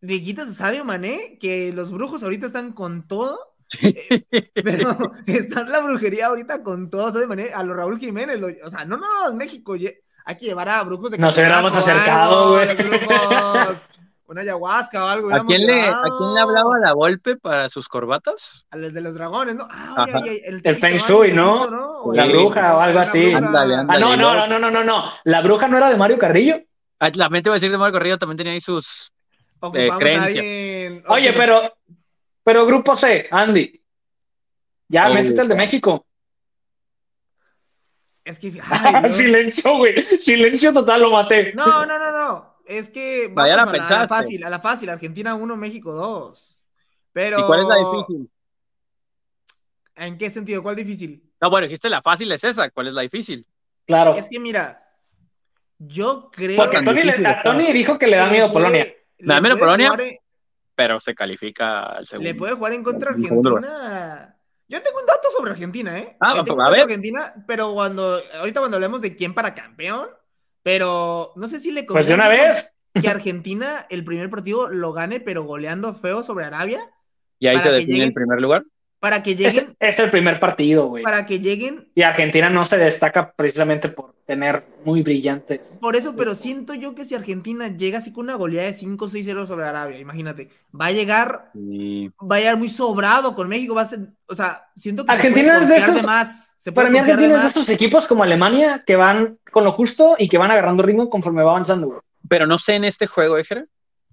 Le 0.00 0.22
quitas 0.22 0.48
a 0.48 0.52
Sadio 0.52 0.84
Mané, 0.84 1.38
que 1.40 1.72
los 1.72 1.90
brujos 1.90 2.22
ahorita 2.22 2.46
están 2.46 2.72
con 2.72 3.08
todo. 3.08 3.38
Eh, 3.82 4.24
pero 4.54 4.96
está 5.26 5.64
la 5.64 5.80
brujería 5.80 6.26
ahorita 6.26 6.62
con 6.62 6.90
todo, 6.90 7.12
Sadio 7.12 7.28
Mané. 7.28 7.50
A 7.54 7.62
los 7.62 7.76
Raúl 7.76 7.98
Jiménez. 7.98 8.40
o 8.62 8.70
sea, 8.70 8.84
no, 8.84 8.96
no, 8.96 9.34
México. 9.34 9.74
Hay 10.28 10.36
que 10.36 10.44
llevar 10.44 10.68
a 10.68 10.82
brujos 10.82 11.12
de 11.12 11.18
Nos 11.18 11.36
hubiéramos 11.36 11.74
acercado, 11.74 12.52
güey. 12.52 12.68
Una 14.28 14.40
ayahuasca 14.40 15.04
o 15.04 15.08
algo. 15.08 15.34
¿A 15.34 15.44
quién, 15.44 15.66
le, 15.66 15.82
¿A 15.82 16.02
quién 16.18 16.34
le 16.34 16.40
hablaba 16.40 16.78
la 16.78 16.92
golpe 16.92 17.36
para 17.36 17.68
sus 17.68 17.88
corbatas? 17.88 18.66
A 18.70 18.76
los 18.76 18.92
de 18.92 19.00
los 19.00 19.14
dragones, 19.14 19.54
¿no? 19.54 19.68
Ah, 19.70 20.06
el, 20.24 20.76
Feng 20.76 20.96
Shui, 20.96 21.32
¿no? 21.32 22.12
La 22.12 22.26
bruja 22.26 22.76
o 22.76 22.80
algo 22.80 22.98
así. 22.98 23.32
ah, 23.32 23.40
no, 23.40 24.16
no, 24.16 24.46
no, 24.46 24.58
no, 24.58 24.70
no, 24.70 24.84
no. 24.84 25.12
La 25.24 25.40
bruja 25.42 25.68
no 25.68 25.76
era 25.76 25.90
de 25.90 25.96
Mario 25.96 26.18
Carrillo. 26.18 26.60
Ah, 26.98 27.10
la 27.14 27.28
mente 27.28 27.48
iba 27.48 27.54
a 27.54 27.58
decir 27.58 27.70
de 27.70 27.78
Mario 27.78 27.94
Carrillo 27.94 28.18
también 28.18 28.38
tenía 28.38 28.52
ahí 28.52 28.60
sus 28.60 29.12
eh, 29.74 29.90
creencias. 29.98 31.04
Oye, 31.08 31.32
pero, 31.32 31.72
pero 32.42 32.66
Grupo 32.66 32.96
C, 32.96 33.28
Andy. 33.30 33.80
Ya, 34.88 35.08
métete 35.08 35.40
el 35.40 35.48
de 35.48 35.54
México. 35.54 36.06
Es 38.24 38.40
que. 38.40 38.52
Silencio, 39.08 39.76
güey. 39.76 40.02
Silencio 40.18 40.72
total, 40.72 41.02
lo 41.02 41.10
maté. 41.10 41.52
No, 41.54 41.86
no, 41.86 41.98
no, 41.98 42.10
no 42.10 42.55
es 42.66 42.88
que 42.88 43.30
Vaya 43.32 43.54
a, 43.54 43.56
la, 43.66 44.08
fácil, 44.08 44.44
a 44.44 44.50
la 44.50 44.60
fácil, 44.60 44.88
Argentina 44.90 45.34
1, 45.34 45.56
México 45.56 45.92
2. 45.92 46.58
Pero... 47.12 47.40
¿Y 47.40 47.42
cuál 47.44 47.60
es 47.60 47.66
la 47.66 47.76
difícil? 47.76 48.30
¿En 49.94 50.18
qué 50.18 50.30
sentido? 50.30 50.62
¿Cuál 50.62 50.76
difícil? 50.76 51.32
No, 51.40 51.50
bueno, 51.50 51.66
dijiste 51.66 51.88
la 51.88 52.02
fácil 52.02 52.30
es 52.32 52.44
esa. 52.44 52.70
¿Cuál 52.70 52.88
es 52.88 52.94
la 52.94 53.02
difícil? 53.02 53.46
Claro. 53.86 54.14
Es 54.14 54.28
que 54.28 54.38
mira, 54.38 54.86
yo 55.78 56.30
creo. 56.30 56.56
Porque 56.56 56.82
Tony, 56.82 57.02
le, 57.02 57.26
a 57.26 57.42
Tony 57.42 57.72
dijo 57.72 57.98
que 57.98 58.06
le 58.06 58.16
da 58.16 58.28
miedo 58.28 58.50
Polonia. 58.50 58.84
Le 59.18 59.34
da 59.34 59.40
miedo 59.40 59.58
Polonia, 59.58 59.92
pero 60.74 61.00
se 61.00 61.14
califica 61.14 61.84
al 61.84 62.06
segundo. 62.06 62.28
Le 62.28 62.34
puede 62.34 62.54
jugar 62.54 62.72
en 62.72 62.82
contra 62.82 63.10
Argentina. 63.10 64.32
Yo 64.68 64.82
tengo 64.82 64.98
un 64.98 65.06
dato 65.06 65.30
sobre 65.30 65.52
Argentina, 65.52 65.96
¿eh? 65.96 66.16
Ah, 66.18 66.42
tengo 66.44 66.60
a 66.60 66.70
ver. 66.70 66.80
Argentina, 66.82 67.32
pero 67.46 67.72
cuando, 67.72 68.18
ahorita 68.38 68.58
cuando 68.58 68.76
hablemos 68.76 69.00
de 69.00 69.14
quién 69.14 69.32
para 69.32 69.54
campeón, 69.54 70.08
pero 70.66 71.30
no 71.36 71.46
sé 71.46 71.60
si 71.60 71.70
le 71.70 71.84
Pues 71.84 72.08
de 72.08 72.14
una 72.14 72.28
vez. 72.28 72.72
Que 73.00 73.08
Argentina 73.08 73.86
el 73.88 74.04
primer 74.04 74.28
partido 74.28 74.68
lo 74.68 74.92
gane, 74.92 75.20
pero 75.20 75.44
goleando 75.44 75.94
feo 75.94 76.24
sobre 76.24 76.44
Arabia. 76.44 76.90
Y 77.38 77.46
ahí 77.46 77.60
se 77.60 77.70
define 77.70 78.06
el 78.06 78.12
primer 78.12 78.42
lugar. 78.42 78.64
Para 78.98 79.22
que 79.22 79.36
lleguen. 79.36 79.76
Es, 79.78 79.98
el 79.98 80.10
primer 80.10 80.40
partido, 80.40 80.88
güey. 80.88 81.04
Para 81.04 81.26
que 81.26 81.38
lleguen. 81.38 81.88
Y 81.94 82.02
Argentina 82.02 82.48
no 82.48 82.64
se 82.64 82.78
destaca 82.78 83.32
precisamente 83.32 83.88
por 83.88 84.14
tener 84.24 84.64
muy 84.84 85.02
brillantes. 85.02 85.60
Por 85.80 85.96
eso, 85.96 86.16
pero 86.16 86.34
siento 86.34 86.74
yo 86.74 86.94
que 86.94 87.04
si 87.04 87.14
Argentina 87.14 87.68
llega 87.68 87.98
así 87.98 88.12
con 88.12 88.24
una 88.24 88.34
goleada 88.34 88.68
de 88.68 88.76
5-6-0 88.76 89.46
sobre 89.46 89.66
Arabia, 89.66 89.98
imagínate, 89.98 90.50
va 90.78 90.86
a 90.86 90.92
llegar. 90.92 91.50
Va 91.54 92.36
a 92.36 92.38
llegar 92.38 92.56
muy 92.56 92.68
sobrado 92.68 93.34
con 93.34 93.48
México. 93.48 93.74
Va 93.74 93.82
a 93.82 93.88
ser, 93.88 94.00
o 94.26 94.34
sea, 94.34 94.64
siento 94.74 95.04
que. 95.04 95.12
Argentina 95.12 95.58
es 95.58 95.68
de 95.68 95.76
esos. 95.76 96.02
más, 96.04 96.50
para 96.74 96.88
mí, 96.88 96.98
Argentina 96.98 97.36
es 97.36 97.42
de 97.42 97.48
esos 97.48 97.68
equipos 97.68 98.06
como 98.06 98.22
Alemania 98.22 98.82
que 98.86 98.96
van 98.96 99.38
con 99.52 99.64
lo 99.64 99.72
justo 99.72 100.16
y 100.18 100.28
que 100.28 100.38
van 100.38 100.50
agarrando 100.50 100.82
ritmo 100.82 101.10
conforme 101.10 101.42
va 101.42 101.50
avanzando, 101.50 101.86
güey. 101.86 102.00
Pero 102.28 102.46
no 102.46 102.58
sé 102.58 102.74
en 102.74 102.84
este 102.84 103.06
juego, 103.06 103.38
Ejera. 103.38 103.66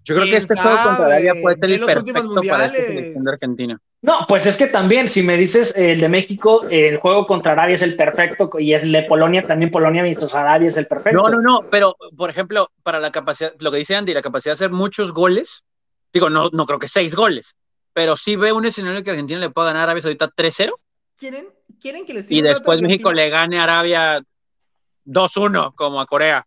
Yo 0.04 0.16
creo 0.16 0.28
que 0.28 0.38
este 0.38 0.56
juego 0.56 0.78
contra 0.84 1.06
Arabia 1.06 1.34
puede 1.42 1.58
ser 1.58 1.72
el 1.72 1.86
perfecto 1.86 2.42
para 2.48 2.66
esta 2.66 2.78
selección 2.78 3.24
de 3.24 3.32
Argentina. 3.32 3.82
No, 4.02 4.26
pues 4.28 4.46
es 4.46 4.58
que 4.58 4.68
también, 4.68 5.08
si 5.08 5.24
me 5.24 5.38
dices 5.38 5.74
el 5.78 6.02
de 6.02 6.10
México, 6.10 6.66
el 6.70 6.98
juego 6.98 7.26
contra 7.26 7.54
Arabia 7.54 7.76
es 7.76 7.82
el 7.82 7.96
perfecto 7.96 8.50
y 8.60 8.74
es 8.74 8.84
el 8.84 8.92
de 8.92 9.04
Polonia, 9.04 9.48
también 9.48 9.72
Polonia 9.72 10.04
versus 10.04 10.36
Arabia 10.36 10.68
es 10.68 10.76
el 10.76 10.88
perfecto. 10.88 11.22
No, 11.22 11.30
no, 11.30 11.42
no, 11.42 11.70
pero 11.70 11.96
por 12.18 12.30
ejemplo, 12.30 12.70
para 12.84 13.00
la 13.00 13.12
capacidad, 13.12 13.54
lo 13.60 13.72
que 13.72 13.78
dice 13.78 13.96
Andy, 13.96 14.14
la 14.14 14.22
capacidad 14.22 14.52
de 14.52 14.66
hacer 14.66 14.72
muchos 14.72 15.14
goles, 15.14 15.64
digo, 16.12 16.30
no, 16.30 16.50
no 16.52 16.66
creo 16.66 16.80
que 16.80 16.90
seis 16.90 17.16
goles, 17.16 17.56
pero 17.94 18.18
sí 18.18 18.36
ve 18.36 18.52
un 18.52 18.66
escenario 18.66 19.04
que 19.06 19.12
Argentina 19.12 19.40
le 19.40 19.52
pueda 19.52 19.68
ganar 19.68 19.82
a 19.82 19.84
Arabia 19.92 20.04
ahorita 20.04 20.32
3-0. 20.32 20.72
¿Quieren, 21.18 21.48
¿Quieren 21.80 22.06
que 22.06 22.14
les 22.14 22.30
Y 22.30 22.42
después 22.42 22.82
México 22.82 23.14
le 23.14 23.30
gane 23.30 23.58
a 23.58 23.64
Arabia 23.64 24.22
2-1, 25.06 25.74
como 25.76 26.02
a 26.02 26.06
Corea. 26.08 26.46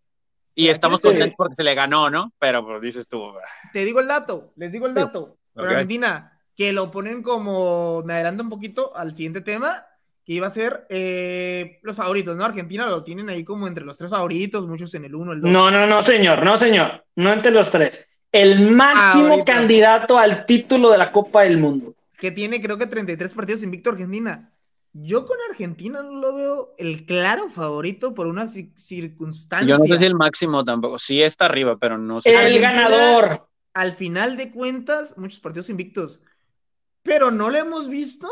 Y 0.59 0.69
estamos 0.69 1.03
contentos 1.03 1.35
porque 1.37 1.55
se 1.55 1.63
le 1.63 1.75
ganó, 1.75 2.09
¿no? 2.09 2.33
Pero 2.39 2.65
pues 2.65 2.81
dices 2.81 3.07
tú. 3.07 3.23
Ah. 3.27 3.71
Te 3.75 3.85
digo 3.85 4.01
el 4.01 4.09
dato, 4.09 4.55
les 4.57 4.73
digo 4.73 4.87
el 4.87 4.95
dato. 4.95 5.37
Argentina, 5.55 6.33
que 6.57 6.73
lo 6.73 6.91
ponen 6.91 7.23
como, 7.23 8.03
me 8.05 8.15
adelanto 8.15 8.43
un 8.43 8.49
poquito 8.49 8.97
al 8.97 9.15
siguiente 9.15 9.43
tema, 9.43 9.85
que 10.25 10.33
iba 10.33 10.47
a 10.47 10.51
ser 10.51 10.87
eh, 10.89 11.79
los 11.83 11.95
favoritos, 11.95 12.37
¿no? 12.37 12.45
Argentina 12.45 12.87
lo 12.87 13.05
tienen 13.05 13.29
ahí 13.29 13.45
como 13.45 13.69
entre 13.69 13.85
los 13.85 13.99
tres 13.99 14.11
favoritos, 14.11 14.67
muchos 14.67 14.95
en 14.95 15.05
el 15.05 15.15
uno, 15.15 15.33
el 15.33 15.43
dos. 15.43 15.51
No, 15.51 15.71
no, 15.71 15.87
no, 15.87 16.03
señor, 16.03 16.43
no, 16.43 16.57
señor, 16.57 17.05
no 17.17 17.35
entre 17.35 17.53
los 17.53 17.71
tres. 17.71 18.09
El 18.33 18.71
máximo 18.71 19.45
candidato 19.45 20.19
al 20.19 20.47
título 20.47 20.91
de 20.91 20.99
la 20.99 21.13
Copa 21.13 21.43
del 21.43 21.59
Mundo. 21.59 21.95
Que 22.19 22.31
tiene 22.31 22.63
creo 22.63 22.79
que 22.79 22.87
33 22.87 23.35
partidos 23.35 23.63
invicto 23.63 23.91
Argentina. 23.91 24.51
Yo 25.03 25.27
con 25.27 25.37
Argentina 25.51 26.03
no 26.03 26.21
lo 26.21 26.35
veo 26.35 26.75
el 26.79 27.05
claro 27.05 27.51
favorito 27.51 28.15
por 28.15 28.27
una 28.27 28.47
circunstancia. 28.47 29.69
Yo 29.69 29.77
no 29.77 29.85
sé 29.85 29.99
si 29.99 30.05
el 30.05 30.15
máximo 30.15 30.65
tampoco. 30.65 30.99
Sí 30.99 31.23
está 31.23 31.45
arriba, 31.45 31.77
pero 31.77 31.99
no 31.99 32.23
sé. 32.23 32.31
El 32.47 32.59
ganador. 32.61 33.47
Al 33.75 33.93
final 33.93 34.39
de 34.39 34.51
cuentas, 34.51 35.19
muchos 35.19 35.41
partidos 35.41 35.69
invictos. 35.69 36.23
Pero 37.03 37.31
no 37.31 37.51
le 37.51 37.59
hemos 37.59 37.89
visto 37.89 38.29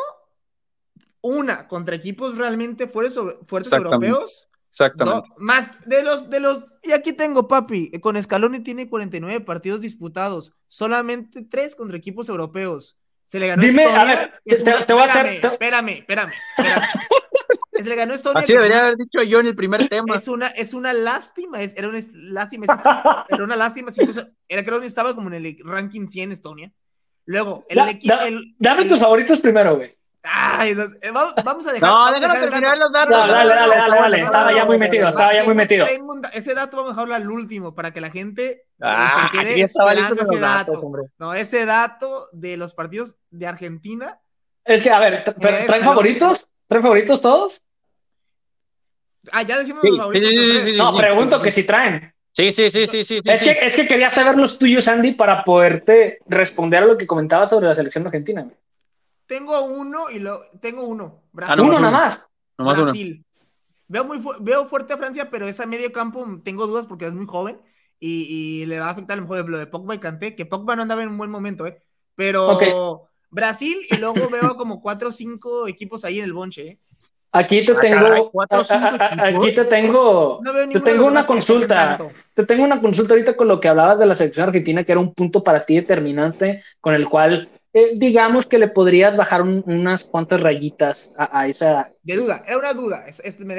una 1.21 1.69
contra 1.69 1.97
equipos 1.97 2.39
realmente 2.39 2.87
fuertes, 2.89 3.21
fuertes 3.45 3.73
europeos. 3.73 4.49
Exactamente. 4.71 5.29
más 5.37 5.71
de 5.87 6.03
los, 6.03 6.31
de 6.31 6.41
los, 6.41 6.65
y 6.83 6.91
aquí 6.91 7.13
tengo, 7.13 7.47
papi, 7.47 7.93
con 8.01 8.21
Scaloni 8.21 8.59
tiene 8.61 8.89
49 8.89 9.41
partidos 9.43 9.81
disputados, 9.81 10.53
solamente 10.67 11.43
tres 11.43 11.77
contra 11.77 11.97
equipos 11.97 12.29
europeos. 12.29 12.99
Se 13.27 13.41
le 13.41 13.49
ganó 13.49 13.63
Dime, 13.63 13.85
a 13.85 14.05
ver, 14.05 14.33
te, 14.45 14.93
voy 14.93 15.03
a 15.03 15.05
hacer. 15.07 15.27
Espérame, 15.45 15.89
espérame, 15.89 16.33
espérame. 16.57 16.83
Se 17.77 17.89
le 17.89 17.97
ganó 17.97 18.15
Estonia. 18.15 18.41
Así 18.41 18.53
debería 18.53 18.85
haber 18.85 18.97
dicho 18.97 19.23
yo 19.23 19.41
en 19.41 19.47
el 19.47 19.57
primer 19.57 19.89
tema. 19.89 20.17
Es 20.17 20.29
una, 20.29 20.47
es 20.47 20.75
una 20.75 20.93
lástima, 20.93 21.61
es, 21.61 21.75
era 21.77 21.89
una 21.89 21.99
lástima, 22.13 22.67
era 23.29 23.45
una 23.45 23.57
lástima. 23.57 23.91
era 24.49 24.65
creo 24.65 24.81
que 24.81 24.87
estaba 24.87 25.15
como 25.15 25.29
en 25.29 25.35
el 25.35 25.57
ranking 25.65 26.07
100 26.07 26.33
Estonia. 26.33 26.73
Luego, 27.27 27.65
el 27.69 27.79
equipo. 27.89 28.15
dame 28.59 28.85
tus 28.85 29.01
favoritos 29.01 29.41
primero, 29.41 29.77
güey. 29.77 29.94
Ay, 30.27 30.71
eh, 30.71 31.11
vamos 31.13 31.67
a 31.67 31.73
dejar. 31.73 31.87
No, 31.87 32.11
déjame 32.11 32.41
terminar 32.41 32.79
los 32.79 32.91
datos. 32.91 33.11
No, 33.11 33.27
dale, 33.27 33.55
dale, 33.55 33.77
dale, 33.77 33.97
dale. 33.97 34.21
Estaba 34.21 34.53
ya 34.55 34.65
muy 34.65 34.79
metido, 34.79 35.09
estaba 35.09 35.35
ya 35.35 35.45
muy 35.45 35.55
metido. 35.55 35.85
ese 36.33 36.55
dato 36.55 36.79
vamos 36.79 36.93
a 36.93 36.95
dejarlo 36.95 37.15
al 37.15 37.31
último 37.31 37.75
para 37.75 37.93
que 37.93 38.01
la 38.01 38.11
gente 38.11 38.51
eh, 38.53 38.63
ah, 38.81 39.29
se 39.31 39.39
quede 39.39 39.61
esperando 39.61 40.23
ese 40.23 40.41
dato. 40.41 40.83
no, 41.19 41.35
ese 41.35 41.67
dato 41.67 42.29
de 42.33 42.57
los 42.57 42.73
partidos 42.73 43.19
de 43.31 43.47
Argentina. 43.47 44.19
Es 44.65 44.81
que, 44.81 44.91
a 44.91 44.99
ver, 44.99 45.25
¿traen 45.25 45.83
favoritos? 45.83 46.49
¿Traen 46.69 46.83
favoritos 46.83 47.21
todos? 47.21 47.63
Ah, 49.31 49.43
ya 49.43 49.59
decimos 49.59 49.85
los 49.85 49.99
favoritos. 49.99 50.75
no, 50.75 50.97
pregunto 50.97 51.43
que 51.43 51.51
si 51.51 51.65
traen. 51.65 52.15
Sí, 52.33 52.51
sí, 52.51 52.71
sí, 52.71 52.87
sí, 52.87 53.05
sí. 53.05 53.21
Es, 53.25 53.43
Que, 53.43 53.59
es 53.61 53.77
que 53.77 53.87
quería 53.87 54.09
saber 54.09 54.37
los 54.37 54.59
tuyos, 54.59 54.89
Andy, 54.89 55.13
para 55.13 55.45
poderte 55.45 56.19
responder 56.27 56.83
a 56.83 56.87
lo 56.87 56.97
que 56.97 57.07
comentabas 57.07 57.51
sobre 57.51 57.67
la 57.67 57.75
selección 57.75 58.07
argentina. 58.07 58.49
Tengo 59.27 59.63
uno 59.63 60.11
y 60.11 60.19
lo 60.19 60.43
tengo 60.61 60.85
uno. 60.85 61.23
Brasil. 61.33 61.61
uno 61.61 61.81
nada 61.81 61.91
más. 61.91 62.31
Brasil. 62.57 63.25
Veo, 63.87 64.05
muy 64.05 64.21
veo 64.41 64.67
fuerte 64.67 64.95
a 64.95 64.97
Francia, 64.97 65.31
pero 65.31 65.47
ese 65.47 65.67
medio 65.67 65.93
campo 65.93 66.27
tengo 66.43 66.67
dudas 66.67 66.87
porque 66.87 67.07
es 67.07 67.13
muy 67.13 67.27
joven 67.27 67.61
y, 68.01 68.67
le 68.67 68.81
va 68.81 68.89
a 68.89 68.91
afectar 68.91 69.17
a 69.17 69.21
lo 69.21 69.27
mejor 69.27 69.49
lo 69.49 69.59
de 69.59 69.67
Pogba 69.67 69.95
y 69.95 69.99
Kanté, 69.99 70.35
que 70.35 70.47
Pogba 70.47 70.77
no 70.77 70.83
andaba 70.83 71.03
en 71.03 71.09
un 71.09 71.19
buen 71.19 71.31
momento, 71.31 71.67
¿eh? 71.67 71.83
Pero 72.15 73.09
Brasil 73.31 73.79
y 73.91 73.97
luego 73.97 74.29
veo 74.31 74.57
como 74.57 74.81
cuatro 74.81 75.09
o 75.09 75.13
cinco 75.13 75.67
equipos 75.69 76.05
ahí 76.05 76.19
en 76.19 76.25
el 76.25 76.33
bonche, 76.33 76.69
¿eh? 76.69 76.79
Aquí 77.37 77.65
te 77.65 77.73
ah, 77.73 77.81
tengo, 77.81 78.31
aquí 78.49 79.55
te 79.55 79.65
tengo, 79.65 80.41
te 80.73 80.81
tengo 80.81 81.07
una 81.07 81.27
consulta. 81.27 81.99
Te 82.33 82.47
tengo 82.47 82.63
una 82.63 82.81
consulta 82.81 83.15
ahorita 83.15 83.37
con 83.37 83.49
lo 83.49 83.59
que 83.59 83.67
hablabas 83.67 83.99
de 83.99 84.07
la 84.07 84.15
selección 84.15 84.47
argentina, 84.47 84.85
que 84.85 84.93
era 84.93 85.01
un 85.01 85.13
punto 85.13 85.43
para 85.43 85.59
ti 85.59 85.75
determinante, 85.75 86.63
con 86.81 86.95
el 86.95 87.09
cual 87.09 87.49
eh, 87.77 87.95
digamos 87.97 88.47
que 88.47 88.57
le 88.57 88.69
podrías 88.69 89.17
bajar 89.17 89.43
unas 89.43 90.05
cuantas 90.05 90.41
rayitas 90.41 91.13
a, 91.17 91.49
esa. 91.49 91.89
De 92.05 92.15
duda, 92.15 92.45
era 92.47 92.57
una 92.57 92.73
duda. 92.73 93.05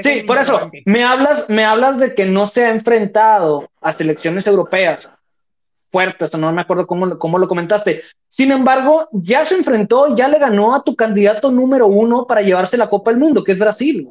sí, 0.02 0.24
por 0.26 0.38
eso, 0.38 0.72
me 0.86 1.04
hablas, 1.04 1.50
me 1.50 1.66
hablas 1.66 2.00
de 2.00 2.16
que 2.16 2.26
no 2.26 2.46
se 2.46 2.64
ha 2.64 2.72
enfrentado 2.72 3.70
a 3.82 3.92
selecciones 3.92 4.48
europeas 4.48 5.10
fuertes, 5.92 6.34
no 6.34 6.52
me 6.54 6.62
acuerdo 6.62 6.88
cómo, 6.88 7.18
cómo 7.18 7.38
lo 7.38 7.48
comentaste. 7.48 8.02
Sin 8.28 8.52
embargo, 8.52 9.10
ya 9.12 9.44
se 9.44 9.56
enfrentó, 9.56 10.16
ya 10.16 10.30
le 10.30 10.40
ganó 10.40 10.76
a 10.76 10.84
tu 10.84 10.96
candidato 10.96 11.52
número 11.52 11.88
uno 11.88 12.26
para 12.26 12.42
llevarse 12.42 12.78
la 12.78 12.90
Copa 12.90 13.12
del 13.12 13.20
Mundo, 13.20 13.44
que 13.44 13.52
es 13.52 13.60
Brasil. 13.60 14.10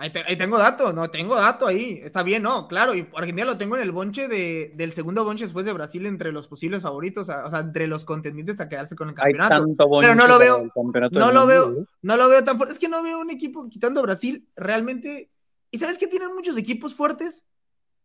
Ahí, 0.00 0.36
tengo 0.38 0.56
dato, 0.56 0.94
no, 0.94 1.10
tengo 1.10 1.34
dato 1.36 1.66
ahí. 1.66 2.00
Está 2.02 2.22
bien, 2.22 2.42
no, 2.42 2.66
claro. 2.68 2.94
Y 2.94 3.06
Argentina 3.14 3.44
lo 3.44 3.58
tengo 3.58 3.76
en 3.76 3.82
el 3.82 3.92
bonche 3.92 4.28
de, 4.28 4.72
del 4.74 4.94
segundo 4.94 5.24
bonche 5.24 5.44
después 5.44 5.66
de 5.66 5.74
Brasil 5.74 6.06
entre 6.06 6.32
los 6.32 6.48
posibles 6.48 6.80
favoritos, 6.80 7.28
o 7.28 7.50
sea, 7.50 7.60
entre 7.60 7.86
los 7.86 8.06
contendientes 8.06 8.60
a 8.60 8.68
quedarse 8.70 8.96
con 8.96 9.10
el 9.10 9.14
campeonato. 9.14 9.66
Pero 10.00 10.14
no 10.14 10.26
lo 10.26 10.38
veo, 10.38 10.72
no 11.12 11.32
lo 11.32 11.46
veo, 11.46 11.72
¿eh? 11.72 11.84
no 12.00 12.16
lo 12.16 12.28
veo 12.30 12.42
tan 12.42 12.56
fuerte. 12.56 12.72
Es 12.72 12.78
que 12.78 12.88
no 12.88 13.02
veo 13.02 13.18
un 13.20 13.28
equipo 13.28 13.68
quitando 13.68 14.00
Brasil 14.00 14.48
realmente. 14.56 15.30
¿Y 15.70 15.78
sabes 15.78 15.98
que 15.98 16.06
tienen 16.06 16.34
muchos 16.34 16.56
equipos 16.56 16.94
fuertes? 16.94 17.44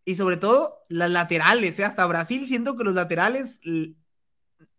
Y 0.04 0.16
sobre 0.16 0.36
todo 0.36 0.80
las 0.90 1.10
laterales, 1.10 1.80
¿eh? 1.80 1.86
hasta 1.86 2.06
Brasil 2.06 2.46
siento 2.50 2.76
que 2.76 2.84
los 2.84 2.94
laterales 2.94 3.62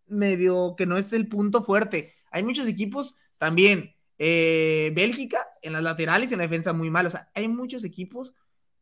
medio 0.06 0.74
que 0.76 0.84
no 0.84 0.98
es 0.98 1.14
el 1.14 1.28
punto 1.28 1.62
fuerte. 1.62 2.12
Hay 2.30 2.42
muchos 2.42 2.68
equipos 2.68 3.16
también 3.38 3.95
eh, 4.18 4.92
Bélgica 4.94 5.46
en 5.62 5.72
las 5.72 5.82
laterales 5.82 6.30
y 6.30 6.34
en 6.34 6.38
la 6.38 6.44
defensa 6.44 6.72
muy 6.72 6.90
mal. 6.90 7.06
O 7.06 7.10
sea, 7.10 7.28
hay 7.34 7.48
muchos 7.48 7.84
equipos 7.84 8.34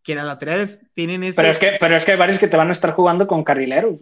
que 0.02 0.12
en 0.12 0.18
las 0.18 0.26
laterales 0.26 0.80
tienen 0.94 1.24
ese. 1.24 1.36
Pero 1.36 1.48
es 1.48 1.58
que, 1.58 1.76
pero 1.80 1.96
es 1.96 2.04
que 2.04 2.12
hay 2.12 2.18
varios 2.18 2.38
que 2.38 2.48
te 2.48 2.56
van 2.56 2.68
a 2.68 2.72
estar 2.72 2.92
jugando 2.92 3.26
con 3.26 3.42
carrileros. 3.42 4.00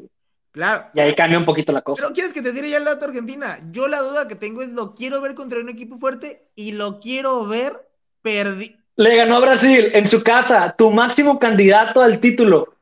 Claro. 0.50 0.84
Y 0.92 1.00
ahí 1.00 1.14
cambia 1.14 1.38
un 1.38 1.46
poquito 1.46 1.72
la 1.72 1.80
cosa. 1.80 2.02
Pero 2.02 2.14
quieres 2.14 2.32
que 2.32 2.42
te 2.42 2.52
diga 2.52 2.66
ya 2.68 2.76
el 2.76 2.84
dato 2.84 3.06
Argentina. 3.06 3.58
Yo 3.70 3.88
la 3.88 4.00
duda 4.00 4.28
que 4.28 4.34
tengo 4.34 4.62
es 4.62 4.68
lo 4.68 4.94
quiero 4.94 5.20
ver 5.20 5.34
contra 5.34 5.60
un 5.60 5.70
equipo 5.70 5.96
fuerte 5.96 6.48
y 6.54 6.72
lo 6.72 7.00
quiero 7.00 7.46
ver 7.46 7.88
perdido. 8.20 8.78
Le 8.96 9.16
ganó 9.16 9.36
a 9.36 9.40
Brasil 9.40 9.90
en 9.94 10.04
su 10.06 10.22
casa, 10.22 10.74
tu 10.76 10.90
máximo 10.90 11.38
candidato 11.38 12.02
al 12.02 12.18
título. 12.18 12.76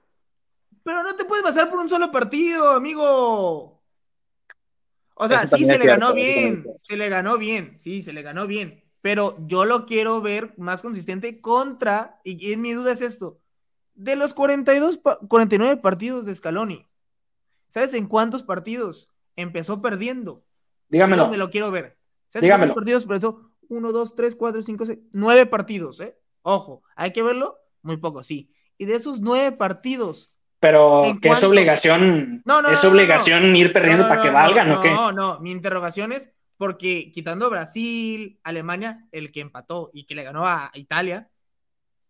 Pero 0.83 1.05
no 1.05 1.15
te 1.15 1.25
puedes 1.25 1.45
pasar 1.45 1.71
por 1.71 1.79
un 1.79 1.89
solo 1.89 2.11
partido, 2.11 2.71
amigo. 2.71 3.80
O 5.23 5.29
sea, 5.29 5.47
sí 5.47 5.67
se 5.67 5.79
le 5.79 5.85
ganó 5.85 6.15
bien, 6.15 6.65
se 6.89 6.97
le 6.97 7.11
ganó 7.11 7.37
bien, 7.37 7.77
sí, 7.79 8.03
se 8.03 8.15
le 8.15 8.23
ganó 8.23 8.47
bien, 8.47 8.83
pero 9.03 9.37
yo 9.47 9.67
lo 9.67 9.85
quiero 9.85 10.23
ver 10.23 10.55
más 10.57 10.81
consistente 10.81 11.43
contra, 11.43 12.23
y, 12.25 12.57
mi 12.57 12.73
duda 12.73 12.93
es 12.93 13.03
esto, 13.03 13.39
de 13.93 14.17
los 14.17 14.33
42, 14.33 14.99
49 15.29 15.77
partidos 15.77 16.25
de 16.25 16.35
Scaloni, 16.35 16.87
¿sabes 17.69 17.93
en 17.93 18.07
cuántos 18.07 18.43
partidos 18.43 19.11
empezó 19.37 19.83
perdiendo? 19.83 20.43
Dígamelo. 20.89 21.29
me 21.29 21.37
lo 21.37 21.51
quiero 21.51 21.71
ver. 21.71 21.99
Se 22.31 22.41
Dígamelo. 22.41 22.75
partidos, 22.75 23.05
pero 23.05 23.19
eso, 23.19 23.51
uno, 23.69 23.93
dos, 23.93 24.15
tres, 24.15 24.35
cuatro, 24.35 24.63
cinco, 24.63 24.87
seis, 24.87 25.01
nueve 25.13 25.45
partidos, 25.45 26.01
¿eh? 26.01 26.17
Ojo, 26.41 26.83
hay 26.97 27.13
que 27.13 27.23
verlo, 27.23 27.59
muy 27.83 27.99
poco, 27.99 28.23
sí. 28.23 28.55
Y 28.79 28.87
de 28.87 28.97
esos 28.97 29.21
nueve 29.21 29.53
partidos. 29.53 30.30
Pero 30.61 31.03
que 31.23 31.31
es 31.31 31.43
obligación, 31.43 32.43
no, 32.45 32.61
no, 32.61 32.69
es 32.69 32.85
obligación 32.85 33.57
ir 33.57 33.73
perdiendo 33.73 34.07
para 34.07 34.21
que 34.21 34.29
valgan, 34.29 34.69
¿no? 34.69 34.83
qué? 34.83 34.91
No, 34.91 35.11
no, 35.11 35.41
mi 35.41 35.51
interrogación 35.51 36.13
es 36.13 36.31
porque 36.59 37.11
quitando 37.11 37.49
Brasil, 37.49 38.39
Alemania, 38.45 39.07
el 39.13 39.33
que 39.33 39.41
empató 39.41 39.91
y 39.95 40.05
que 40.05 40.15
le 40.15 40.23
ganó 40.23 40.47
a 40.47 40.71
Italia, 40.75 41.31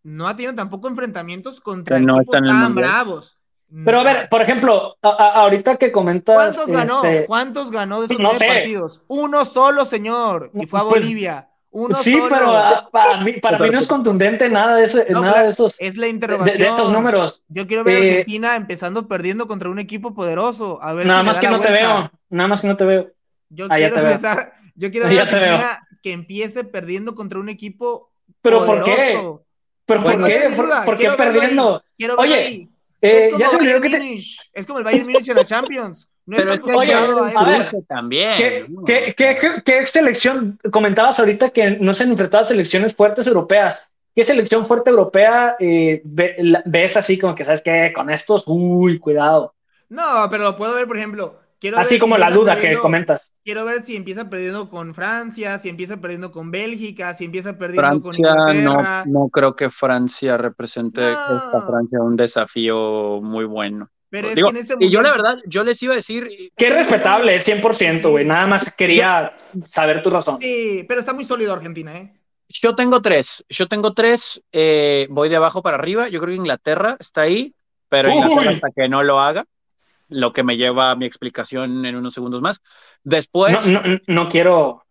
no 0.03 0.26
ha 0.26 0.34
tenido 0.34 0.55
tampoco 0.57 0.88
enfrentamientos 0.88 1.61
contra 1.61 1.98
equipos 1.98 2.26
tan 2.28 2.74
bravos. 2.74 3.38
Pero 3.84 4.01
a 4.01 4.03
ver, 4.03 4.28
por 4.28 4.42
ejemplo, 4.42 4.96
ahorita 5.01 5.76
que 5.76 5.92
comentas. 5.92 6.34
¿Cuántos 6.34 6.66
ganó? 6.66 7.05
Este, 7.05 7.26
¿Cuántos 7.26 7.70
ganó 7.70 8.01
de 8.01 8.07
esos 8.07 8.18
no 8.18 8.30
partidos? 8.30 9.01
Uno 9.07 9.44
solo, 9.44 9.84
señor, 9.84 10.51
y 10.55 10.66
fue 10.66 10.80
a 10.80 10.82
pues, 10.82 11.05
Bolivia. 11.05 11.49
Uno 11.73 11.95
sí, 11.95 12.18
pero 12.29 12.53
para 12.91 13.21
mí, 13.21 13.35
para 13.35 13.59
mí 13.59 13.71
no 13.71 13.79
es 13.79 13.87
contundente 13.87 14.49
nada 14.49 14.77
de, 14.77 14.85
ese, 14.85 15.07
nada 15.09 15.45
de 15.45 15.51
esos. 15.51 15.77
Es 15.79 15.97
la 15.97 16.09
interrogación. 16.09 16.59
De, 16.59 16.64
esos 16.64 16.93
números. 16.93 17.43
Yo 17.49 17.68
quiero 17.68 17.85
ver 17.85 17.97
a 17.97 18.01
eh, 18.01 18.11
Argentina 18.11 18.57
empezando 18.57 19.07
perdiendo 19.07 19.47
contra 19.47 19.71
un 19.71 19.79
equipo 19.79 20.12
poderoso. 20.12 20.83
A 20.83 20.95
ver 20.95 21.07
nada 21.07 21.23
más 21.23 21.39
que 21.39 21.49
no 21.49 21.61
te 21.61 21.71
veo. 21.71 22.11
Nada 22.29 22.49
más 22.49 22.61
que 22.61 22.66
no 22.66 22.77
te 22.77 22.85
veo. 22.85 23.12
Yo 23.51 23.66
ah, 23.71 23.77
quiero 23.77 23.99
empezar. 23.99 24.53
Yo 24.75 24.91
quiero 24.91 25.09
ver 25.09 25.21
a 25.21 25.23
Argentina 25.23 25.89
que 26.03 26.12
empiece 26.12 26.64
perdiendo 26.64 27.14
contra 27.14 27.39
un 27.39 27.49
equipo. 27.49 28.11
¿Pero 28.43 28.64
por 28.66 28.83
qué? 28.83 29.21
¿Pero 29.87 30.03
por 30.03 30.27
qué? 30.27 30.51
¿Por, 30.85 30.99
qué 30.99 31.11
perdiendo? 31.12 31.83
Oye, 32.18 32.68
eh, 33.01 33.27
es, 33.27 33.33
como 33.33 33.64
ya 33.64 33.81
que 33.81 34.23
es 34.53 34.66
como 34.66 34.79
el 34.79 34.85
Bayern 34.85 35.07
Munich 35.07 35.29
en 35.29 35.37
la 35.37 35.45
Champions. 35.45 36.11
No 36.31 36.37
pero 36.37 36.53
es 36.53 36.61
que 36.61 36.72
oye, 36.72 36.95
a 36.95 37.45
ver, 37.45 37.72
también. 37.89 38.39
¿qué, 38.39 39.14
qué, 39.16 39.37
qué, 39.37 39.62
qué, 39.64 39.85
selección 39.89 40.57
comentabas 40.70 41.18
ahorita 41.18 41.51
que 41.51 41.72
no 41.72 41.93
se 41.93 42.05
han 42.05 42.11
enfrentado 42.11 42.45
a 42.45 42.47
selecciones 42.47 42.95
fuertes 42.95 43.26
europeas? 43.26 43.91
¿Qué 44.14 44.22
selección 44.22 44.64
fuerte 44.64 44.91
europea 44.91 45.57
eh, 45.59 46.01
ves 46.05 46.97
así 46.97 47.18
como 47.18 47.35
que 47.35 47.43
sabes 47.43 47.62
que 47.62 47.93
con 47.93 48.11
estos, 48.11 48.45
uy, 48.47 49.01
cuidado? 49.01 49.57
No, 49.89 50.28
pero 50.31 50.45
lo 50.45 50.57
puedo 50.57 50.76
ver, 50.76 50.87
por 50.87 50.99
ejemplo, 50.99 51.41
Así 51.76 51.99
como 51.99 52.16
la 52.16 52.31
duda 52.31 52.57
que 52.57 52.78
comentas. 52.78 53.33
Quiero 53.45 53.64
ver 53.64 53.85
si 53.85 53.97
empieza 53.97 54.31
perdiendo 54.31 54.68
con 54.68 54.95
Francia, 54.95 55.59
si 55.59 55.68
empieza 55.68 55.97
perdiendo 55.97 56.31
con 56.31 56.53
Bélgica, 56.53 57.12
si 57.14 57.24
empieza 57.24 57.59
perdiendo 57.59 58.01
con 58.01 58.14
Inglaterra. 58.14 59.05
No, 59.05 59.24
no 59.24 59.28
creo 59.31 59.57
que 59.57 59.68
Francia 59.68 60.37
represente 60.37 61.11
esta 61.11 61.64
Francia 61.66 62.01
un 62.01 62.16
desafío 62.16 63.20
muy 63.20 63.47
bueno. 63.47 63.91
Pero 64.11 64.28
es 64.28 64.34
que 64.34 64.40
en 64.40 64.56
este 64.56 64.74
Y 64.80 64.90
yo 64.90 65.02
la 65.02 65.12
verdad, 65.12 65.38
yo 65.46 65.64
les 65.64 65.82
iba 65.82 65.92
a 65.92 65.96
decir... 65.96 66.28
Que 66.56 66.68
es 66.68 66.74
respetable, 66.74 67.34
es 67.34 67.48
100%, 67.48 68.11
güey. 68.11 68.24
Nada 68.24 68.46
más 68.46 68.74
quería 68.74 69.36
saber 69.66 70.02
tu 70.02 70.11
razón. 70.11 70.38
Sí, 70.40 70.84
pero 70.88 71.00
está 71.00 71.12
muy 71.12 71.24
sólido 71.24 71.54
Argentina, 71.54 71.96
¿eh? 71.96 72.12
Yo 72.48 72.74
tengo 72.74 73.00
tres. 73.00 73.44
Yo 73.48 73.68
tengo 73.68 73.94
tres. 73.94 74.42
Eh, 74.50 75.06
voy 75.11 75.28
de 75.28 75.36
abajo 75.36 75.62
para 75.62 75.76
arriba. 75.76 76.08
Yo 76.08 76.20
creo 76.20 76.32
que 76.32 76.40
Inglaterra 76.40 76.96
está 76.98 77.22
ahí, 77.22 77.54
pero 77.88 78.11
Inglaterra 78.11 78.50
hasta 78.50 78.70
que 78.74 78.88
no 78.88 79.04
lo 79.04 79.20
haga 79.20 79.46
lo 80.11 80.32
que 80.32 80.42
me 80.42 80.56
lleva 80.56 80.90
a 80.90 80.96
mi 80.96 81.06
explicación 81.06 81.86
en 81.86 81.96
unos 81.96 82.12
segundos 82.12 82.42
más. 82.42 82.61
Después. 83.02 83.64
No, 83.66 83.82
no, 84.06 84.28
quiero. 84.28 84.84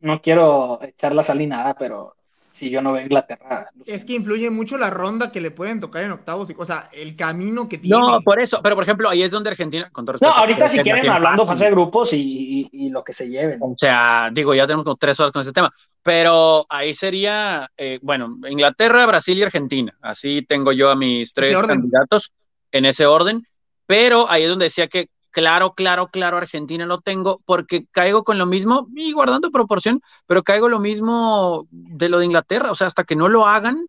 No 0.00 0.20
quiero 0.20 0.80
echar 0.82 1.14
la 1.14 1.22
sal 1.22 1.48
nada, 1.48 1.74
pero 1.74 2.14
si 2.58 2.70
yo 2.70 2.82
no 2.82 2.92
veo 2.92 3.02
Inglaterra. 3.02 3.70
Es 3.86 4.04
que 4.04 4.14
influye 4.14 4.50
mucho 4.50 4.76
la 4.76 4.90
ronda 4.90 5.30
que 5.30 5.40
le 5.40 5.50
pueden 5.50 5.80
tocar 5.80 6.02
en 6.02 6.10
octavos, 6.10 6.52
o 6.56 6.64
sea, 6.64 6.88
el 6.92 7.14
camino 7.14 7.68
que 7.68 7.78
tiene. 7.78 7.98
No, 7.98 8.20
por 8.22 8.40
eso, 8.40 8.60
pero 8.62 8.74
por 8.74 8.84
ejemplo, 8.84 9.08
ahí 9.08 9.22
es 9.22 9.30
donde 9.30 9.50
Argentina, 9.50 9.88
con 9.90 10.04
No, 10.04 10.28
ahorita 10.28 10.68
si 10.68 10.80
quieren 10.80 11.08
hablando 11.08 11.46
fase 11.46 11.66
de 11.66 11.70
grupos 11.70 12.12
y, 12.12 12.68
y, 12.72 12.90
lo 12.90 13.04
que 13.04 13.12
se 13.12 13.28
lleven. 13.28 13.58
O 13.60 13.76
sea, 13.78 14.30
digo, 14.32 14.54
ya 14.54 14.66
tenemos 14.66 14.84
como 14.84 14.96
tres 14.96 15.18
horas 15.20 15.32
con 15.32 15.42
ese 15.42 15.52
tema, 15.52 15.72
pero 16.02 16.66
ahí 16.68 16.94
sería, 16.94 17.70
eh, 17.76 17.98
bueno, 18.02 18.38
Inglaterra, 18.48 19.06
Brasil 19.06 19.38
y 19.38 19.42
Argentina. 19.42 19.96
Así 20.02 20.44
tengo 20.48 20.72
yo 20.72 20.90
a 20.90 20.96
mis 20.96 21.32
tres 21.32 21.56
candidatos 21.56 22.32
en 22.72 22.84
ese 22.84 23.06
orden 23.06 23.46
pero 23.88 24.30
ahí 24.30 24.42
es 24.42 24.50
donde 24.50 24.66
decía 24.66 24.86
que 24.86 25.08
claro, 25.30 25.74
claro, 25.74 26.08
claro, 26.08 26.36
Argentina 26.36 26.86
lo 26.86 27.00
tengo, 27.00 27.40
porque 27.44 27.86
caigo 27.90 28.24
con 28.24 28.38
lo 28.38 28.46
mismo, 28.46 28.88
y 28.94 29.12
guardando 29.12 29.50
proporción, 29.50 30.00
pero 30.26 30.42
caigo 30.42 30.68
lo 30.68 30.80
mismo 30.80 31.66
de 31.70 32.08
lo 32.08 32.18
de 32.18 32.26
Inglaterra, 32.26 32.70
o 32.70 32.74
sea, 32.74 32.86
hasta 32.86 33.04
que 33.04 33.16
no 33.16 33.28
lo 33.28 33.46
hagan, 33.46 33.86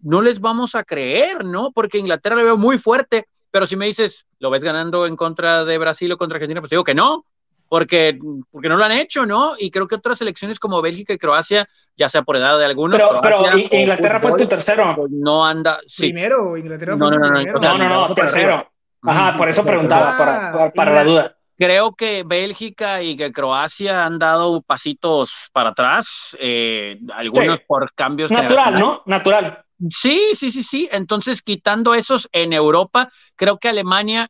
no 0.00 0.22
les 0.22 0.40
vamos 0.40 0.74
a 0.74 0.84
creer, 0.84 1.44
¿no? 1.44 1.72
Porque 1.72 1.98
Inglaterra 1.98 2.36
lo 2.36 2.44
veo 2.44 2.56
muy 2.56 2.78
fuerte, 2.78 3.26
pero 3.50 3.66
si 3.66 3.76
me 3.76 3.86
dices, 3.86 4.26
¿lo 4.38 4.50
ves 4.50 4.62
ganando 4.62 5.06
en 5.06 5.16
contra 5.16 5.64
de 5.64 5.78
Brasil 5.78 6.12
o 6.12 6.18
contra 6.18 6.36
Argentina? 6.36 6.60
Pues 6.60 6.70
digo 6.70 6.84
que 6.84 6.94
no, 6.94 7.24
porque, 7.68 8.18
porque 8.50 8.68
no 8.68 8.76
lo 8.76 8.84
han 8.84 8.92
hecho, 8.92 9.26
¿no? 9.26 9.52
Y 9.58 9.70
creo 9.70 9.86
que 9.86 9.96
otras 9.96 10.18
selecciones 10.18 10.58
como 10.58 10.80
Bélgica 10.80 11.12
y 11.12 11.18
Croacia, 11.18 11.68
ya 11.96 12.08
sea 12.08 12.22
por 12.22 12.36
edad 12.36 12.58
de 12.58 12.64
algunos. 12.64 13.00
Pero, 13.00 13.20
pero 13.20 13.58
Inglaterra 13.70 14.20
fue 14.20 14.32
tu 14.36 14.46
tercero. 14.46 14.94
Pues 14.96 15.10
no 15.10 15.44
anda. 15.44 15.80
Primero, 15.96 16.56
Inglaterra 16.56 16.96
fue 16.96 17.10
no, 17.10 17.18
no, 17.18 17.30
no, 17.30 17.42
no, 17.42 17.78
no, 17.78 18.08
no, 18.08 18.14
tercero. 18.14 18.66
Ajá, 19.02 19.36
por 19.36 19.48
eso 19.48 19.64
preguntaba, 19.64 20.16
para, 20.16 20.72
para, 20.72 20.92
la 20.92 21.04
duda. 21.04 21.36
Creo 21.56 21.94
que 21.94 22.22
Bélgica 22.24 23.02
y 23.02 23.16
que 23.16 23.32
Croacia 23.32 24.04
han 24.04 24.18
dado 24.18 24.62
pasitos 24.62 25.48
para 25.52 25.70
atrás, 25.70 26.36
eh, 26.40 26.98
algunos 27.12 27.60
por 27.60 27.92
cambios. 27.94 28.30
Natural, 28.30 28.78
¿no? 28.78 29.02
Natural. 29.06 29.64
Sí, 29.88 30.34
sí, 30.34 30.50
sí, 30.50 30.62
sí. 30.62 30.88
Entonces, 30.90 31.42
quitando 31.42 31.94
esos 31.94 32.28
en 32.32 32.52
Europa, 32.52 33.08
creo 33.36 33.58
que 33.58 33.68
Alemania 33.68 34.28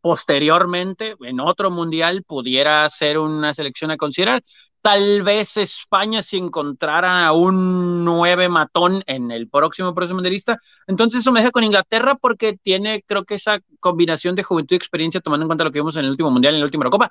posteriormente, 0.00 1.14
en 1.20 1.40
otro 1.40 1.70
mundial, 1.70 2.24
pudiera 2.26 2.88
ser 2.88 3.18
una 3.18 3.54
selección 3.54 3.90
a 3.90 3.96
considerar. 3.96 4.42
Tal 4.82 5.22
vez 5.22 5.56
España 5.58 6.22
si 6.22 6.38
encontrara 6.38 7.26
a 7.26 7.32
un 7.32 8.04
nueve 8.04 8.48
matón 8.48 9.02
en 9.06 9.30
el 9.30 9.48
próximo 9.48 9.94
próximo 9.94 10.16
mundialista. 10.16 10.58
Entonces 10.86 11.20
eso 11.20 11.32
me 11.32 11.40
deja 11.40 11.50
con 11.50 11.64
Inglaterra 11.64 12.14
porque 12.14 12.56
tiene, 12.62 13.02
creo 13.06 13.24
que 13.24 13.34
esa 13.34 13.60
combinación 13.78 14.34
de 14.34 14.42
juventud 14.42 14.74
y 14.74 14.76
experiencia, 14.76 15.20
tomando 15.20 15.44
en 15.44 15.48
cuenta 15.48 15.64
lo 15.64 15.70
que 15.70 15.80
vimos 15.80 15.96
en 15.96 16.04
el 16.04 16.10
último 16.10 16.30
mundial, 16.30 16.54
en 16.54 16.60
la 16.60 16.66
última 16.66 16.88
Copa. 16.88 17.10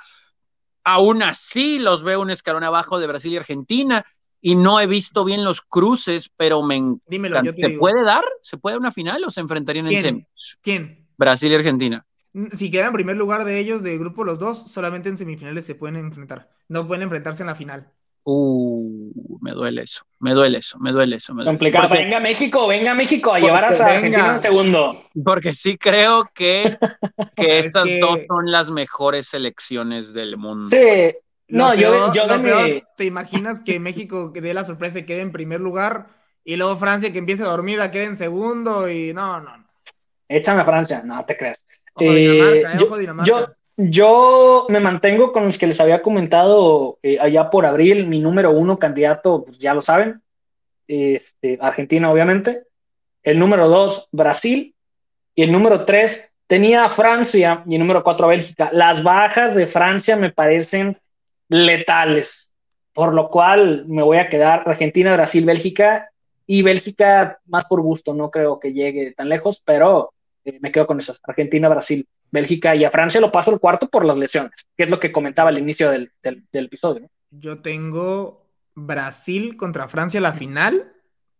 Aún 0.84 1.22
así 1.22 1.78
los 1.78 2.02
veo 2.04 2.22
un 2.22 2.32
escalón 2.32 2.64
abajo 2.64 3.00
de 3.00 3.06
Brasil 3.06 3.34
y 3.34 3.38
Argentina 3.38 4.04
y 4.42 4.56
no 4.56 4.80
he 4.80 4.88
visto 4.88 5.24
bien 5.24 5.44
los 5.44 5.62
cruces, 5.62 6.32
pero 6.36 6.64
me 6.64 6.98
Dímelo, 7.06 7.44
yo 7.44 7.52
¿Se 7.54 7.70
puede 7.72 8.04
dar? 8.04 8.24
¿Se 8.42 8.58
puede 8.58 8.78
una 8.78 8.92
final 8.92 9.24
o 9.26 9.30
se 9.30 9.42
enfrentarían 9.42 9.88
en 9.88 10.02
semis? 10.02 10.26
¿Quién? 10.62 11.08
Brasil 11.18 11.52
y 11.52 11.56
Argentina. 11.56 12.06
Si 12.54 12.70
quedan 12.70 12.88
en 12.88 12.94
primer 12.94 13.18
lugar 13.18 13.44
de 13.44 13.60
ellos, 13.60 13.82
de 13.82 13.98
grupo 13.98 14.24
los 14.24 14.40
dos, 14.40 14.72
solamente 14.72 15.10
en 15.10 15.18
semifinales 15.18 15.66
se 15.66 15.76
pueden 15.76 15.96
enfrentar. 15.96 16.50
No 16.68 16.88
pueden 16.88 17.04
enfrentarse 17.04 17.44
en 17.44 17.48
la 17.48 17.56
final. 17.56 17.92
Uh, 18.24 19.40
me 19.42 19.52
duele 19.52 19.82
eso, 19.84 20.04
me 20.20 20.34
duele 20.34 20.60
eso, 20.60 20.78
me 20.78 20.92
duele 20.92 21.16
eso. 21.16 21.34
Complicado. 21.34 21.90
venga 21.90 22.20
México, 22.20 22.68
venga 22.68 22.94
México 22.94 23.34
a 23.34 23.40
llevar 23.40 23.64
a 23.64 23.68
Argentina 23.70 24.32
en 24.32 24.38
segundo. 24.38 25.04
Porque 25.24 25.54
sí 25.54 25.78
creo 25.78 26.26
que, 26.36 26.78
que 27.36 27.60
estas 27.60 27.88
dos 28.00 28.20
son 28.28 28.52
las 28.52 28.70
mejores 28.70 29.28
selecciones 29.28 30.14
del 30.14 30.38
mundo. 30.38 30.68
Sí. 30.68 31.16
No, 31.48 31.74
yo, 31.74 32.14
yo 32.14 32.24
¿Te 32.96 33.06
imaginas 33.06 33.62
que 33.62 33.80
México 33.80 34.32
dé 34.36 34.54
la 34.54 34.64
sorpresa 34.64 35.00
y 35.00 35.06
quede 35.06 35.22
en 35.22 35.32
primer 35.32 35.62
lugar 35.62 36.08
y 36.44 36.56
luego 36.56 36.78
Francia 36.78 37.12
que 37.12 37.20
empiece 37.20 37.44
dormida 37.44 37.92
quede 37.92 38.06
en 38.06 38.16
segundo 38.16 38.90
y 38.90 39.14
no, 39.14 39.40
no, 39.40 39.58
no. 39.58 39.66
Échame 40.28 40.62
a 40.62 40.66
Francia, 40.66 41.02
no 41.04 41.26
te 41.26 41.36
creas. 41.36 41.66
Eh, 42.00 42.64
yo, 43.24 43.48
yo, 43.78 44.66
me 44.70 44.80
mantengo 44.80 45.32
con 45.32 45.46
los 45.46 45.58
que 45.58 45.68
les 45.68 45.80
había 45.80 46.02
comentado 46.02 47.00
eh, 47.04 47.18
allá 47.20 47.50
por 47.50 47.66
abril. 47.66 48.08
Mi 48.08 48.20
número 48.20 48.52
uno 48.52 48.78
candidato, 48.78 49.46
pues 49.46 49.58
ya 49.58 49.74
lo 49.74 49.82
saben, 49.82 50.22
este, 50.88 51.58
Argentina, 51.62 52.12
obviamente. 52.12 52.64
El 53.24 53.40
número 53.40 53.68
dos, 53.68 54.08
Brasil. 54.12 54.76
Y 55.36 55.44
el 55.44 55.52
número 55.52 55.86
tres, 55.86 56.32
tenía 56.48 56.86
a 56.86 56.90
Francia. 56.90 57.64
Y 57.68 57.76
el 57.76 57.80
número 57.80 58.04
cuatro, 58.04 58.28
Bélgica. 58.28 58.70
Las 58.74 59.04
bajas 59.04 59.56
de 59.56 59.68
Francia 59.68 60.16
me 60.16 60.32
parecen 60.32 60.98
letales. 61.48 62.52
Por 62.94 63.14
lo 63.14 63.30
cual 63.30 63.86
me 63.88 64.04
voy 64.04 64.18
a 64.18 64.30
quedar 64.30 64.64
Argentina, 64.66 65.14
Brasil, 65.14 65.46
Bélgica. 65.46 66.10
Y 66.52 66.64
Bélgica 66.64 67.40
más 67.46 67.66
por 67.66 67.80
gusto, 67.82 68.16
no 68.16 68.32
creo 68.32 68.60
que 68.60 68.74
llegue 68.74 69.14
tan 69.14 69.30
lejos, 69.30 69.62
pero 69.64 70.14
eh, 70.50 70.60
me 70.62 70.72
quedo 70.72 70.88
con 70.88 70.98
esas, 70.98 71.20
Argentina, 71.24 71.70
Brasil, 71.70 72.08
Bélgica 72.32 72.76
y 72.76 72.86
a 72.86 72.90
Francia 72.90 73.22
lo 73.22 73.32
paso 73.32 73.52
el 73.52 73.60
cuarto 73.60 73.88
por 73.88 74.06
las 74.06 74.18
lesiones, 74.18 74.52
que 74.78 74.84
es 74.84 74.90
lo 74.90 75.00
que 75.00 75.12
comentaba 75.12 75.50
al 75.50 75.58
inicio 75.58 75.90
del, 75.90 76.12
episodio. 76.54 77.10
Yo 77.32 77.62
tengo 77.62 78.48
Brasil 78.76 79.58
contra 79.58 79.88
Francia 79.88 80.22
la 80.22 80.34
final, 80.34 80.94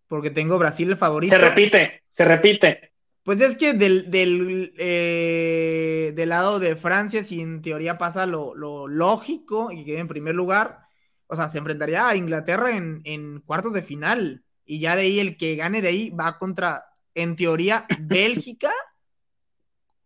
porque 0.08 0.30
tengo 0.30 0.58
Brasil 0.58 0.90
el 0.90 0.98
favorito. 0.98 1.36
Se 1.36 1.42
repite, 1.42 2.04
se 2.12 2.26
repite. 2.26 2.92
Pues 3.24 3.42
es 3.42 3.56
que 3.56 3.74
del, 3.74 4.10
del, 4.10 4.74
eh, 4.78 6.14
del 6.16 6.30
lado 6.30 6.60
de 6.60 6.76
Francia, 6.76 7.24
si 7.24 7.42
en 7.42 7.62
teoría 7.62 7.98
pasa 7.98 8.26
lo, 8.26 8.56
lógico 8.88 9.72
y 9.72 9.86
quede 9.86 10.00
en 10.00 10.08
primer 10.08 10.34
lugar, 10.34 10.80
o 11.28 11.36
sea, 11.36 11.50
se 11.50 11.60
enfrentaría 11.60 12.08
a 12.08 12.16
Inglaterra 12.16 12.76
en, 12.76 13.02
en 13.04 13.42
cuartos 13.42 13.74
de 13.74 13.84
final. 13.84 14.44
Y 14.66 14.80
ya 14.80 14.96
de 14.96 15.04
ahí 15.04 15.20
el 15.20 15.38
que 15.38 15.56
gane 15.56 15.82
de 15.82 15.90
ahí 15.90 16.10
va 16.10 16.40
contra, 16.40 16.86
en 17.14 17.36
teoría, 17.36 17.86
Bélgica 18.02 18.72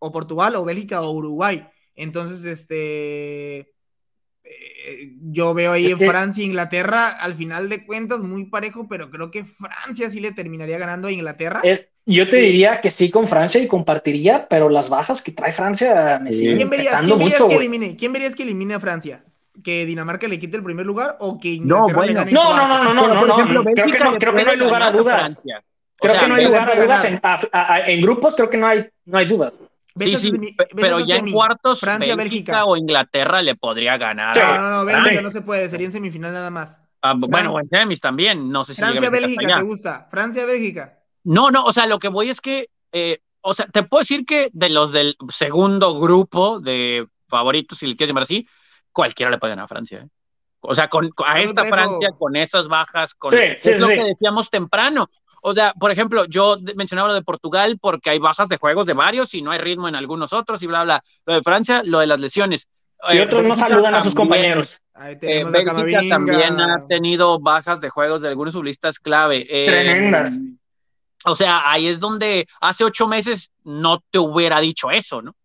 o 0.04 0.12
Portugal 0.12 0.56
o 0.58 0.66
Bélgica 0.66 1.02
o 1.02 1.12
Uruguay. 1.12 1.66
Entonces, 1.96 2.44
este, 2.44 3.60
eh, 4.44 5.14
yo 5.22 5.54
veo 5.54 5.72
ahí 5.72 5.88
en 5.88 5.98
Francia 5.98 6.44
e 6.44 6.48
Inglaterra, 6.48 7.08
al 7.08 7.36
final 7.36 7.70
de 7.70 7.86
cuentas, 7.86 8.20
muy 8.20 8.46
parejo, 8.46 8.88
pero 8.90 9.10
creo 9.10 9.32
que 9.32 9.46
Francia 9.46 10.10
sí 10.10 10.20
le 10.20 10.34
terminaría 10.34 10.78
ganando 10.78 11.08
a 11.08 11.12
Inglaterra. 11.12 11.62
Es, 11.64 11.88
yo 12.06 12.28
te 12.28 12.38
diría 12.38 12.82
que 12.82 12.90
sí 12.90 13.10
con 13.10 13.28
Francia 13.28 13.62
y 13.62 13.68
compartiría, 13.68 14.48
pero 14.50 14.68
las 14.68 14.90
bajas 14.90 15.22
que 15.22 15.32
trae 15.32 15.54
Francia 15.54 16.20
me 16.22 16.34
siguen 16.34 16.58
¿Quién 16.58 16.70
verías, 16.70 17.04
mucho. 17.04 17.48
Que 17.48 17.56
elimine, 17.56 17.96
¿Quién 17.96 18.12
verías 18.12 18.36
que 18.36 18.44
elimine 18.44 18.74
a 18.74 18.80
Francia? 18.82 19.24
¿Que 19.64 19.86
Dinamarca 19.86 20.28
le 20.28 20.40
quite 20.40 20.58
el 20.58 20.64
primer 20.64 20.86
lugar 20.86 21.16
o 21.20 21.40
que 21.40 21.50
Inglaterra 21.50 22.00
no, 22.00 22.06
le 22.06 22.14
gane 22.14 22.32
no, 22.32 22.58
no, 22.58 22.68
no, 22.68 22.84
no, 22.84 22.94
no, 22.94 23.08
no, 23.08 23.46
no, 23.46 23.64
creo 23.64 23.88
que 23.88 24.00
no, 24.00 24.18
creo 24.18 24.36
que 24.36 24.44
no 24.44 24.52
hay 24.52 24.58
lugar 24.58 24.84
a 24.84 24.92
dudas. 24.92 25.40
Creo 25.98 26.20
que 26.20 26.28
no 26.28 26.36
hay 26.36 26.46
lugar 26.46 26.70
a 26.70 26.76
dudas 26.76 27.06
en, 27.06 27.22
en 27.88 28.02
grupos, 28.02 28.36
creo 28.36 28.50
que 28.50 28.58
no 28.58 28.68
hay, 28.68 28.90
no 29.06 29.18
hay 29.18 29.26
dudas. 29.26 29.58
Sí, 30.00 30.18
sí, 30.18 30.56
pero 30.76 31.00
ya 31.02 31.18
en 31.18 31.32
cuartos, 31.32 31.80
Francia, 31.80 32.16
Bélgica, 32.16 32.66
o 32.66 32.76
Inglaterra 32.76 33.42
le 33.42 33.56
podría 33.56 33.98
ganar. 33.98 34.36
No, 34.36 34.58
no, 34.58 34.70
no, 34.70 34.86
Bélgica 34.86 35.22
no 35.22 35.30
se 35.30 35.42
puede, 35.42 35.70
sería 35.70 35.86
en 35.86 35.92
semifinal 35.92 36.34
nada 36.34 36.50
más. 36.50 36.84
Ah, 37.02 37.14
bueno, 37.16 37.60
en 37.60 37.70
semis 37.70 38.00
también, 38.00 38.50
no 38.50 38.64
sé 38.64 38.74
si 38.74 38.82
Francia, 38.82 39.10
Bélgica, 39.10 39.58
¿te 39.58 39.62
gusta? 39.62 40.08
Francia, 40.10 40.46
Bélgica. 40.46 41.00
No, 41.26 41.52
no, 41.52 41.64
o 41.64 41.74
sea, 41.74 41.86
lo 41.86 42.00
que 42.00 42.08
voy 42.08 42.30
es 42.30 42.42
que, 42.42 42.70
eh, 42.92 43.20
o 43.42 43.54
sea, 43.54 43.68
te 43.68 43.84
puedo 43.84 44.02
decir 44.02 44.26
que 44.26 44.50
de 44.54 44.70
los 44.70 44.92
del 44.92 45.16
segundo 45.30 46.00
grupo 46.00 46.60
de 46.60 47.08
favoritos, 47.28 47.78
si 47.78 47.88
le 47.88 47.96
quieres 47.96 48.12
llamar 48.12 48.24
así, 48.24 48.48
cualquiera 48.92 49.30
le 49.30 49.38
puede 49.38 49.52
ganar 49.52 49.66
a 49.66 49.68
Francia. 49.68 50.00
¿eh? 50.00 50.08
O 50.62 50.74
sea, 50.74 50.88
con, 50.88 51.12
a 51.26 51.42
esta 51.42 51.66
Francia, 51.66 52.12
con 52.18 52.36
esas 52.38 52.68
bajas, 52.70 53.14
con 53.16 53.38
es 53.38 53.80
lo 53.82 53.88
que 53.88 54.04
decíamos 54.04 54.50
temprano. 54.50 55.10
O 55.46 55.54
sea, 55.54 55.74
por 55.74 55.92
ejemplo, 55.92 56.24
yo 56.26 56.58
mencionaba 56.76 57.10
lo 57.10 57.14
de 57.16 57.22
Portugal 57.22 57.78
porque 57.82 58.10
hay 58.10 58.18
bajas 58.18 58.48
de 58.48 58.58
juegos 58.58 58.86
de 58.86 58.94
varios 58.94 59.34
y 59.34 59.42
no 59.42 59.52
hay 59.52 59.60
ritmo 59.60 59.90
en 59.90 59.96
algunos 59.96 60.32
otros 60.32 60.64
y 60.64 60.68
bla, 60.68 60.86
bla. 60.86 61.04
Lo 61.26 61.34
de 61.34 61.42
Francia, 61.42 61.82
lo 61.84 62.00
de 62.00 62.08
las 62.08 62.22
lesiones. 62.22 62.70
Y 63.12 63.20
otros 63.20 63.44
no 63.44 63.54
saludan 63.54 63.94
a 63.94 64.00
sus 64.00 64.16
compañeros. 64.16 64.80
Eh, 65.22 65.44
Bélgica 65.44 66.02
también 66.08 66.62
ha 66.62 66.88
tenido 66.88 67.42
bajas 67.42 67.82
de 67.82 67.90
juegos 67.90 68.22
de 68.22 68.30
algunos 68.30 68.54
sublistas 68.54 69.00
clave. 69.00 69.46
Eh, 69.50 69.66
Tremendas. 69.66 70.32
O 71.26 71.36
sea, 71.36 71.70
ahí 71.70 71.88
es 71.88 72.00
donde 72.00 72.48
hace 72.62 72.86
ocho 72.86 73.08
meses 73.08 73.52
no 73.66 74.02
te 74.12 74.20
hubiera 74.20 74.62
dicho 74.62 74.92
eso, 74.92 75.22
¿no? 75.22 75.36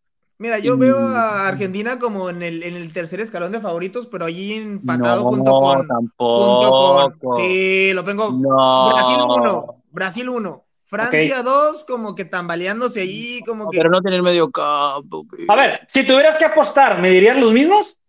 Mira, 0.40 0.61
yo 0.61 0.78
veo 0.78 0.96
a 1.09 1.49
Argentina 1.49 1.99
como 1.99 2.30
en 2.30 2.42
el, 2.42 2.62
en 2.62 2.76
el 2.76 2.92
tercer 2.92 3.20
escalón 3.20 3.51
de 3.51 3.59
favoritos, 3.59 4.07
pero 4.07 4.26
allí 4.26 4.53
empatado 4.55 5.24
junto 5.24 5.51
con. 5.51 5.88
Tampoco. 5.88 7.36
sí, 7.36 7.92
lo 7.92 8.05
pongo. 8.05 8.30
Brasil 8.30 9.18
1, 9.26 9.78
Brasil 9.91 10.28
1. 10.28 10.64
Francia 10.86 11.43
2, 11.43 11.84
como 11.84 12.14
que 12.14 12.24
tambaleándose 12.24 13.03
ahí, 13.03 13.43
como 13.45 13.70
que. 13.70 13.76
Pero 13.76 13.91
no 13.91 14.01
tener 14.01 14.22
medio 14.22 14.51
campo. 14.51 15.26
A 15.49 15.55
ver, 15.55 15.80
si 15.86 16.07
tuvieras 16.07 16.39
que 16.39 16.47
apostar, 16.47 16.99
¿me 17.01 17.11
dirías 17.11 17.36
los 17.36 17.53
mismos? 17.53 18.01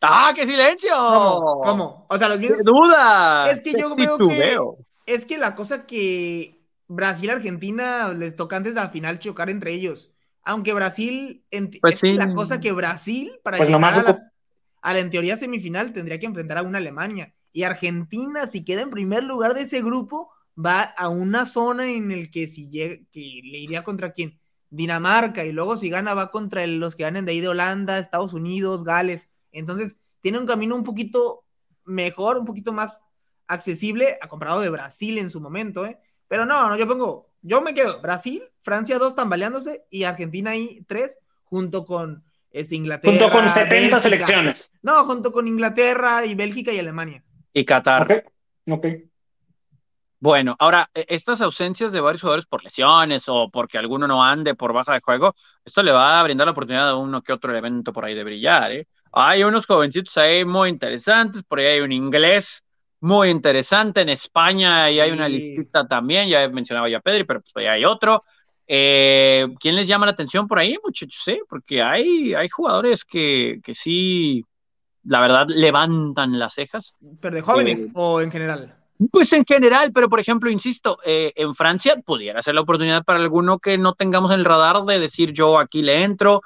¡Ah, 0.00 0.32
qué 0.34 0.46
silencio! 0.46 0.94
¿Cómo? 0.96 1.60
¿Cómo? 1.62 2.06
O 2.08 2.16
sea, 2.16 2.28
los 2.28 2.38
mismos. 2.38 2.64
duda! 2.64 3.50
Es 3.50 3.60
que 3.60 3.72
yo 3.72 3.94
veo 3.94 4.16
que. 4.16 4.58
Es 5.04 5.26
que 5.26 5.36
la 5.36 5.54
cosa 5.54 5.86
que 5.86 6.62
Brasil-Argentina 6.86 8.08
les 8.14 8.36
toca 8.36 8.56
antes 8.56 8.74
de 8.74 8.80
la 8.80 8.88
final 8.88 9.18
chocar 9.18 9.50
entre 9.50 9.72
ellos. 9.72 10.10
Aunque 10.42 10.72
Brasil, 10.72 11.44
pues 11.82 12.02
es 12.02 12.16
la 12.16 12.32
cosa 12.32 12.58
que 12.58 12.72
Brasil, 12.72 13.32
para 13.42 13.58
pues 13.58 13.68
llegar 13.68 14.30
a, 14.80 14.92
la, 14.94 14.98
en 14.98 15.10
teoría 15.10 15.36
semifinal, 15.36 15.92
tendría 15.92 16.18
que 16.18 16.24
enfrentar 16.24 16.56
a 16.56 16.62
una 16.62 16.78
Alemania. 16.78 17.34
Y 17.52 17.62
Argentina, 17.62 18.46
si 18.46 18.64
queda 18.64 18.82
en 18.82 18.90
primer 18.90 19.24
lugar 19.24 19.54
de 19.54 19.62
ese 19.62 19.82
grupo, 19.82 20.30
va 20.58 20.82
a 20.82 21.08
una 21.08 21.46
zona 21.46 21.90
en 21.90 22.10
el 22.10 22.30
que 22.30 22.46
si 22.46 22.70
llega, 22.70 22.96
que 23.10 23.20
le 23.20 23.58
iría 23.58 23.84
contra 23.84 24.12
quién? 24.12 24.38
Dinamarca, 24.70 25.44
y 25.44 25.52
luego 25.52 25.76
si 25.76 25.88
gana 25.88 26.14
va 26.14 26.30
contra 26.30 26.66
los 26.66 26.94
que 26.94 27.04
ganen 27.04 27.24
de 27.24 27.32
ahí 27.32 27.40
de 27.40 27.48
Holanda, 27.48 27.98
Estados 27.98 28.34
Unidos, 28.34 28.84
Gales. 28.84 29.28
Entonces, 29.50 29.96
tiene 30.20 30.38
un 30.38 30.46
camino 30.46 30.74
un 30.74 30.84
poquito 30.84 31.44
mejor, 31.84 32.38
un 32.38 32.44
poquito 32.44 32.72
más 32.72 33.00
accesible 33.46 34.18
a 34.20 34.28
comparado 34.28 34.60
de 34.60 34.68
Brasil 34.68 35.16
en 35.18 35.30
su 35.30 35.40
momento, 35.40 35.86
¿eh? 35.86 35.98
Pero 36.28 36.44
no, 36.44 36.68
no, 36.68 36.76
yo 36.76 36.86
pongo, 36.86 37.30
yo 37.40 37.62
me 37.62 37.72
quedo 37.72 38.02
Brasil, 38.02 38.42
Francia 38.60 38.98
dos 38.98 39.14
tambaleándose 39.14 39.84
y 39.90 40.04
Argentina 40.04 40.50
ahí 40.50 40.84
tres, 40.86 41.18
junto 41.44 41.86
con 41.86 42.24
este, 42.50 42.76
Inglaterra. 42.76 43.18
Junto 43.18 43.30
con 43.30 43.48
70 43.48 44.00
selecciones. 44.00 44.70
No, 44.82 45.04
junto 45.04 45.32
con 45.32 45.48
Inglaterra 45.48 46.26
y 46.26 46.34
Bélgica 46.34 46.72
y 46.72 46.78
Alemania. 46.78 47.24
Y 47.58 47.64
Qatar. 47.64 48.02
Ok, 48.02 48.86
Bueno, 50.20 50.54
ahora, 50.58 50.88
e, 50.94 51.06
estas 51.08 51.40
ausencias 51.40 51.90
de 51.90 52.00
varios 52.00 52.20
jugadores 52.22 52.46
por 52.46 52.62
lesiones 52.62 53.24
o 53.28 53.50
porque 53.50 53.78
alguno 53.78 54.06
no 54.06 54.22
ande 54.22 54.54
por 54.54 54.72
baja 54.72 54.94
de 54.94 55.00
juego, 55.00 55.34
esto 55.64 55.82
le 55.82 55.90
va 55.92 56.20
a 56.20 56.22
brindar 56.22 56.46
la 56.46 56.52
oportunidad 56.52 56.88
a 56.88 56.96
uno 56.96 57.22
que 57.22 57.32
otro 57.32 57.56
evento 57.56 57.92
por 57.92 58.04
ahí 58.04 58.14
de 58.14 58.24
brillar. 58.24 58.72
¿eh? 58.72 58.86
Hay 59.12 59.42
unos 59.42 59.66
jovencitos 59.66 60.16
ahí 60.18 60.44
muy 60.44 60.68
interesantes, 60.68 61.42
por 61.42 61.58
ahí 61.58 61.66
hay 61.66 61.80
un 61.80 61.92
inglés 61.92 62.62
muy 63.00 63.28
interesante. 63.28 64.02
En 64.02 64.08
España 64.10 64.90
y 64.90 65.00
hay 65.00 65.10
una 65.10 65.28
listita 65.28 65.86
también, 65.86 66.28
ya 66.28 66.44
he 66.44 66.48
mencionado 66.48 66.86
ya 66.86 67.00
Pedri, 67.00 67.24
pero 67.24 67.40
pues 67.40 67.56
ahí 67.56 67.66
hay 67.66 67.84
otro. 67.84 68.22
Eh, 68.68 69.48
¿Quién 69.58 69.76
les 69.76 69.88
llama 69.88 70.06
la 70.06 70.12
atención 70.12 70.46
por 70.46 70.58
ahí, 70.58 70.76
muchachos? 70.84 71.26
Eh? 71.26 71.40
Porque 71.48 71.82
hay, 71.82 72.34
hay 72.34 72.48
jugadores 72.48 73.04
que, 73.04 73.60
que 73.64 73.74
sí, 73.74 74.44
la 75.04 75.20
verdad, 75.20 75.46
levantan 75.48 76.38
las 76.38 76.54
cejas. 76.54 76.94
¿Pero 77.20 77.36
de 77.36 77.42
jóvenes 77.42 77.86
eh, 77.86 77.90
o 77.94 78.20
en 78.20 78.30
general? 78.30 78.74
Pues 79.10 79.32
en 79.32 79.44
general, 79.44 79.92
pero 79.92 80.08
por 80.08 80.20
ejemplo, 80.20 80.50
insisto, 80.50 80.98
eh, 81.04 81.32
en 81.36 81.54
Francia 81.54 81.96
pudiera 82.04 82.42
ser 82.42 82.54
la 82.54 82.62
oportunidad 82.62 83.04
para 83.04 83.20
alguno 83.20 83.58
que 83.58 83.78
no 83.78 83.94
tengamos 83.94 84.32
en 84.32 84.40
el 84.40 84.44
radar 84.44 84.82
de 84.84 84.98
decir 84.98 85.32
yo 85.32 85.58
aquí 85.58 85.82
le 85.82 86.02
entro. 86.02 86.42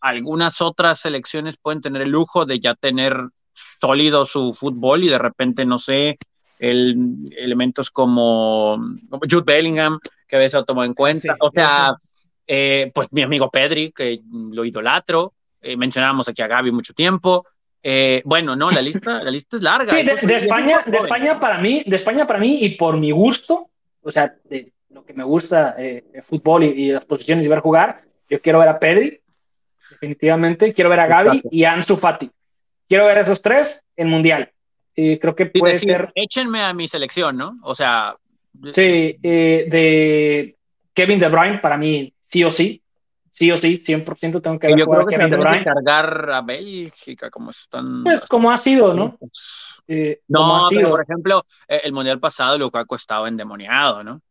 algunas 0.00 0.60
otras 0.60 1.00
selecciones 1.00 1.56
pueden 1.56 1.80
tener 1.80 2.02
el 2.02 2.10
lujo 2.10 2.44
de 2.46 2.60
ya 2.60 2.74
tener 2.74 3.16
sólido 3.80 4.24
su 4.24 4.52
fútbol 4.52 5.04
y 5.04 5.08
de 5.08 5.18
repente, 5.18 5.64
no 5.64 5.78
sé, 5.78 6.18
el, 6.58 6.96
elementos 7.36 7.90
como, 7.90 8.78
Jude 9.30 9.44
Bellingham, 9.44 9.98
que 10.26 10.36
a 10.36 10.38
veces 10.38 10.54
lo 10.54 10.64
tomado 10.64 10.86
en 10.86 10.94
cuenta. 10.94 11.36
o 11.40 11.50
sea, 11.50 11.94
eh, 12.46 12.90
pues 12.94 13.08
mi 13.12 13.22
amigo 13.22 13.50
Pedri, 13.50 13.92
que 13.92 14.20
lo 14.30 14.64
idolatro. 14.64 15.33
Eh, 15.64 15.76
mencionábamos 15.76 16.28
aquí 16.28 16.42
a 16.42 16.46
Gaby 16.46 16.70
mucho 16.70 16.94
tiempo. 16.94 17.46
Eh, 17.82 18.22
bueno, 18.24 18.54
no, 18.56 18.70
la 18.70 18.80
lista, 18.80 19.22
la 19.22 19.30
lista 19.30 19.56
es 19.56 19.62
larga. 19.62 19.90
Sí, 19.92 20.02
de, 20.02 20.34
España, 20.34 20.82
de 20.86 20.96
España 20.96 21.40
para 21.40 21.58
mí, 21.58 21.82
de 21.84 21.96
España 21.96 22.26
para 22.26 22.38
mí 22.38 22.58
y 22.60 22.70
por 22.76 22.96
mi 22.96 23.10
gusto, 23.10 23.68
o 24.02 24.10
sea, 24.10 24.34
de 24.44 24.72
lo 24.90 25.04
que 25.04 25.12
me 25.12 25.24
gusta 25.24 25.70
el 25.72 26.22
fútbol 26.22 26.64
y, 26.64 26.92
las 26.92 27.04
posiciones 27.04 27.44
y 27.44 27.48
ver 27.48 27.58
jugar, 27.60 28.02
yo 28.30 28.40
quiero 28.40 28.60
ver 28.60 28.68
a 28.68 28.78
Pedri, 28.78 29.20
definitivamente, 29.90 30.72
quiero 30.72 30.88
ver 30.88 31.00
a 31.00 31.06
Gaby 31.06 31.42
y 31.50 31.64
a 31.64 31.72
Ansu 31.72 31.96
Fati. 31.96 32.30
Quiero 32.88 33.06
ver 33.06 33.18
esos 33.18 33.42
tres 33.42 33.84
en 33.96 34.08
Mundial. 34.08 34.50
Y 34.94 35.18
creo 35.18 35.34
que 35.34 35.46
puede 35.46 35.78
ser. 35.78 36.12
Échenme 36.14 36.62
a 36.62 36.72
mi 36.72 36.86
selección, 36.88 37.36
¿no? 37.36 37.58
O 37.62 37.74
sea. 37.74 38.16
Sí, 38.70 39.18
eh, 39.22 39.66
de 39.68 40.56
Kevin 40.92 41.18
De 41.18 41.28
Bruyne, 41.28 41.58
para 41.58 41.76
mí, 41.76 42.14
sí 42.22 42.44
o 42.44 42.50
sí. 42.50 42.80
Sí 43.34 43.50
o 43.50 43.56
sí, 43.56 43.78
100% 43.84 44.40
tengo 44.40 44.60
que 44.60 44.68
ver 44.68 44.78
yo 44.78 44.86
creo 44.86 45.06
que 45.06 45.16
Kevin 45.16 45.40
Bruyne. 45.40 45.64
cargar 45.64 46.30
a 46.30 46.40
Bélgica, 46.40 47.30
como 47.30 47.50
están. 47.50 48.04
Pues 48.04 48.20
como 48.26 48.48
ha 48.52 48.56
sido, 48.56 48.94
¿no? 48.94 49.18
Eh, 49.88 50.20
no, 50.28 50.54
ha 50.54 50.68
sido. 50.68 50.90
por 50.90 51.02
ejemplo, 51.02 51.44
eh, 51.66 51.80
el 51.82 51.92
mundial 51.92 52.20
pasado 52.20 52.56
Lukaku 52.56 52.94
estaba 52.94 53.26
endemoniado, 53.26 54.04
¿no? 54.04 54.22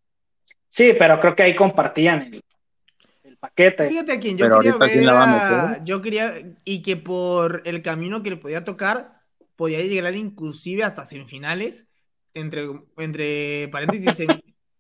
Sí, 0.70 0.94
pero 0.98 1.20
creo 1.20 1.36
que 1.36 1.44
ahí 1.44 1.54
compartían 1.54 2.32
el, 2.32 3.38
paquete. 3.42 3.90
Fíjate 3.90 4.14
a 4.14 4.20
quién 4.22 4.38
yo 4.38 4.58
quería 4.58 4.78
ver. 4.78 5.84
yo 5.84 6.02
quería, 6.02 6.36
y 6.64 6.82
que 6.82 6.96
por 6.96 7.62
el 7.66 7.82
camino 7.82 8.24
que 8.24 8.30
le 8.30 8.38
podía 8.38 8.64
tocar, 8.64 9.20
podía 9.58 9.82
llegar 9.82 10.16
inclusive 10.16 10.86
hasta 10.86 11.04
semifinales. 11.04 11.90
Entre, 12.34 12.70
entre 12.98 13.68
paréntesis. 13.68 14.18
Eh, 14.22 14.28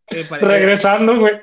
Regresando, 0.39 1.19
güey. 1.19 1.41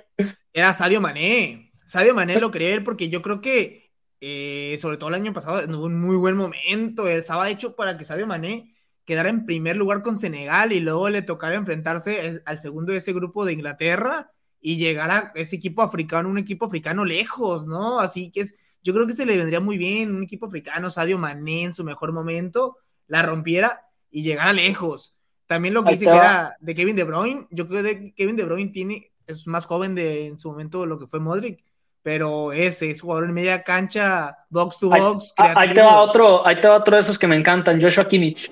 Era 0.55 0.73
Sadio 0.73 1.03
Mané. 1.03 1.70
Sadio 1.91 2.15
Mané 2.15 2.39
lo 2.39 2.53
quería 2.53 2.69
ver 2.69 2.85
porque 2.85 3.09
yo 3.09 3.21
creo 3.21 3.41
que, 3.41 3.91
eh, 4.21 4.77
sobre 4.81 4.97
todo 4.97 5.09
el 5.09 5.17
año 5.17 5.33
pasado, 5.33 5.67
tuvo 5.67 5.87
un 5.87 6.01
muy 6.01 6.15
buen 6.15 6.37
momento. 6.37 7.09
Estaba 7.09 7.51
hecho 7.51 7.75
para 7.75 7.99
que 7.99 8.05
Sadio 8.05 8.29
Mané 8.29 8.77
quedara 9.05 9.29
en 9.29 9.45
primer 9.45 9.77
lugar 9.77 10.01
con 10.03 10.17
Senegal 10.17 10.71
y 10.71 10.79
luego 10.79 11.09
le 11.09 11.23
tocara 11.23 11.57
enfrentarse 11.57 12.43
al 12.45 12.61
segundo 12.61 12.93
de 12.93 12.99
ese 12.99 13.13
grupo 13.13 13.45
de 13.45 13.55
Inglaterra 13.55 14.31
y 14.61 14.77
llegar 14.77 15.11
a 15.11 15.33
ese 15.35 15.57
equipo 15.57 15.83
africano, 15.83 16.29
un 16.29 16.39
equipo 16.39 16.67
africano 16.67 17.05
lejos, 17.05 17.67
¿no? 17.67 17.99
Así 17.99 18.31
que 18.31 18.43
es, 18.43 18.55
yo 18.85 18.95
creo 18.95 19.09
que 19.09 19.15
se 19.15 19.27
le 19.27 19.37
vendría 19.37 19.59
muy 19.59 19.77
bien 19.77 20.15
un 20.15 20.23
equipo 20.23 20.47
africano, 20.47 20.93
Sadio 20.93 21.19
Mané 21.19 21.65
en 21.65 21.75
su 21.75 21.83
mejor 21.83 22.13
momento, 22.13 22.77
la 23.09 23.23
rompiera 23.23 23.81
y 24.13 24.23
llegara 24.23 24.53
lejos. 24.53 25.17
También 25.49 25.75
lo 25.75 25.83
que 25.83 25.95
dice 25.95 26.05
que 26.05 26.13
era 26.13 26.57
de 26.61 26.75
Kevin 26.77 26.95
De 26.95 27.03
Bruyne, 27.03 27.49
yo 27.51 27.67
creo 27.67 27.83
que 27.83 28.15
Kevin 28.15 28.37
De 28.37 28.45
Bruyne 28.45 28.71
tiene, 28.71 29.11
es 29.27 29.49
más 29.49 29.67
joven 29.67 29.97
de 29.97 30.29
en 30.29 30.39
su 30.39 30.51
momento 30.51 30.87
lo 30.87 30.97
que 30.97 31.09
fue 31.09 31.19
Modric, 31.19 31.65
pero 32.03 32.53
ese 32.53 32.91
es 32.91 33.01
jugador 33.01 33.25
en 33.25 33.35
media 33.35 33.63
cancha, 33.63 34.37
box 34.49 34.79
to 34.79 34.89
box. 34.89 35.33
Ahí, 35.37 35.73
te 35.73 35.83
va 35.83 36.01
otro, 36.01 36.47
ahí 36.47 36.59
te 36.61 36.69
va 36.69 36.77
otro 36.77 36.97
de 36.97 37.01
esos 37.01 37.19
que 37.19 37.27
me 37.27 37.37
encantan, 37.37 37.81
Joshua 37.81 38.07
Kimmich 38.09 38.51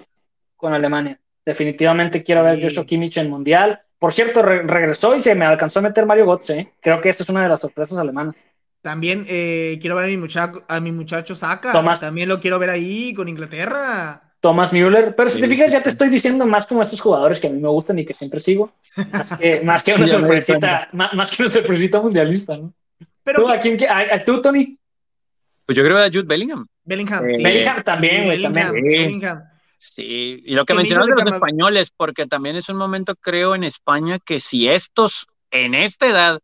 con 0.57 0.73
Alemania. 0.73 1.19
Definitivamente 1.45 2.23
quiero 2.23 2.45
ver 2.45 2.63
Joshua 2.63 2.85
Kimmich 2.85 3.17
en 3.17 3.31
Mundial 3.31 3.83
por 3.99 4.13
cierto, 4.13 4.43
regresó 4.43 5.15
y 5.15 5.19
se 5.19 5.35
me 5.35 5.45
alcanzó 5.45 5.81
a 5.81 5.83
meter 5.83 6.07
Mario 6.07 6.27
Götze. 6.27 6.59
¿eh? 6.59 6.73
Creo 6.81 7.01
que 7.01 7.09
esta 7.09 7.25
es 7.25 7.29
una 7.29 7.43
de 7.43 7.49
las 7.49 7.61
sorpresas 7.61 7.99
alemanas. 7.99 8.47
También 8.81 9.27
eh, 9.29 9.77
quiero 9.81 9.97
ver 9.97 10.05
a 10.05 10.09
mi 10.09 10.17
muchacho, 10.17 10.63
a 10.69 10.79
mi 10.79 10.93
muchacho 10.93 11.35
Saka. 11.35 11.73
También 11.99 12.29
lo 12.29 12.41
quiero 12.41 12.61
ver 12.61 12.71
ahí 12.71 13.13
con 13.13 13.29
Inglaterra. 13.29 14.23
Thomas 14.39 14.73
Müller. 14.73 15.17
Pero 15.17 15.29
si 15.29 15.41
te 15.41 15.49
fijas, 15.49 15.73
ya 15.73 15.83
te 15.83 15.89
estoy 15.89 16.11
diciendo 16.11 16.47
más 16.47 16.65
como 16.65 16.81
estos 16.81 17.01
jugadores 17.01 17.41
que 17.41 17.49
a 17.49 17.51
mí 17.51 17.61
me 17.61 17.69
gustan 17.69 17.99
y 17.99 18.05
que 18.05 18.15
siempre 18.15 18.39
sigo. 18.39 18.73
Más 19.65 19.83
que, 19.83 19.95
una 19.95 20.07
sorpresita, 20.07 20.89
más, 20.93 21.33
que 21.33 21.43
una 21.43 21.51
sorpresita 21.51 22.01
mundialista, 22.01 22.57
¿no? 22.57 22.73
Pero 23.29 23.43
¿Tú, 23.43 23.49
a 23.51 23.59
quién, 23.59 23.77
a, 23.91 24.25
¿Tú, 24.25 24.41
Tony? 24.41 24.79
Pues 25.67 25.77
yo 25.77 25.85
creo 25.85 25.99
que 25.99 26.03
a 26.03 26.07
Jude 26.07 26.23
Bellingham. 26.23 26.67
Bellingham, 26.83 27.29
eh, 27.29 27.37
sí. 27.37 27.43
Bellingham 27.43 27.83
también, 27.83 28.25
güey, 28.25 28.43
también. 28.43 28.73
Bellingham. 28.73 29.43
Sí, 29.77 30.43
y 30.47 30.55
lo 30.55 30.65
que 30.65 30.73
mencionas 30.73 31.09
de 31.09 31.13
los 31.13 31.35
españoles, 31.35 31.93
porque 31.95 32.25
también 32.25 32.57
es 32.57 32.71
un 32.71 32.79
momento, 32.79 33.15
creo, 33.17 33.55
en 33.55 33.65
España 33.65 34.19
que 34.19 34.41
si 34.41 34.67
estos, 34.67 35.27
en 35.51 35.75
esta 35.75 36.07
edad, 36.07 36.39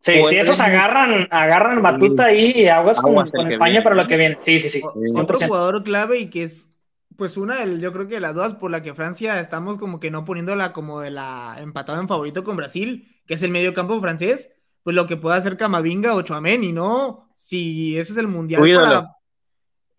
Sí, 0.00 0.22
si 0.26 0.36
esos 0.36 0.60
agarran, 0.60 1.26
agarran 1.30 1.80
batuta 1.80 2.26
ahí 2.26 2.52
y 2.54 2.68
aguas, 2.68 3.00
con, 3.00 3.26
España 3.46 3.82
para 3.82 3.96
lo 3.96 4.06
que 4.06 4.18
viene. 4.18 4.36
Sí, 4.38 4.58
sí, 4.58 4.68
sí. 4.68 4.82
Otro 5.16 5.38
jugador 5.40 5.82
clave 5.84 6.18
y 6.18 6.28
que 6.28 6.42
es, 6.42 6.68
pues 7.16 7.38
una, 7.38 7.64
yo 7.64 7.94
creo 7.94 8.06
que 8.06 8.20
las 8.20 8.34
dudas 8.34 8.54
por 8.54 8.70
la 8.70 8.82
que 8.82 8.94
Francia 8.94 9.40
estamos 9.40 9.78
como 9.78 9.98
que 9.98 10.10
no 10.10 10.26
poniéndola 10.26 10.74
como 10.74 11.00
de 11.00 11.10
la 11.10 11.56
empatada 11.58 11.98
en 11.98 12.08
favorito 12.08 12.44
con 12.44 12.56
Brasil, 12.56 13.08
que 13.26 13.34
es 13.34 13.42
el 13.42 13.50
medio 13.50 13.72
campo 13.72 13.98
francés, 14.00 14.52
pues 14.86 14.94
lo 14.94 15.08
que 15.08 15.16
puede 15.16 15.36
hacer 15.36 15.56
Camavinga 15.56 16.14
o 16.14 16.22
Chouameni, 16.22 16.72
¿no? 16.72 17.28
Si 17.34 17.98
ese 17.98 18.12
es 18.12 18.18
el 18.18 18.28
mundial 18.28 18.62
para 18.62 19.16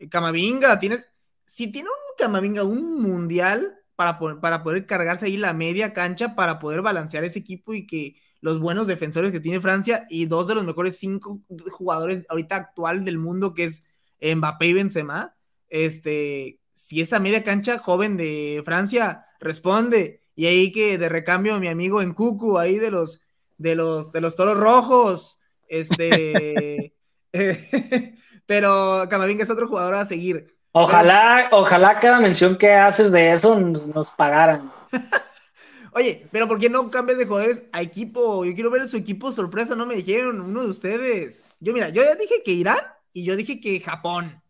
Camavinga, 0.09 0.79
tienes, 0.79 1.09
si 1.43 1.69
tiene 1.69 1.89
un 1.89 2.15
Camavinga 2.17 2.63
un 2.63 3.01
mundial 3.01 3.79
para, 3.97 4.17
para 4.17 4.63
poder 4.63 4.85
cargarse 4.85 5.25
ahí 5.25 5.35
la 5.35 5.51
media 5.51 5.91
cancha 5.91 6.35
para 6.35 6.57
poder 6.57 6.81
balancear 6.81 7.25
ese 7.25 7.39
equipo 7.39 7.73
y 7.73 7.85
que 7.85 8.15
los 8.39 8.61
buenos 8.61 8.88
defensores 8.88 9.33
que 9.33 9.41
tiene 9.41 9.59
Francia 9.59 10.07
y 10.09 10.25
dos 10.25 10.47
de 10.47 10.55
los 10.55 10.63
mejores 10.63 10.97
cinco 10.97 11.41
jugadores 11.69 12.25
ahorita 12.29 12.55
actual 12.55 13.03
del 13.03 13.17
mundo, 13.17 13.53
que 13.53 13.65
es 13.65 13.83
Mbappé 14.21 14.67
y 14.67 14.73
Benzema. 14.73 15.35
Este, 15.67 16.61
si 16.73 17.01
esa 17.01 17.19
media 17.19 17.43
cancha 17.43 17.79
joven 17.79 18.15
de 18.15 18.61
Francia 18.63 19.25
responde, 19.41 20.21
y 20.33 20.45
ahí 20.45 20.71
que 20.71 20.97
de 20.97 21.09
recambio 21.09 21.59
mi 21.59 21.67
amigo 21.67 22.01
en 22.01 22.13
Cucu, 22.13 22.57
ahí 22.57 22.79
de 22.79 22.89
los, 22.89 23.21
de 23.58 23.76
los, 23.76 24.12
de 24.12 24.22
los 24.22 24.36
toros 24.36 24.58
rojos, 24.58 25.39
este, 25.68 26.93
pero 28.45 29.05
Camavinga 29.10 29.43
es 29.43 29.49
otro 29.49 29.68
jugador 29.68 29.95
a 29.95 30.05
seguir. 30.05 30.55
Ojalá, 30.72 31.49
ojalá 31.51 31.99
cada 31.99 32.20
mención 32.20 32.58
que 32.58 32.72
haces 32.72 33.12
de 33.12 33.32
eso 33.34 33.60
nos, 33.60 33.88
nos 33.88 34.10
pagaran. 34.12 34.72
Oye, 35.93 36.28
pero 36.32 36.47
¿por 36.47 36.60
qué 36.60 36.70
no 36.70 36.91
cambias 36.91 37.18
de 37.18 37.26
jugadores 37.26 37.64
a 37.72 37.82
equipo? 37.82 38.45
Yo 38.45 38.53
quiero 38.53 38.70
ver 38.70 38.88
su 38.88 38.97
equipo 38.97 39.32
sorpresa, 39.32 39.76
no 39.76 39.88
me 39.88 39.95
dijeron 39.95 40.39
uno 40.41 40.62
de 40.62 40.70
ustedes. 40.70 41.43
Yo, 41.60 41.74
mira, 41.74 41.89
yo 41.89 42.03
ya 42.03 42.14
dije 42.14 42.43
que 42.45 42.51
Irán 42.51 42.78
y 43.14 43.24
yo 43.24 43.36
dije 43.36 43.60
que 43.60 43.80
Japón. 43.80 44.41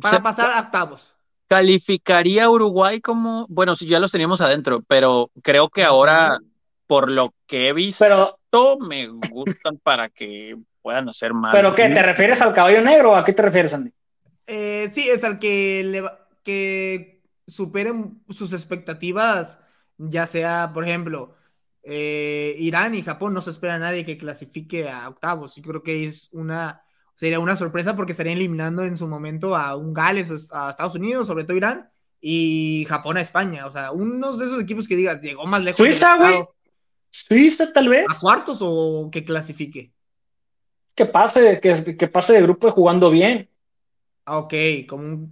para 0.00 0.22
pasar 0.22 0.50
a 0.50 0.60
octavos. 0.60 1.14
Calificaría 1.46 2.48
Uruguay 2.48 3.02
como, 3.02 3.46
bueno, 3.50 3.76
si 3.76 3.86
ya 3.86 4.00
los 4.00 4.10
teníamos 4.10 4.40
adentro, 4.40 4.82
pero 4.88 5.30
creo 5.42 5.68
que 5.68 5.84
ahora, 5.84 6.38
por 6.92 7.10
lo 7.10 7.32
que 7.46 7.68
he 7.68 7.72
visto, 7.72 8.04
pero, 8.50 8.78
me 8.78 9.08
gustan 9.08 9.78
para 9.82 10.10
que 10.10 10.58
puedan 10.82 11.08
hacer 11.08 11.32
más. 11.32 11.54
¿Pero 11.54 11.74
qué? 11.74 11.88
¿Te 11.88 12.02
refieres 12.02 12.42
al 12.42 12.52
caballo 12.52 12.82
negro 12.82 13.12
o 13.12 13.16
a 13.16 13.24
qué 13.24 13.32
te 13.32 13.40
refieres, 13.40 13.72
Andy? 13.72 13.90
Eh, 14.46 14.90
sí, 14.92 15.08
es 15.08 15.24
al 15.24 15.38
que, 15.38 15.82
le, 15.84 16.04
que 16.42 17.22
superen 17.46 18.22
sus 18.28 18.52
expectativas 18.52 19.62
ya 19.96 20.26
sea, 20.26 20.70
por 20.74 20.84
ejemplo, 20.84 21.34
eh, 21.82 22.56
Irán 22.58 22.94
y 22.94 23.00
Japón, 23.00 23.32
no 23.32 23.40
se 23.40 23.52
espera 23.52 23.76
a 23.76 23.78
nadie 23.78 24.04
que 24.04 24.18
clasifique 24.18 24.90
a 24.90 25.08
octavos. 25.08 25.56
Yo 25.56 25.62
creo 25.62 25.82
que 25.82 26.04
es 26.04 26.28
una, 26.32 26.82
sería 27.14 27.40
una 27.40 27.56
sorpresa 27.56 27.96
porque 27.96 28.12
estarían 28.12 28.36
eliminando 28.36 28.84
en 28.84 28.98
su 28.98 29.08
momento 29.08 29.56
a 29.56 29.76
un 29.76 29.94
Gales, 29.94 30.52
a 30.52 30.68
Estados 30.68 30.94
Unidos, 30.96 31.26
sobre 31.26 31.44
todo 31.44 31.56
Irán, 31.56 31.90
y 32.20 32.84
Japón 32.86 33.16
a 33.16 33.22
España. 33.22 33.66
O 33.66 33.72
sea, 33.72 33.92
unos 33.92 34.38
de 34.38 34.46
esos 34.46 34.60
equipos 34.60 34.86
que 34.86 34.96
digas, 34.96 35.22
llegó 35.22 35.46
más 35.46 35.62
lejos. 35.62 35.78
Suiza, 35.78 36.16
güey. 36.16 36.44
Suiza, 37.12 37.72
tal 37.72 37.90
vez. 37.90 38.06
¿A 38.08 38.18
cuartos 38.18 38.60
o 38.62 39.10
que 39.12 39.22
clasifique? 39.22 39.92
Que 40.94 41.04
pase, 41.04 41.60
que, 41.60 41.96
que 41.96 42.08
pase 42.08 42.32
de 42.32 42.42
grupo 42.42 42.70
jugando 42.72 43.10
bien. 43.10 43.48
Ah, 44.24 44.38
ok, 44.38 44.54
como 44.88 45.28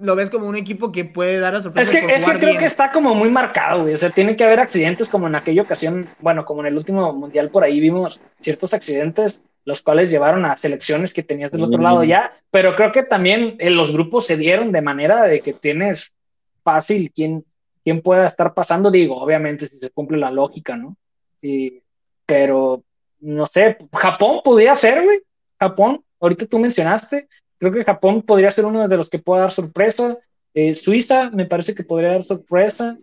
lo 0.00 0.16
ves 0.16 0.30
como 0.30 0.46
un 0.46 0.56
equipo 0.56 0.92
que 0.92 1.04
puede 1.04 1.38
dar 1.40 1.54
a 1.54 1.62
sorpresa. 1.62 1.90
Es 1.90 1.98
que, 1.98 2.14
es 2.14 2.24
que 2.24 2.38
creo 2.38 2.58
que 2.58 2.66
está 2.66 2.92
como 2.92 3.14
muy 3.14 3.30
marcado, 3.30 3.82
güey. 3.82 3.94
O 3.94 3.96
sea, 3.96 4.10
tiene 4.10 4.36
que 4.36 4.44
haber 4.44 4.60
accidentes 4.60 5.08
como 5.08 5.26
en 5.26 5.34
aquella 5.34 5.62
ocasión, 5.62 6.08
bueno, 6.20 6.44
como 6.44 6.60
en 6.60 6.66
el 6.68 6.76
último 6.76 7.12
mundial 7.14 7.50
por 7.50 7.64
ahí 7.64 7.80
vimos 7.80 8.20
ciertos 8.38 8.72
accidentes, 8.72 9.40
los 9.64 9.80
cuales 9.80 10.10
llevaron 10.10 10.44
a 10.44 10.56
selecciones 10.56 11.12
que 11.12 11.22
tenías 11.22 11.50
del 11.50 11.62
otro 11.62 11.80
lado 11.80 12.04
ya. 12.04 12.30
Pero 12.50 12.76
creo 12.76 12.92
que 12.92 13.02
también 13.02 13.56
en 13.58 13.76
los 13.76 13.90
grupos 13.90 14.26
se 14.26 14.36
dieron 14.36 14.70
de 14.70 14.82
manera 14.82 15.24
de 15.24 15.40
que 15.40 15.54
tienes 15.54 16.12
fácil 16.62 17.10
quién, 17.12 17.44
quién 17.82 18.02
pueda 18.02 18.26
estar 18.26 18.54
pasando. 18.54 18.90
Digo, 18.90 19.16
obviamente, 19.16 19.66
si 19.66 19.78
se 19.78 19.90
cumple 19.90 20.18
la 20.18 20.30
lógica, 20.30 20.76
¿no? 20.76 20.96
Pero 22.26 22.82
no 23.20 23.46
sé, 23.46 23.78
Japón 23.92 24.40
podría 24.44 24.74
ser, 24.74 25.02
güey. 25.04 25.20
Japón, 25.58 26.04
ahorita 26.20 26.46
tú 26.46 26.58
mencionaste, 26.58 27.28
Creo 27.64 27.72
que 27.72 27.84
Japón 27.84 28.20
podría 28.20 28.50
ser 28.50 28.66
uno 28.66 28.86
de 28.86 28.96
los 28.96 29.08
que 29.08 29.18
pueda 29.18 29.42
dar 29.42 29.50
sorpresa. 29.50 30.18
Eh, 30.52 30.74
Suiza 30.74 31.30
me 31.30 31.46
parece 31.46 31.74
que 31.74 31.84
podría 31.84 32.10
dar 32.10 32.22
sorpresa. 32.22 32.98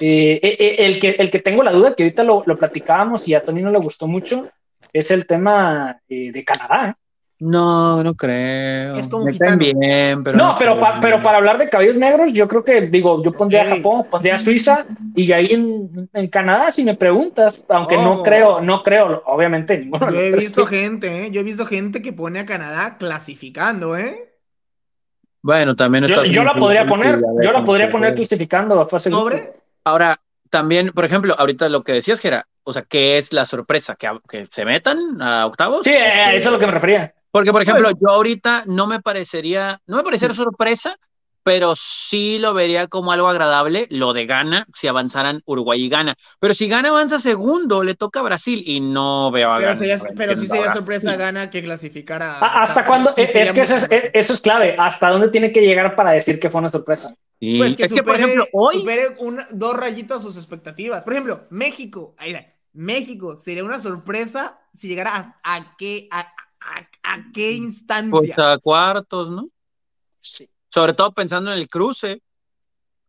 Eh, 0.00 0.40
eh, 0.42 0.76
el, 0.78 0.98
que, 0.98 1.10
el 1.10 1.30
que 1.30 1.38
tengo 1.38 1.62
la 1.62 1.72
duda, 1.72 1.94
que 1.94 2.02
ahorita 2.02 2.24
lo, 2.24 2.42
lo 2.46 2.56
platicábamos 2.56 3.28
y 3.28 3.34
a 3.34 3.44
Tony 3.44 3.60
no 3.60 3.70
le 3.70 3.78
gustó 3.78 4.06
mucho, 4.06 4.48
es 4.92 5.10
el 5.10 5.26
tema 5.26 6.00
de 6.08 6.44
Canadá. 6.44 6.98
No, 7.38 8.02
no 8.02 8.14
creo. 8.14 8.96
Es 8.96 9.08
como 9.08 9.26
Bien, 9.26 10.24
pero 10.24 10.38
no, 10.38 10.56
pero, 10.58 10.78
pero 11.02 11.20
para 11.20 11.36
hablar 11.36 11.58
de 11.58 11.68
cabellos 11.68 11.96
negros, 11.98 12.32
yo 12.32 12.48
creo 12.48 12.64
que, 12.64 12.82
digo, 12.82 13.22
yo 13.22 13.32
pondría 13.32 13.62
a 13.62 13.76
Japón, 13.76 14.06
pondría 14.10 14.36
a 14.36 14.38
Suiza 14.38 14.86
y 15.14 15.30
ahí 15.32 15.48
en, 15.52 16.28
Canadá, 16.28 16.70
si 16.70 16.82
me 16.82 16.94
preguntas, 16.94 17.62
aunque 17.68 17.96
no 17.96 18.14
oh. 18.14 18.22
creo, 18.22 18.60
no 18.62 18.82
creo, 18.82 19.22
obviamente 19.26 19.76
ninguno. 19.76 20.10
Yo 20.10 20.18
he 20.18 20.32
visto 20.32 20.64
gente, 20.64 21.26
¿eh? 21.26 21.30
Yo 21.30 21.42
he 21.42 21.44
visto 21.44 21.66
gente 21.66 22.00
que 22.00 22.14
pone 22.14 22.40
a 22.40 22.46
Canadá 22.46 22.96
clasificando, 22.96 23.96
¿eh? 23.98 24.32
Bueno, 25.42 25.76
también 25.76 26.06
yo, 26.06 26.24
yo 26.24 26.42
la 26.42 26.54
podría 26.54 26.86
poner, 26.86 27.20
yo 27.42 27.52
la 27.52 27.62
podría 27.62 27.90
poner 27.90 28.14
clasificando 28.14 28.80
a 28.80 28.86
fase 28.86 29.10
¿Sobre? 29.10 29.52
Ahora, 29.84 30.18
también, 30.48 30.90
por 30.92 31.04
ejemplo, 31.04 31.34
ahorita 31.38 31.68
lo 31.68 31.84
que 31.84 31.92
decías, 31.92 32.18
que 32.18 32.28
era, 32.28 32.46
o 32.64 32.72
sea, 32.72 32.82
¿qué 32.82 33.18
es 33.18 33.32
la 33.32 33.44
sorpresa? 33.44 33.94
¿Que, 33.94 34.10
que 34.28 34.48
se 34.50 34.64
metan 34.64 35.20
a 35.20 35.46
octavos? 35.46 35.84
Sí, 35.84 35.92
eso 35.92 36.34
es 36.34 36.46
a 36.46 36.50
lo 36.50 36.58
que 36.58 36.66
me 36.66 36.72
refería. 36.72 37.12
Porque, 37.36 37.52
por 37.52 37.60
ejemplo, 37.60 37.90
yo 37.90 38.08
ahorita 38.08 38.64
no 38.64 38.86
me 38.86 39.02
parecería, 39.02 39.78
no 39.86 39.98
me 39.98 40.02
parecería 40.02 40.34
sorpresa, 40.34 40.96
pero 41.42 41.74
sí 41.76 42.38
lo 42.38 42.54
vería 42.54 42.88
como 42.88 43.12
algo 43.12 43.28
agradable 43.28 43.86
lo 43.90 44.14
de 44.14 44.24
Gana, 44.24 44.66
si 44.74 44.88
avanzaran 44.88 45.42
Uruguay 45.44 45.84
y 45.84 45.90
Gana. 45.90 46.16
Pero 46.40 46.54
si 46.54 46.66
Gana 46.66 46.88
avanza 46.88 47.18
segundo, 47.18 47.84
le 47.84 47.94
toca 47.94 48.20
a 48.20 48.22
Brasil 48.22 48.62
y 48.64 48.80
no 48.80 49.30
veo 49.30 49.52
a 49.52 49.58
Pero, 49.58 50.04
pero 50.16 50.34
sí 50.38 50.46
sería 50.46 50.72
sorpresa 50.72 51.14
Gana 51.16 51.50
que 51.50 51.62
clasificara. 51.62 52.38
¿Hasta 52.38 52.86
cuándo? 52.86 53.12
Es, 53.14 53.52
que 53.52 53.60
eso 53.60 54.32
es, 54.32 54.40
clave. 54.40 54.74
¿Hasta 54.78 55.10
dónde 55.10 55.28
tiene 55.28 55.52
que 55.52 55.60
llegar 55.60 55.94
para 55.94 56.12
decir 56.12 56.40
que 56.40 56.48
fue 56.48 56.60
una 56.60 56.70
sorpresa? 56.70 57.14
Pues 57.38 57.76
que 57.76 57.84
es 57.84 57.92
que, 57.92 58.02
por 58.02 58.16
ejemplo, 58.16 58.46
hoy. 58.54 58.78
Supere 58.78 59.08
dos 59.50 59.76
rayitos 59.76 60.22
sus 60.22 60.38
expectativas. 60.38 61.02
Por 61.02 61.12
ejemplo, 61.12 61.44
México. 61.50 62.14
Ahí, 62.16 62.34
México 62.72 63.36
sería 63.36 63.62
una 63.62 63.78
sorpresa 63.78 64.58
si 64.74 64.88
llegara 64.88 65.16
a, 65.16 65.56
a, 65.56 65.76
que, 65.76 66.08
a, 66.10 66.26
¿A, 67.02 67.18
qué 67.32 67.52
instancia? 67.52 68.10
Pues 68.10 68.38
a 68.38 68.58
cuartos, 68.58 69.30
¿no? 69.30 69.48
Sí. 70.20 70.48
Sobre 70.70 70.94
todo 70.94 71.12
pensando 71.12 71.52
en 71.52 71.58
el 71.58 71.68
cruce. 71.68 72.22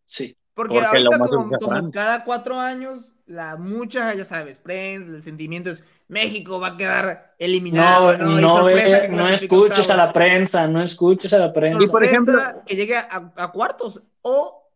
Sí. 0.05 0.37
Porque, 0.53 0.79
ahorita 0.79 1.19
como, 1.19 1.91
cada 1.91 2.23
cuatro 2.23 2.59
años, 2.59 3.13
la 3.25 3.57
mucha, 3.57 4.13
ya 4.13 4.25
sabes, 4.25 4.59
prensa, 4.59 5.11
el 5.11 5.23
sentimiento 5.23 5.69
es 5.69 5.83
México 6.07 6.59
va 6.59 6.69
a 6.69 6.77
quedar 6.77 7.35
eliminado. 7.37 8.17
No, 8.17 8.39
no, 8.39 8.69
no, 9.09 9.29
escuches 9.29 9.89
a 9.89 9.97
la 9.97 10.13
prensa, 10.13 10.67
no 10.67 10.81
escuches 10.81 11.33
a 11.33 11.39
la 11.39 11.53
prensa. 11.53 11.79
Y 11.83 11.87
por 11.87 12.03
ejemplo, 12.03 12.39
que 12.65 12.75
llegue 12.75 12.95
a, 12.97 13.51
cuartos 13.51 14.03
o 14.21 14.69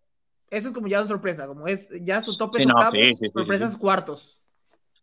eso 0.49 0.67
es 0.67 0.73
como 0.73 0.87
ya 0.87 0.99
una 0.99 1.07
sorpresa, 1.07 1.47
como 1.47 1.67
es 1.67 1.89
ya 2.01 2.21
su 2.21 2.35
tope 2.35 2.59
sí, 2.59 3.29
sorpresas 3.33 3.77
cuartos. 3.77 4.39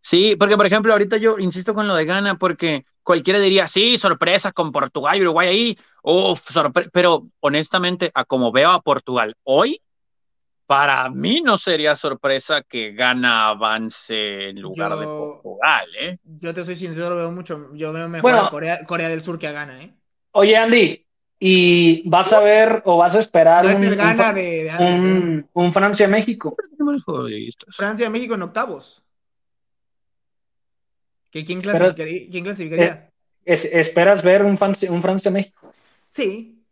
Sí, 0.00 0.36
porque 0.36 0.56
por 0.56 0.66
ejemplo, 0.66 0.92
ahorita 0.92 1.16
yo 1.16 1.38
insisto 1.38 1.74
con 1.74 1.88
lo 1.88 1.94
de 1.94 2.04
Gana, 2.04 2.38
porque 2.38 2.84
cualquiera 3.08 3.40
diría, 3.40 3.66
sí, 3.66 3.96
sorpresa 3.96 4.52
con 4.52 4.70
Portugal 4.70 5.16
y 5.16 5.22
Uruguay 5.22 5.48
ahí, 5.48 5.78
uff, 6.02 6.54
pero 6.92 7.26
honestamente, 7.40 8.10
a 8.12 8.26
como 8.26 8.52
veo 8.52 8.68
a 8.68 8.82
Portugal 8.82 9.34
hoy, 9.44 9.80
para 10.66 11.08
mí 11.08 11.40
no 11.40 11.56
sería 11.56 11.96
sorpresa 11.96 12.60
que 12.60 12.92
Gana 12.92 13.48
avance 13.48 14.50
en 14.50 14.60
lugar 14.60 14.98
de 14.98 15.06
Portugal, 15.06 15.86
¿eh? 15.98 16.18
Yo 16.22 16.52
te 16.52 16.62
soy 16.66 16.76
sincero, 16.76 17.16
veo 17.16 17.32
mucho, 17.32 17.70
yo 17.72 17.94
veo 17.94 18.10
mejor 18.10 18.34
a 18.34 18.84
Corea, 18.84 19.08
del 19.08 19.24
Sur 19.24 19.38
que 19.38 19.48
a 19.48 19.52
Gana, 19.52 19.82
¿eh? 19.82 19.94
Oye, 20.32 20.54
Andy, 20.58 21.06
¿y 21.40 22.06
vas 22.10 22.30
a 22.34 22.40
ver 22.40 22.82
o 22.84 22.98
vas 22.98 23.16
a 23.16 23.20
esperar 23.20 23.64
un, 23.64 23.80
de, 23.80 24.66
¿eh? 24.66 25.44
un 25.54 25.72
Francia-México? 25.72 26.54
Francia-México 27.70 28.34
en 28.34 28.42
octavos. 28.42 29.02
¿Quién 31.30 31.60
clasificaría? 31.60 32.30
¿Quién 32.30 32.44
clasificaría? 32.44 33.10
¿esperas 33.44 34.22
ver 34.22 34.42
un, 34.42 34.58
un 34.90 35.02
Francia-México? 35.02 35.72
Sí. 36.08 36.64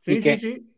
Sí, 0.00 0.22
sí, 0.22 0.36
sí. 0.38 0.74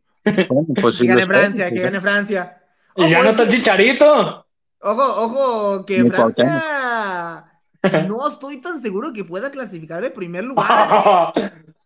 pues 0.81 0.99
que 1.01 1.07
gane 1.07 1.27
Francia, 1.27 1.71
que 1.71 1.81
gane 1.81 2.01
Francia. 2.01 2.63
y 2.97 3.09
ya 3.09 3.23
no 3.23 3.31
está 3.31 3.47
Chicharito. 3.47 4.47
Ojo, 4.83 5.25
ojo, 5.25 5.87
que 5.87 6.05
Francia 6.05 7.47
no 8.09 8.29
estoy 8.29 8.61
tan 8.61 8.81
seguro 8.83 9.13
que 9.13 9.25
pueda 9.25 9.51
clasificar 9.51 10.03
de 10.03 10.11
primer 10.11 10.45
lugar. 10.47 11.33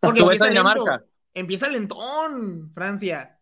Porque 0.00 0.20
empieza, 0.20 0.50
lento, 0.50 0.84
empieza 1.32 1.68
lentón, 1.68 2.72
Francia. 2.74 3.33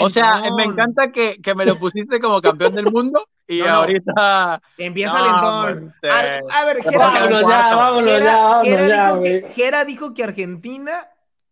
O 0.00 0.08
sea, 0.10 0.42
me 0.56 0.64
encanta 0.64 1.10
que, 1.12 1.40
que, 1.42 1.54
me 1.54 1.66
lo 1.66 1.78
pusiste 1.78 2.20
como 2.20 2.40
campeón 2.40 2.74
del 2.74 2.90
mundo 2.90 3.28
y 3.48 3.60
ahorita. 3.62 4.60
Empieza 4.78 5.22
lentón. 5.22 5.94
A, 6.10 6.64
ver, 6.64 6.82
Gera, 6.82 7.06
vámonos 7.08 7.48
ya, 7.48 7.74
vámonos 7.74 8.22
ya, 8.22 8.62
dijo 8.62 9.22
que, 9.22 9.52
Gera 9.54 9.84
dijo 9.84 10.14
que 10.14 10.24
Argentina 10.24 11.08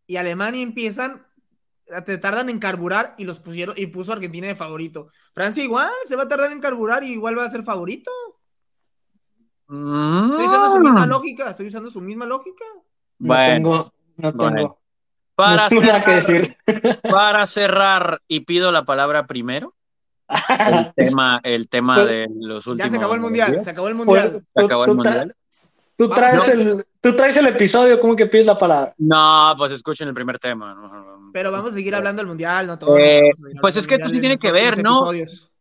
y 0.07 0.17
Alemania 0.17 0.63
empiezan 0.63 1.27
te 2.07 2.17
tardan 2.17 2.49
en 2.49 2.59
carburar 2.59 3.15
y 3.19 3.25
los 3.25 3.41
pusieron 3.41 3.75
y 3.77 3.87
puso 3.89 4.13
Argentina 4.13 4.47
de 4.47 4.55
favorito. 4.55 5.09
Francia 5.35 5.63
igual 5.63 5.91
se 6.07 6.17
va 6.17 6.23
a 6.23 6.29
tardar 6.29 6.51
en 6.51 6.61
carburar 6.61 7.05
y 7.05 7.13
igual 7.13 7.39
va 7.39 7.45
a 7.45 7.51
ser 7.51 7.63
favorito. 7.63 8.11
Estoy 9.69 10.47
usando 10.47 10.73
su 10.73 10.81
misma 10.81 11.07
mm. 11.07 11.09
lógica, 11.09 11.51
estoy 11.51 11.67
usando 11.67 11.91
su 11.91 12.01
misma 12.01 12.27
lógica. 12.27 12.65
No 13.19 13.35
tengo, 13.35 13.93
no 14.17 14.33
tengo. 14.35 14.84
Para, 15.35 15.69
cerrar, 15.69 16.05
que 16.05 16.11
decir. 16.13 16.57
para 17.03 17.47
cerrar, 17.47 18.21
y 18.29 18.41
pido 18.41 18.71
la 18.71 18.85
palabra 18.85 19.27
primero. 19.27 19.75
El 20.29 20.93
tema, 20.97 21.41
el 21.43 21.69
tema 21.69 21.97
pues, 21.97 22.09
de 22.09 22.27
los 22.41 22.67
últimos. 22.67 22.87
Ya 22.87 22.91
se 22.91 22.97
acabó 22.97 23.15
el 23.15 23.21
mundial, 23.21 23.61
se 23.65 23.71
acabó 23.71 23.89
el 23.89 23.95
mundial. 23.95 24.45
se 24.55 24.65
acabó 24.65 24.85
el 24.85 24.95
mundial. 24.95 25.35
Tú 25.97 26.09
traes, 26.09 26.49
el, 26.49 26.85
tú 27.01 27.15
traes 27.15 27.37
el 27.37 27.47
episodio, 27.47 28.01
¿cómo 28.01 28.17
que 28.17 28.27
pides 28.27 28.47
la 28.47 28.59
palabra? 28.59 28.95
No, 28.99 29.55
pues 29.57 29.73
escuchen 29.73 30.09
el 30.09 30.15
primer 30.15 30.41
tema. 30.41 30.77
Pero 31.33 31.53
vamos 31.53 31.71
a 31.71 31.75
seguir 31.75 31.95
hablando 31.95 32.21
del 32.21 32.27
mundial, 32.27 32.67
no 32.67 32.79
todo. 32.79 32.99
Eh, 32.99 33.31
pues 33.61 33.77
es 33.77 33.87
que 33.87 33.95
esto 33.95 34.09
sí 34.09 34.21
tiene 34.21 34.39
que 34.39 34.51
ver, 34.51 34.83
¿no? 34.83 35.11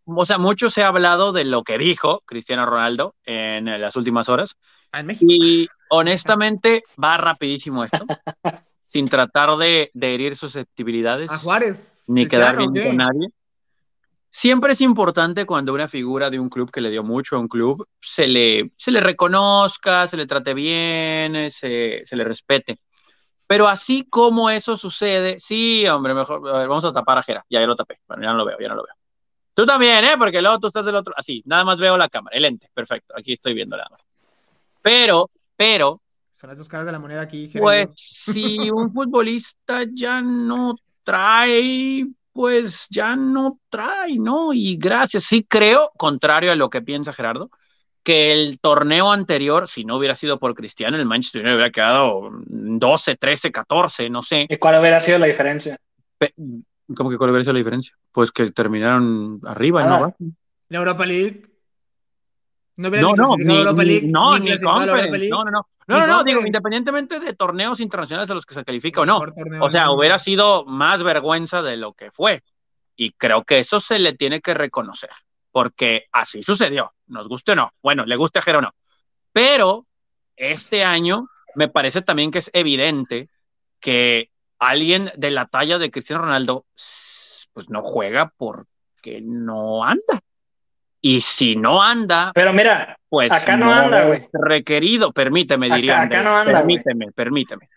O 0.06 0.26
sea, 0.26 0.38
mucho 0.38 0.70
se 0.70 0.84
ha 0.84 0.88
hablado 0.88 1.34
de 1.34 1.46
lo 1.46 1.64
que 1.64 1.78
dijo 1.78 2.24
Cristiano 2.26 2.66
Ronaldo 2.66 3.16
en 3.26 3.66
las 3.80 3.96
últimas 3.96 4.28
horas. 4.28 4.56
Ah, 4.92 5.00
en 5.00 5.08
México. 5.08 5.32
Y 5.32 5.68
honestamente 5.90 6.84
va 7.02 7.18
rapidísimo 7.18 7.84
esto, 7.84 8.00
sin 8.94 9.10
tratar 9.10 9.58
de, 9.58 9.90
de, 9.96 10.14
herir 10.14 10.36
susceptibilidades. 10.36 11.32
A 11.32 11.40
Juárez. 11.40 12.06
Ni 12.08 12.28
quedar 12.28 12.56
bien 12.58 12.72
con 12.72 12.98
nadie. 12.98 13.30
Siempre 14.30 14.74
es 14.74 14.82
importante 14.82 15.46
cuando 15.46 15.74
una 15.74 15.88
figura 15.88 16.30
de 16.30 16.40
un 16.40 16.50
club 16.50 16.72
que 16.72 16.80
le 16.80 16.92
dio 16.92 17.04
mucho 17.04 17.36
a 17.36 17.40
un 17.40 17.48
club 17.48 17.88
se 18.00 18.28
le, 18.28 18.72
se 18.78 18.92
le 18.92 19.00
reconozca, 19.00 20.08
se 20.08 20.18
le 20.18 20.28
trate 20.28 20.54
bien, 20.54 21.50
se, 21.50 22.04
se 22.06 22.16
le 22.16 22.24
respete. 22.24 22.80
Pero 23.48 23.68
así 23.68 24.08
como 24.10 24.50
eso 24.50 24.78
sucede, 24.78 25.40
sí, 25.40 25.88
hombre, 25.88 26.14
mejor, 26.14 26.42
vamos 26.42 26.86
a 26.86 26.92
tapar 26.92 27.18
a 27.18 27.24
Jera. 27.24 27.46
Ya, 27.50 27.60
ya 27.60 27.68
lo 27.68 27.76
tapé. 27.76 28.00
Bueno, 28.08 28.24
ya 28.24 28.32
no 28.32 28.38
lo 28.38 28.46
veo, 28.46 28.58
ya 28.60 28.70
no 28.70 28.76
lo 28.76 28.84
veo. 28.84 28.96
Tú 29.56 29.66
también, 29.66 30.06
¿eh? 30.06 30.16
Porque 30.18 30.42
luego 30.42 30.60
tú 30.60 30.68
estás 30.68 30.86
del 30.86 30.96
otro. 30.96 31.14
Así, 31.18 31.42
nada 31.46 31.64
más 31.64 31.80
veo 31.80 31.98
la 31.98 32.10
cámara, 32.10 32.36
el 32.36 32.44
lente. 32.44 32.70
Perfecto, 32.74 33.14
aquí 33.18 33.34
estoy 33.34 33.54
viendo 33.54 33.76
la 33.76 33.84
cámara. 33.84 34.04
Pero, 34.82 35.30
pero. 35.56 36.02
Son 36.44 36.50
las 36.50 36.58
dos 36.58 36.68
caras 36.68 36.86
de 36.86 36.92
la 36.92 37.00
moneda 37.00 37.22
aquí. 37.22 37.50
Pues 37.58 37.88
si 37.96 38.70
un 38.70 38.92
futbolista 38.92 39.86
ya 39.94 40.22
no 40.22 40.76
trae 41.02 42.06
pues 42.34 42.86
ya 42.90 43.16
no 43.16 43.60
trae, 43.70 44.18
¿no? 44.20 44.52
Y 44.52 44.76
gracias, 44.76 45.24
sí 45.24 45.46
creo, 45.48 45.92
contrario 45.96 46.52
a 46.52 46.56
lo 46.56 46.70
que 46.70 46.82
piensa 46.82 47.14
Gerardo, 47.14 47.50
que 48.04 48.34
el 48.34 48.60
torneo 48.60 49.10
anterior, 49.14 49.70
si 49.70 49.86
no 49.86 49.96
hubiera 49.96 50.16
sido 50.16 50.38
por 50.38 50.54
Cristiano, 50.54 50.98
el 50.98 51.06
Manchester 51.06 51.44
United 51.44 51.56
hubiera 51.56 51.72
quedado 51.72 52.32
12, 52.34 53.16
13, 53.16 53.50
14, 53.50 54.10
no 54.10 54.22
sé. 54.22 54.46
¿Y 54.50 54.58
cuál 54.58 54.82
hubiera 54.82 55.00
sido 55.00 55.20
la 55.20 55.28
diferencia? 55.28 55.78
¿Cómo 56.94 57.10
que 57.10 57.18
cuál 57.18 57.30
hubiera 57.30 57.46
sido 57.46 57.54
la 57.54 57.60
diferencia? 57.60 57.96
Pues 58.12 58.32
que 58.32 58.52
terminaron 58.52 59.40
arriba, 59.46 59.88
¿no? 59.88 60.06
Ah. 60.08 60.14
La 60.68 60.80
Europa 60.80 61.06
League. 61.06 61.53
No, 62.76 62.90
no, 62.90 63.16
no, 63.16 63.36
ni, 63.38 63.56
Europa 63.56 63.84
League, 63.84 64.08
no, 64.08 64.40
ni, 64.40 64.50
no, 64.58 64.86
no, 64.86 65.44
no. 65.52 65.68
No, 65.88 66.08
no, 66.08 66.24
digo, 66.24 66.46
independientemente 66.46 67.20
de 67.20 67.34
torneos 67.34 67.80
internacionales 67.80 68.32
a 68.32 68.34
los 68.34 68.46
que 68.46 68.54
se 68.54 68.64
califica 68.64 69.02
o 69.02 69.06
no. 69.06 69.22
O 69.60 69.70
sea, 69.70 69.92
hubiera 69.92 70.18
sido 70.18 70.66
más 70.66 71.04
vergüenza 71.04 71.62
de 71.62 71.78
lo 71.78 71.94
que 71.94 72.10
fue. 72.10 72.42
Y 72.96 73.12
creo 73.12 73.44
que 73.44 73.60
eso 73.60 73.80
se 73.80 74.00
le 74.00 74.14
tiene 74.14 74.42
que 74.42 74.54
reconocer, 74.54 75.10
porque 75.52 76.06
así 76.12 76.44
sucedió, 76.44 76.94
nos 77.08 77.28
guste 77.28 77.52
o 77.52 77.56
no. 77.56 77.72
Bueno, 77.82 78.06
le 78.06 78.16
guste 78.16 78.40
a 78.40 78.42
Jero 78.42 78.60
o 78.60 78.62
no. 78.62 78.72
Pero 79.32 79.86
este 80.36 80.84
año 80.84 81.28
me 81.56 81.68
parece 81.68 82.02
también 82.02 82.32
que 82.32 82.40
es 82.40 82.50
evidente 82.54 83.30
que 83.80 84.30
alguien 84.60 85.12
de 85.18 85.32
la 85.32 85.48
talla 85.48 85.78
de 85.78 85.92
Cristiano 85.92 86.24
Ronaldo, 86.24 86.66
pues 87.54 87.70
no 87.70 87.82
juega 87.84 88.34
porque 88.38 89.22
no 89.22 89.84
anda. 89.84 90.22
Y 91.06 91.20
si 91.20 91.58
no 91.58 91.84
anda, 91.84 92.32
pero 92.34 92.54
mira, 92.54 92.98
pues 93.10 93.30
acá 93.30 93.58
no, 93.58 93.74
anda, 93.74 94.06
güey. 94.06 94.26
Requerido, 94.32 95.12
permíteme, 95.12 95.70
diría. 95.70 96.04
Acá, 96.04 96.24
no 96.24 96.38
anda, 96.38 96.54
permíteme, 96.54 97.12
permíteme. 97.12 97.68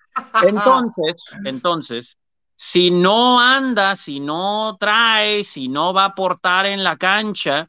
Entonces, 0.45 1.17
entonces, 1.45 2.17
si 2.55 2.93
no 2.93 3.41
anda, 3.41 3.97
si 3.97 4.21
no 4.21 4.77
trae, 4.79 5.43
si 5.43 5.67
no 5.67 5.93
va 5.93 6.05
a 6.05 6.07
aportar 6.11 6.67
en 6.67 6.85
la 6.85 6.97
cancha, 6.97 7.69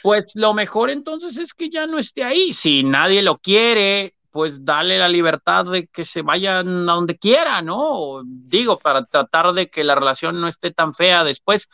pues 0.00 0.30
lo 0.34 0.54
mejor 0.54 0.90
entonces 0.90 1.36
es 1.38 1.54
que 1.54 1.70
ya 1.70 1.88
no 1.88 1.98
esté 1.98 2.22
ahí. 2.22 2.52
Si 2.52 2.84
nadie 2.84 3.20
lo 3.20 3.38
quiere, 3.38 4.14
pues 4.38 4.64
dale 4.64 5.00
la 5.00 5.08
libertad 5.08 5.64
de 5.64 5.88
que 5.88 6.04
se 6.04 6.22
vayan 6.22 6.88
a 6.88 6.92
donde 6.92 7.18
quiera, 7.18 7.60
¿no? 7.60 8.22
Digo, 8.24 8.78
para 8.78 9.04
tratar 9.04 9.52
de 9.52 9.68
que 9.68 9.82
la 9.82 9.96
relación 9.96 10.40
no 10.40 10.46
esté 10.46 10.70
tan 10.70 10.94
fea 10.94 11.24
después. 11.24 11.68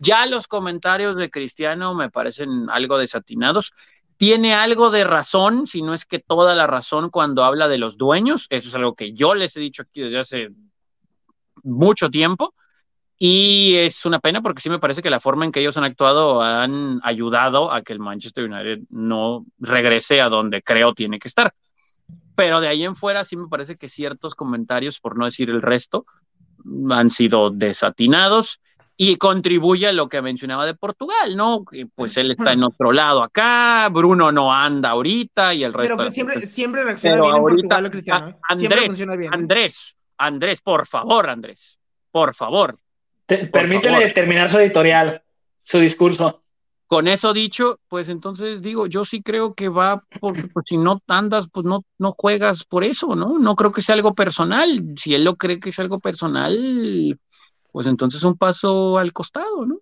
Ya 0.00 0.26
los 0.26 0.46
comentarios 0.46 1.16
de 1.16 1.30
Cristiano 1.30 1.94
me 1.94 2.10
parecen 2.10 2.68
algo 2.68 2.98
desatinados. 2.98 3.72
Tiene 4.18 4.52
algo 4.52 4.90
de 4.90 5.04
razón, 5.04 5.66
si 5.66 5.80
no 5.80 5.94
es 5.94 6.04
que 6.04 6.18
toda 6.18 6.54
la 6.54 6.66
razón 6.66 7.08
cuando 7.08 7.42
habla 7.42 7.68
de 7.68 7.78
los 7.78 7.96
dueños. 7.96 8.46
Eso 8.50 8.68
es 8.68 8.74
algo 8.74 8.94
que 8.94 9.14
yo 9.14 9.34
les 9.34 9.56
he 9.56 9.60
dicho 9.60 9.80
aquí 9.80 10.02
desde 10.02 10.18
hace 10.18 10.50
mucho 11.62 12.10
tiempo. 12.10 12.52
Y 13.18 13.76
es 13.76 14.04
una 14.04 14.18
pena 14.18 14.42
porque 14.42 14.60
sí 14.60 14.68
me 14.68 14.78
parece 14.78 15.00
que 15.00 15.08
la 15.08 15.20
forma 15.20 15.46
en 15.46 15.52
que 15.52 15.60
ellos 15.60 15.78
han 15.78 15.84
actuado 15.84 16.42
han 16.42 17.00
ayudado 17.02 17.72
a 17.72 17.80
que 17.80 17.94
el 17.94 17.98
Manchester 17.98 18.44
United 18.44 18.80
no 18.90 19.46
regrese 19.58 20.20
a 20.20 20.28
donde 20.28 20.60
creo 20.60 20.92
tiene 20.92 21.18
que 21.18 21.28
estar. 21.28 21.54
Pero 22.40 22.62
de 22.62 22.68
ahí 22.68 22.84
en 22.84 22.96
fuera 22.96 23.22
sí 23.22 23.36
me 23.36 23.48
parece 23.48 23.76
que 23.76 23.90
ciertos 23.90 24.34
comentarios, 24.34 24.98
por 24.98 25.18
no 25.18 25.26
decir 25.26 25.50
el 25.50 25.60
resto, 25.60 26.06
han 26.88 27.10
sido 27.10 27.50
desatinados 27.50 28.62
y 28.96 29.16
contribuye 29.16 29.88
a 29.88 29.92
lo 29.92 30.08
que 30.08 30.22
mencionaba 30.22 30.64
de 30.64 30.74
Portugal, 30.74 31.36
¿no? 31.36 31.66
Pues 31.94 32.16
él 32.16 32.30
está 32.30 32.54
en 32.54 32.62
otro 32.62 32.92
lado 32.92 33.22
acá, 33.22 33.86
Bruno 33.90 34.32
no 34.32 34.54
anda 34.54 34.88
ahorita 34.88 35.52
y 35.52 35.64
el 35.64 35.74
resto. 35.74 35.98
Pero 35.98 36.08
que 36.08 36.14
siempre, 36.14 36.46
siempre 36.46 36.82
reacciona 36.82 37.20
bien 37.20 37.36
en 37.36 37.42
Portugal, 37.42 37.90
Cristiano. 37.90 38.28
¿eh? 38.30 38.36
Andrés, 38.48 39.00
¿eh? 39.00 39.28
Andrés, 39.30 39.96
Andrés, 40.16 40.62
por 40.62 40.86
favor, 40.86 41.28
Andrés, 41.28 41.78
por 42.10 42.34
favor. 42.34 42.78
permítele 43.26 44.12
terminar 44.12 44.48
su 44.48 44.58
editorial, 44.58 45.22
su 45.60 45.78
discurso. 45.78 46.42
Con 46.90 47.06
eso 47.06 47.32
dicho, 47.32 47.78
pues 47.88 48.08
entonces 48.08 48.62
digo, 48.62 48.88
yo 48.88 49.04
sí 49.04 49.22
creo 49.22 49.54
que 49.54 49.68
va, 49.68 50.02
porque 50.18 50.48
pues, 50.52 50.66
si 50.68 50.76
no 50.76 51.00
andas, 51.06 51.46
pues 51.48 51.64
no, 51.64 51.84
no 51.98 52.16
juegas 52.18 52.64
por 52.64 52.82
eso, 52.82 53.14
¿no? 53.14 53.38
No 53.38 53.54
creo 53.54 53.70
que 53.70 53.80
sea 53.80 53.94
algo 53.94 54.12
personal. 54.12 54.96
Si 54.96 55.14
él 55.14 55.22
lo 55.22 55.36
cree 55.36 55.60
que 55.60 55.70
es 55.70 55.78
algo 55.78 56.00
personal, 56.00 57.16
pues 57.70 57.86
entonces 57.86 58.24
un 58.24 58.36
paso 58.36 58.98
al 58.98 59.12
costado, 59.12 59.64
¿no? 59.66 59.78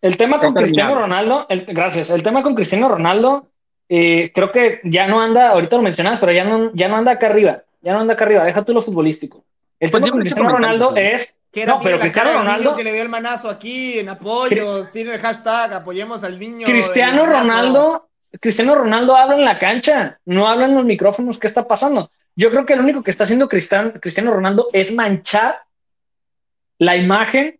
El 0.00 0.16
tema 0.16 0.38
con 0.38 0.54
Cristiano 0.54 0.94
Ronaldo, 0.94 1.48
gracias, 1.66 2.10
el 2.10 2.22
tema 2.22 2.44
con 2.44 2.54
Cristiano 2.54 2.88
Ronaldo, 2.88 3.48
eh, 3.88 4.30
creo 4.32 4.52
que 4.52 4.78
ya 4.84 5.08
no 5.08 5.20
anda, 5.20 5.50
ahorita 5.50 5.74
lo 5.74 5.82
mencionas, 5.82 6.20
pero 6.20 6.30
ya 6.30 6.44
no, 6.44 6.70
ya 6.72 6.86
no 6.86 6.98
anda 6.98 7.10
acá 7.10 7.26
arriba, 7.26 7.64
ya 7.82 7.94
no 7.94 7.98
anda 7.98 8.14
acá 8.14 8.26
arriba, 8.26 8.44
deja 8.44 8.64
tú 8.64 8.72
lo 8.72 8.80
futbolístico. 8.80 9.42
El 9.80 9.90
pues 9.90 10.04
tema 10.04 10.12
con 10.12 10.20
Cristiano 10.20 10.50
Ronaldo 10.50 10.94
es... 10.94 11.34
no, 11.66 11.80
pero 11.82 11.98
Cristiano 11.98 12.32
Ronaldo... 12.32 12.76
Que 12.76 12.84
le 12.84 12.92
dio 12.92 13.02
el 13.02 13.08
manazo 13.08 13.48
aquí 13.48 13.98
en 13.98 14.08
apoyos, 14.08 14.90
tiene 14.92 15.14
el 15.14 15.20
hashtag, 15.20 15.72
apoyemos 15.72 16.22
al 16.22 16.38
niño. 16.38 16.66
Cristiano 16.66 17.26
Ronaldo, 17.26 18.08
Cristiano 18.40 18.74
Ronaldo 18.74 19.16
habla 19.16 19.36
en 19.36 19.44
la 19.44 19.58
cancha, 19.58 20.18
no 20.24 20.48
habla 20.48 20.66
en 20.66 20.76
los 20.76 20.84
micrófonos, 20.84 21.38
¿qué 21.38 21.46
está 21.46 21.66
pasando? 21.66 22.10
Yo 22.36 22.50
creo 22.50 22.64
que 22.64 22.76
lo 22.76 22.82
único 22.82 23.02
que 23.02 23.10
está 23.10 23.24
haciendo 23.24 23.48
Cristiano, 23.48 23.92
Cristiano 24.00 24.30
Ronaldo 24.30 24.68
es 24.72 24.92
manchar 24.92 25.58
la 26.78 26.96
imagen 26.96 27.58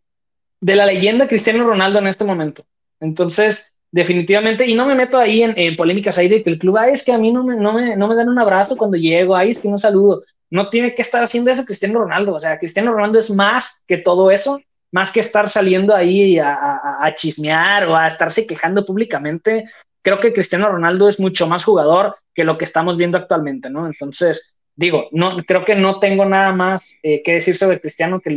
de 0.60 0.76
la 0.76 0.86
leyenda 0.86 1.26
Cristiano 1.26 1.64
Ronaldo 1.64 1.98
en 1.98 2.06
este 2.06 2.24
momento. 2.24 2.64
Entonces, 3.00 3.76
definitivamente, 3.90 4.66
y 4.66 4.74
no 4.74 4.86
me 4.86 4.94
meto 4.94 5.18
ahí 5.18 5.42
en, 5.42 5.76
polémicas 5.76 6.16
ahí 6.16 6.28
de 6.28 6.42
que 6.42 6.50
el 6.50 6.58
club, 6.58 6.76
ay, 6.76 6.92
es 6.92 7.02
que 7.02 7.12
a 7.12 7.18
mí 7.18 7.32
no 7.32 7.42
me, 7.42 7.56
no, 7.56 7.72
me, 7.72 7.96
no 7.96 8.08
me 8.08 8.14
dan 8.14 8.28
un 8.28 8.38
abrazo 8.38 8.76
cuando 8.76 8.96
llego, 8.96 9.34
ay, 9.34 9.50
es 9.50 9.58
que 9.58 9.68
no 9.68 9.78
saludo. 9.78 10.22
No 10.50 10.68
tiene 10.68 10.94
que 10.94 11.02
estar 11.02 11.22
haciendo 11.22 11.50
eso 11.50 11.64
Cristiano 11.64 12.00
Ronaldo. 12.00 12.34
O 12.34 12.40
sea, 12.40 12.58
Cristiano 12.58 12.92
Ronaldo 12.92 13.18
es 13.18 13.30
más 13.30 13.84
que 13.86 13.98
todo 13.98 14.30
eso, 14.30 14.60
más 14.92 15.12
que 15.12 15.20
estar 15.20 15.48
saliendo 15.48 15.94
ahí 15.94 16.38
a, 16.38 17.12
chismear 17.14 17.86
o 17.86 17.96
a 17.96 18.06
estarse 18.06 18.46
quejando 18.46 18.84
públicamente. 18.84 19.64
creo 20.02 20.18
que 20.18 20.32
Cristiano 20.32 20.68
Ronaldo 20.68 21.08
es 21.08 21.20
mucho 21.20 21.46
más 21.46 21.62
jugador 21.62 22.14
que 22.34 22.44
lo 22.44 22.58
que 22.58 22.64
estamos 22.64 22.96
viendo 22.96 23.18
actualmente, 23.18 23.70
¿no? 23.70 23.86
Entonces, 23.86 24.58
digo, 24.74 25.08
no, 25.12 25.36
creo 25.44 25.64
que 25.64 25.74
no 25.74 25.98
tengo 26.00 26.24
nada 26.24 26.52
más 26.52 26.94
eh, 27.02 27.22
que 27.22 27.34
decir 27.34 27.56
sobre 27.56 27.80
Cristiano 27.80 28.20
que 28.20 28.30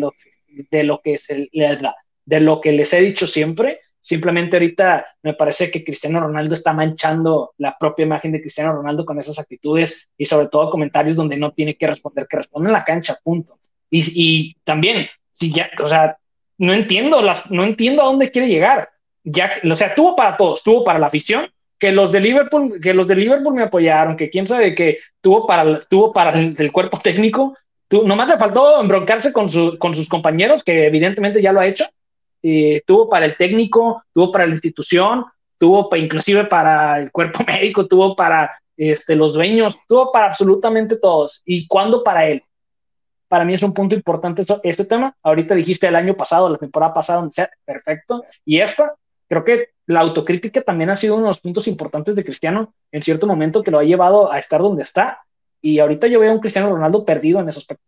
de 2.26 2.39
lo 2.39 2.61
que 2.61 2.72
les 2.72 2.93
he 2.93 3.01
dicho 3.01 3.26
siempre. 3.26 3.80
Simplemente 4.04 4.58
ahorita 4.58 5.06
me 5.22 5.34
parece 5.34 5.72
que 5.72 5.82
Cristiano 5.82 6.20
Ronaldo 6.20 6.56
está 6.56 6.74
manchando 6.74 7.54
la 7.58 7.78
propia 7.80 8.04
imagen 8.04 8.34
de 8.34 8.41
Cristiano 8.41 8.74
Ronaldo 8.74 9.06
con 9.06 9.18
esas 9.18 9.39
actitudes 9.39 10.10
y 10.18 10.26
sobre 10.26 10.47
todo 10.47 10.70
comentarios 10.70 11.16
donde 11.16 11.38
no 11.38 11.54
tiene 11.54 11.78
que 11.78 11.88
responder, 11.88 12.28
que 12.30 12.36
responde 12.36 12.68
en 12.68 12.74
la 12.74 12.84
cancha, 12.84 13.18
punto. 13.24 13.58
Y, 13.89 14.04
y 14.14 14.56
también, 14.66 15.08
si 15.32 15.54
ya, 15.54 15.70
o 15.82 15.88
sea, 15.88 16.18
no 16.58 16.74
entiendo, 16.74 17.22
las, 17.22 17.49
no 17.49 17.64
entiendo 17.64 18.01
a 18.01 18.06
dónde 18.08 18.30
quiere 18.30 18.49
llegar. 18.49 18.89
Ya, 19.24 19.54
o 19.64 19.74
sea, 19.74 19.95
tuvo 19.95 20.18
para 20.18 20.36
todos, 20.36 20.64
tuvo 20.64 20.84
para 20.84 20.99
la 20.99 21.08
afición, 21.08 21.49
que 21.80 21.93
los 21.93 22.12
de 22.12 22.20
Liverpool, 22.20 22.82
que 22.82 22.93
los 22.93 23.08
de 23.08 23.16
Liverpool 23.16 23.54
me 23.54 23.64
apoyaron, 23.64 24.18
que 24.18 24.30
quién 24.30 24.45
sabe 24.45 24.76
que 24.76 24.97
tuvo 25.22 25.45
para, 25.45 25.80
tuvo 25.80 26.12
para 26.12 26.38
el, 26.38 26.72
cuerpo 26.74 26.99
técnico, 27.01 27.56
tu, 27.88 28.06
nomás 28.06 28.28
le 28.28 28.36
faltó 28.36 28.82
embroncarse 28.82 29.32
con, 29.32 29.47
su, 29.47 29.78
con 29.78 29.93
sus 29.93 30.10
compañeros, 30.10 30.62
que 30.62 30.88
evidentemente 30.88 31.41
ya 31.41 31.54
lo 31.54 31.62
ha 31.62 31.68
hecho, 31.68 31.86
tuvo 32.86 33.10
para 33.10 33.26
el 33.26 33.38
técnico, 33.38 34.04
tuvo 34.14 34.32
para 34.32 34.46
la 34.46 34.52
institución, 34.52 35.26
tuvo 35.58 35.89
inclusive 35.96 36.46
para 36.46 37.00
el 37.00 37.12
cuerpo 37.12 37.39
médico, 37.48 37.88
tuvo 37.88 38.16
para 38.16 38.52
este, 38.76 39.16
los 39.16 39.34
dueños, 39.34 39.78
tuvo 39.88 40.12
para 40.12 40.26
absolutamente 40.26 40.98
todos. 40.98 41.41
¿Y 41.46 41.68
cuándo 41.68 42.04
para 42.04 42.26
él? 42.26 42.44
Para 43.28 43.46
mí 43.46 43.54
es 43.54 43.64
un 43.64 43.74
punto 43.74 43.96
importante 43.96 44.41
eso, 44.41 44.60
este 44.64 44.86
tema. 44.86 45.16
Ahorita 45.24 45.56
dijiste 45.56 45.88
el 45.88 45.96
año 45.96 46.16
pasado, 46.16 46.50
la 46.50 46.58
temporada 46.58 46.94
pasada, 46.94 47.20
donde 47.20 47.34
sea, 47.34 47.50
perfecto. 47.66 48.24
Y 48.46 48.60
esta, 48.60 48.94
creo 49.28 49.44
que 49.44 49.70
la 49.86 50.02
autocrítica 50.02 50.62
también 50.62 50.89
ha 50.89 50.96
sido 50.96 51.16
uno 51.16 51.24
de 51.24 51.30
los 51.30 51.39
puntos 51.39 51.68
importantes 51.68 52.16
de 52.16 52.24
Cristiano 52.24 52.74
en 52.91 53.02
cierto 53.02 53.26
momento 53.26 53.64
que 53.64 53.72
lo 53.72 53.80
ha 53.80 53.84
llevado 53.84 54.32
a 54.32 54.38
estar 54.38 54.62
donde 54.62 54.84
está. 54.84 55.22
Y 55.62 55.80
ahorita 55.80 56.08
yo 56.08 56.20
veo 56.20 56.32
a 56.32 56.34
un 56.34 56.41
Cristiano 56.41 56.70
Ronaldo 56.70 57.06
perdido 57.06 57.39
en 57.39 57.48
ese 57.48 57.60
aspecto. 57.60 57.86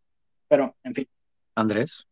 Pero, 0.47 0.73
en 0.83 0.93
fin. 0.93 1.07
Andrés. 1.55 2.05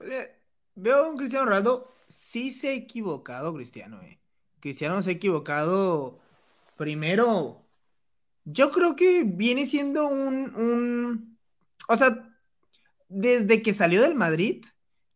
Eh, 0.00 0.31
veo 0.74 1.04
a 1.04 1.08
un 1.08 1.16
Cristiano 1.16 1.46
Ronaldo, 1.46 1.94
sí 2.08 2.52
se 2.52 2.68
ha 2.68 2.72
equivocado 2.72 3.54
Cristiano, 3.54 4.00
eh. 4.02 4.18
Cristiano 4.60 5.02
se 5.02 5.10
ha 5.10 5.12
equivocado 5.14 6.20
primero. 6.76 7.64
Yo 8.44 8.70
creo 8.70 8.96
que 8.96 9.24
viene 9.24 9.66
siendo 9.66 10.06
un, 10.06 10.54
un, 10.54 11.38
o 11.88 11.96
sea, 11.96 12.28
desde 13.08 13.62
que 13.62 13.74
salió 13.74 14.02
del 14.02 14.14
Madrid, 14.14 14.64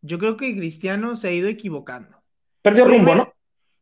yo 0.01 0.19
creo 0.19 0.37
que 0.37 0.55
Cristiano 0.55 1.15
se 1.15 1.29
ha 1.29 1.31
ido 1.31 1.47
equivocando. 1.47 2.21
Perdió 2.61 2.85
rumbo, 2.85 3.15
¿no? 3.15 3.33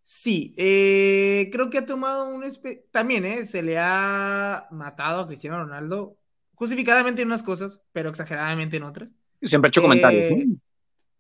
Sí, 0.04 0.54
eh, 0.58 1.50
creo 1.52 1.72
que 1.72 1.80
ha 1.80 1.86
tomado 1.86 2.30
un... 2.30 2.44
También, 2.92 3.26
¿eh? 3.26 3.46
Se 3.46 3.64
le 3.64 3.78
ha 3.80 4.68
matado 4.70 5.22
a 5.22 5.28
Cristiano 5.28 5.58
Ronaldo, 5.58 6.18
justificadamente 6.54 7.24
en 7.24 7.30
unas 7.30 7.42
cosas, 7.42 7.82
pero 7.92 8.10
exageradamente 8.10 8.78
en 8.78 8.84
otras. 8.84 9.12
Siempre 9.42 9.68
ha 9.68 9.70
hecho 9.70 9.82
comentarios. 9.82 10.32
Eh, 10.32 10.48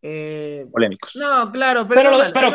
eh, 0.07 0.67
polémicos. 0.71 1.15
No, 1.15 1.51
claro, 1.51 1.87
pero, 1.87 2.19
pero, 2.31 2.53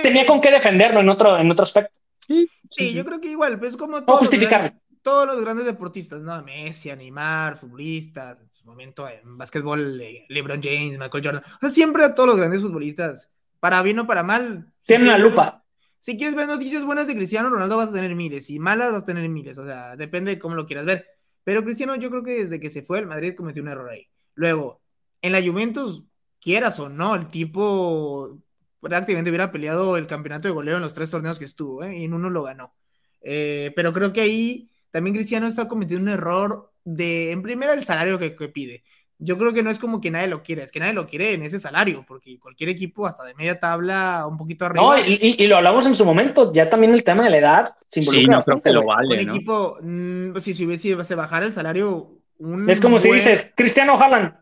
tenía 0.00 0.24
con 0.24 0.40
qué 0.40 0.52
defenderlo 0.52 1.00
en 1.00 1.08
otro, 1.08 1.36
en 1.36 1.50
otro 1.50 1.64
aspecto. 1.64 1.92
Sí, 2.20 2.48
sí, 2.70 2.92
yo 2.92 3.04
creo 3.04 3.20
que 3.20 3.28
igual, 3.28 3.58
pues 3.58 3.76
como 3.76 4.04
todos, 4.04 4.32
los 4.32 4.40
grandes, 4.40 4.74
todos 5.02 5.26
los 5.26 5.40
grandes 5.40 5.66
deportistas, 5.66 6.20
¿no? 6.20 6.40
Messi, 6.44 6.94
Neymar, 6.94 7.56
futbolistas, 7.56 8.40
en 8.40 8.48
su 8.52 8.64
momento 8.64 9.08
en 9.08 9.36
básquetbol, 9.36 10.00
LeBron 10.28 10.62
James, 10.62 10.98
Michael 10.98 11.24
Jordan. 11.24 11.42
O 11.44 11.58
sea, 11.62 11.70
siempre 11.70 12.04
a 12.04 12.14
todos 12.14 12.28
los 12.28 12.38
grandes 12.38 12.60
futbolistas, 12.60 13.28
para 13.58 13.82
bien 13.82 13.98
o 13.98 14.06
para 14.06 14.22
mal. 14.22 14.72
Tienen 14.86 15.08
la 15.08 15.18
lupa. 15.18 15.64
Si 15.98 16.16
quieres 16.16 16.36
ver 16.36 16.46
noticias 16.46 16.84
buenas 16.84 17.08
de 17.08 17.16
Cristiano 17.16 17.50
Ronaldo 17.50 17.76
vas 17.76 17.88
a 17.88 17.92
tener 17.92 18.14
miles 18.14 18.50
y 18.50 18.60
malas 18.60 18.92
vas 18.92 19.02
a 19.02 19.06
tener 19.06 19.28
miles, 19.28 19.58
o 19.58 19.64
sea, 19.64 19.96
depende 19.96 20.30
de 20.30 20.38
cómo 20.38 20.54
lo 20.54 20.64
quieras 20.64 20.86
ver. 20.86 21.06
Pero 21.42 21.64
Cristiano 21.64 21.96
yo 21.96 22.08
creo 22.08 22.22
que 22.22 22.44
desde 22.44 22.60
que 22.60 22.70
se 22.70 22.82
fue 22.82 22.98
al 22.98 23.06
Madrid 23.06 23.34
cometió 23.34 23.62
un 23.62 23.68
error 23.68 23.90
ahí. 23.90 24.06
Luego, 24.34 24.80
en 25.22 25.32
la 25.32 25.42
Juventus 25.42 26.04
quieras 26.40 26.78
o 26.80 26.88
no, 26.88 27.14
el 27.14 27.28
tipo 27.28 28.38
prácticamente 28.80 29.30
hubiera 29.30 29.52
peleado 29.52 29.96
el 29.96 30.06
campeonato 30.06 30.48
de 30.48 30.54
goleo 30.54 30.76
en 30.76 30.82
los 30.82 30.94
tres 30.94 31.10
torneos 31.10 31.38
que 31.38 31.44
estuvo, 31.44 31.82
¿eh? 31.82 31.98
y 31.98 32.04
en 32.04 32.14
uno 32.14 32.30
lo 32.30 32.44
ganó. 32.44 32.72
Eh, 33.20 33.72
pero 33.74 33.92
creo 33.92 34.12
que 34.12 34.20
ahí 34.20 34.70
también 34.90 35.16
Cristiano 35.16 35.46
está 35.46 35.68
cometiendo 35.68 36.02
un 36.02 36.16
error 36.16 36.72
de, 36.84 37.32
en 37.32 37.42
primera, 37.42 37.74
el 37.74 37.84
salario 37.84 38.18
que, 38.18 38.30
pide. 38.48 38.84
Yo 39.18 39.36
creo 39.36 39.52
que 39.52 39.64
no 39.64 39.70
es 39.70 39.80
como 39.80 40.00
que 40.00 40.12
nadie 40.12 40.28
lo 40.28 40.44
quiera, 40.44 40.62
es 40.62 40.70
que 40.70 40.78
nadie 40.78 40.92
lo 40.92 41.08
quiere 41.08 41.34
en 41.34 41.42
ese 41.42 41.58
salario, 41.58 42.04
porque 42.06 42.38
cualquier 42.38 42.70
equipo, 42.70 43.04
hasta 43.04 43.24
de 43.24 43.34
media 43.34 43.58
tabla, 43.58 44.26
un 44.28 44.38
poquito 44.38 44.64
arriba. 44.64 44.96
No, 44.96 44.96
y, 44.96 45.46
lo 45.48 45.56
hablamos 45.56 45.86
en 45.86 45.94
su 45.94 46.04
momento, 46.04 46.52
ya 46.52 46.68
también 46.68 46.94
el 46.94 47.02
tema 47.02 47.24
de 47.24 47.30
la 47.30 47.38
edad 47.38 47.74
Sí, 47.88 48.26
no 48.26 48.40
creo 48.42 48.60
que 48.60 48.70
lo 48.70 48.84
vale. 48.84 49.22
Un 49.24 49.30
equipo, 49.30 49.78
mm, 49.80 50.36
si, 50.36 50.54
si, 50.54 50.78
si, 50.78 50.94
se 51.04 51.14
bajara 51.14 51.46
el 51.46 51.52
salario. 51.52 52.20
es 52.68 52.80
como 52.80 52.98
si 52.98 53.10
dices, 53.10 53.52
Cristiano 53.56 53.98
Haaland, 53.98 54.34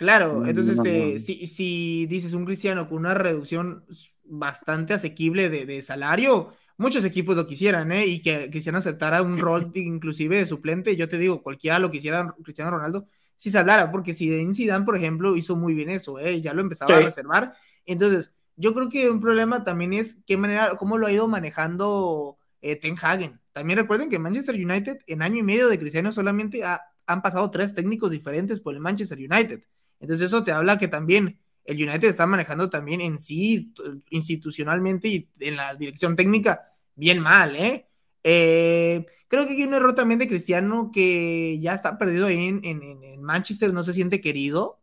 Claro, 0.00 0.46
entonces 0.46 0.78
este, 0.78 1.20
si, 1.20 1.46
si, 1.46 2.06
dices 2.06 2.32
un 2.32 2.46
cristiano 2.46 2.88
con 2.88 2.96
una 2.96 3.12
reducción 3.12 3.84
bastante 4.24 4.94
asequible 4.94 5.50
de, 5.50 5.82
salario, 5.82 6.54
muchos 6.78 7.04
equipos 7.04 7.36
lo 7.36 7.46
quisieran, 7.46 7.92
¿eh? 7.92 8.06
Y 8.06 8.22
que 8.22 8.48
quisieran 8.48 8.78
aceptar 8.78 9.20
un 9.20 9.36
rol 9.36 9.70
inclusive 9.74 10.38
de 10.38 10.46
suplente, 10.46 10.96
yo 10.96 11.06
te 11.06 11.18
digo, 11.18 11.42
cualquiera 11.42 11.78
lo 11.78 11.90
quisiera 11.90 12.34
Cristiano 12.42 12.70
Ronaldo, 12.70 13.08
si 13.36 13.50
se 13.50 13.58
hablara, 13.58 13.92
porque 13.92 14.14
si 14.14 14.54
Zidane, 14.54 14.86
por 14.86 14.96
ejemplo, 14.96 15.36
hizo 15.36 15.54
muy 15.54 15.74
bien 15.74 15.90
eso, 15.90 16.18
¿eh? 16.18 16.40
Ya 16.40 16.54
lo 16.54 16.62
empezaba 16.62 16.96
a 16.96 17.00
reservar. 17.00 17.52
Entonces, 17.84 18.32
yo 18.56 18.72
creo 18.72 18.88
que 18.88 19.10
un 19.10 19.20
problema 19.20 19.64
también 19.64 19.92
es 19.92 20.16
qué 20.24 20.38
manera, 20.38 20.76
cómo 20.76 20.96
lo 20.96 21.08
ha 21.08 21.12
ido 21.12 21.28
manejando 21.28 22.38
eh, 22.62 22.76
Ten 22.76 22.96
Hagen. 22.98 23.38
También 23.52 23.78
recuerden 23.78 24.08
que 24.08 24.18
Manchester 24.18 24.54
United 24.54 25.00
en 25.06 25.20
año 25.20 25.36
y 25.36 25.42
medio 25.42 25.68
de 25.68 25.78
Cristiano 25.78 26.10
solamente 26.10 26.62
han 26.64 27.20
pasado 27.20 27.50
tres 27.50 27.74
técnicos 27.74 28.10
diferentes 28.10 28.60
por 28.60 28.72
el 28.72 28.80
Manchester 28.80 29.18
United. 29.18 29.62
Entonces 30.00 30.26
eso 30.26 30.42
te 30.42 30.52
habla 30.52 30.78
que 30.78 30.88
también 30.88 31.38
el 31.64 31.88
United 31.88 32.08
está 32.08 32.26
manejando 32.26 32.68
también 32.68 33.00
en 33.00 33.20
sí, 33.20 33.72
institucionalmente 34.10 35.08
y 35.08 35.28
en 35.38 35.56
la 35.56 35.74
dirección 35.74 36.16
técnica, 36.16 36.72
bien 36.96 37.20
mal, 37.20 37.54
¿eh? 37.54 37.86
eh 38.24 39.06
creo 39.28 39.46
que 39.46 39.52
hay 39.52 39.62
un 39.62 39.74
error 39.74 39.94
también 39.94 40.18
de 40.18 40.28
Cristiano 40.28 40.90
que 40.92 41.58
ya 41.60 41.74
está 41.74 41.96
perdido 41.96 42.26
ahí 42.26 42.60
en, 42.62 43.22
Manchester, 43.22 43.72
no 43.72 43.84
se 43.84 43.94
siente 43.94 44.20
querido. 44.20 44.80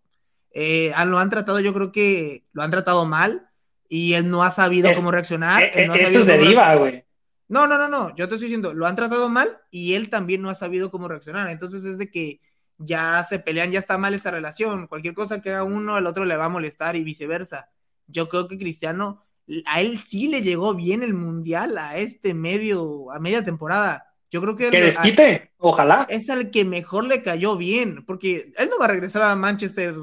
Eh, 0.52 0.94
lo 1.06 1.20
han 1.20 1.30
tratado, 1.30 1.60
yo 1.60 1.74
creo 1.74 1.92
que 1.92 2.44
lo 2.54 2.64
han 2.64 2.72
tratado 2.72 3.06
mal 3.06 3.50
y 3.90 4.14
él 4.14 4.30
no 4.30 4.44
ha 4.44 4.52
sabido 4.52 4.90
cómo 4.94 5.12
reaccionar. 5.12 5.64
Eh, 5.74 5.86
no 5.86 5.96
eso 5.96 6.20
es 6.20 6.26
de 6.26 6.38
diva, 6.38 6.76
güey. 6.76 7.04
No, 7.50 7.68
no, 7.68 7.78
no, 7.78 7.90
no, 7.90 8.16
yo 8.16 8.28
te 8.28 8.36
estoy 8.36 8.48
diciendo, 8.48 8.74
lo 8.74 8.88
han 8.88 8.96
tratado 8.96 9.30
mal 9.30 9.58
y 9.70 9.94
él 9.94 10.10
también 10.10 10.42
no 10.42 10.50
ha 10.50 10.56
sabido 10.56 10.92
cómo 10.92 11.10
reaccionar. 11.10 11.50
Entonces 11.50 11.84
es 11.84 11.98
de 11.98 12.10
que 12.10 12.40
ya 12.78 13.24
se 13.24 13.40
pelean, 13.40 13.72
ya 13.72 13.80
está 13.80 13.98
mal 13.98 14.14
esa 14.14 14.32
relación. 14.32 14.88
Cualquier 14.88 15.14
cosa 15.14 15.42
que 15.42 15.50
haga 15.50 15.64
uno, 15.64 15.96
al 15.96 16.08
otro 16.08 16.26
le 16.26 16.38
va 16.38 16.46
a 16.46 16.50
molestar 16.50 16.96
y 16.96 17.04
viceversa. 17.04 17.70
Yo 18.08 18.30
creo 18.30 18.48
que 18.48 18.58
Cristiano, 18.58 19.24
a 19.66 19.82
él 19.82 20.00
sí 20.06 20.28
le 20.28 20.42
llegó 20.42 20.74
bien 20.74 21.04
el 21.04 21.14
mundial 21.14 21.78
a 21.78 21.98
este 21.98 22.34
medio, 22.34 23.12
a 23.12 23.20
media 23.20 23.44
temporada. 23.44 24.14
Yo 24.30 24.42
creo 24.42 24.56
que. 24.56 24.70
Que 24.70 24.82
desquite, 24.82 25.52
ojalá. 25.58 26.06
Es 26.10 26.30
al 26.30 26.52
que 26.52 26.66
mejor 26.66 27.06
le 27.06 27.24
cayó 27.24 27.56
bien, 27.56 28.04
porque 28.06 28.52
él 28.58 28.70
no 28.70 28.78
va 28.78 28.86
a 28.86 28.90
regresar 28.90 29.22
a 29.22 29.36
Manchester 29.36 29.96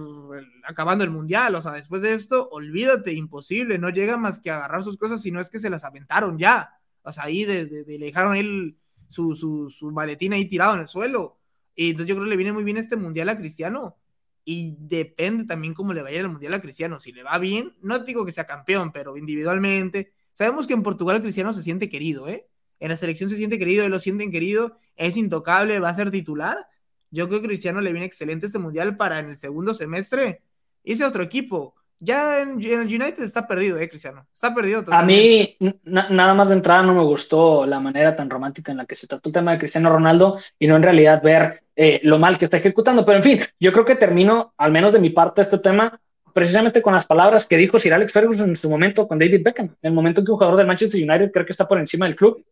acabando 0.66 1.04
el 1.04 1.10
mundial. 1.10 1.54
O 1.54 1.62
sea, 1.62 1.72
después 1.72 2.02
de 2.02 2.14
esto, 2.14 2.48
olvídate, 2.50 3.12
imposible. 3.12 3.78
No 3.78 3.90
llega 3.90 4.16
más 4.16 4.40
que 4.40 4.50
a 4.50 4.56
agarrar 4.56 4.82
sus 4.82 4.96
cosas, 4.96 5.20
sino 5.20 5.40
es 5.40 5.50
que 5.50 5.58
se 5.58 5.70
las 5.70 5.84
aventaron 5.84 6.38
ya. 6.38 6.70
O 7.02 7.12
sea, 7.12 7.24
ahí 7.24 7.44
de, 7.44 7.84
le 7.86 7.98
dejaron 7.98 8.34
él 8.34 8.76
su, 9.08 9.36
su, 9.36 9.68
su 9.68 9.90
maletín 9.92 10.32
ahí 10.32 10.46
tirado 10.46 10.74
en 10.74 10.80
el 10.80 10.88
suelo. 10.88 11.38
Y 11.74 11.90
entonces 11.90 12.08
yo 12.08 12.14
creo 12.14 12.24
que 12.24 12.30
le 12.30 12.36
viene 12.36 12.52
muy 12.52 12.64
bien 12.64 12.76
este 12.76 12.96
mundial 12.96 13.28
a 13.28 13.36
Cristiano. 13.36 13.96
Y 14.44 14.76
depende 14.78 15.44
también 15.44 15.74
cómo 15.74 15.92
le 15.92 16.02
vaya 16.02 16.20
el 16.20 16.28
mundial 16.28 16.54
a 16.54 16.60
Cristiano. 16.60 17.00
Si 17.00 17.12
le 17.12 17.22
va 17.22 17.38
bien, 17.38 17.74
no 17.80 17.98
digo 18.00 18.26
que 18.26 18.32
sea 18.32 18.44
campeón, 18.44 18.92
pero 18.92 19.16
individualmente. 19.16 20.12
Sabemos 20.32 20.66
que 20.66 20.74
en 20.74 20.82
Portugal 20.82 21.22
Cristiano 21.22 21.54
se 21.54 21.62
siente 21.62 21.88
querido, 21.88 22.28
¿eh? 22.28 22.46
En 22.80 22.90
la 22.90 22.96
selección 22.96 23.30
se 23.30 23.36
siente 23.36 23.58
querido, 23.58 23.88
lo 23.88 24.00
sienten 24.00 24.30
querido, 24.30 24.76
es 24.96 25.16
intocable, 25.16 25.78
va 25.78 25.88
a 25.88 25.94
ser 25.94 26.10
titular. 26.10 26.66
Yo 27.10 27.28
creo 27.28 27.40
que 27.40 27.46
Cristiano 27.46 27.80
le 27.80 27.92
viene 27.92 28.06
excelente 28.06 28.46
este 28.46 28.58
mundial 28.58 28.96
para 28.96 29.20
en 29.20 29.30
el 29.30 29.38
segundo 29.38 29.72
semestre 29.72 30.42
ese 30.82 31.04
otro 31.04 31.22
equipo. 31.22 31.74
Ya 32.04 32.40
en, 32.40 32.62
el 32.62 32.86
United 32.86 33.22
está 33.22 33.46
perdido, 33.46 33.78
¿eh, 33.78 33.88
Cristiano? 33.88 34.26
Está 34.32 34.54
perdido. 34.54 34.84
A 34.88 35.02
mí, 35.02 35.56
nada 35.84 36.34
más 36.34 36.48
de 36.48 36.54
entrada, 36.54 36.82
no 36.82 36.94
me 36.94 37.02
gustó 37.02 37.64
la 37.64 37.80
manera 37.80 38.14
tan 38.14 38.28
romántica 38.28 38.72
en 38.72 38.78
la 38.78 38.84
que 38.84 38.94
se 38.94 39.06
trató 39.06 39.30
el 39.30 39.32
tema 39.32 39.52
de 39.52 39.58
Cristiano 39.58 39.90
Ronaldo 39.90 40.38
y 40.58 40.66
no 40.66 40.76
en 40.76 40.82
realidad 40.82 41.22
ver 41.22 41.62
eh, 41.74 42.00
lo 42.02 42.18
mal 42.18 42.36
que 42.36 42.44
está 42.44 42.58
ejecutando. 42.58 43.04
Pero 43.04 43.16
en 43.16 43.22
fin, 43.22 43.40
yo 43.58 43.72
creo 43.72 43.86
que 43.86 43.94
termino, 43.94 44.52
al 44.58 44.70
menos 44.70 44.92
de 44.92 44.98
mi 44.98 45.10
parte, 45.10 45.40
este 45.40 45.58
tema 45.58 45.98
precisamente 46.34 46.82
con 46.82 46.92
las 46.92 47.06
palabras 47.06 47.46
que 47.46 47.56
dijo 47.56 47.78
Sir 47.78 47.94
Alex 47.94 48.12
Ferguson 48.12 48.50
en 48.50 48.56
su 48.56 48.68
momento 48.68 49.08
con 49.08 49.18
David 49.18 49.42
Beckham, 49.42 49.66
en 49.66 49.76
el 49.88 49.92
momento 49.92 50.20
en 50.20 50.26
que 50.26 50.32
un 50.32 50.36
jugador 50.36 50.58
del 50.58 50.66
Manchester 50.66 51.00
United 51.00 51.30
cree 51.32 51.46
que 51.46 51.52
está 51.52 51.66
por 51.66 51.78
encima 51.78 52.06
del 52.06 52.16
club 52.16 52.44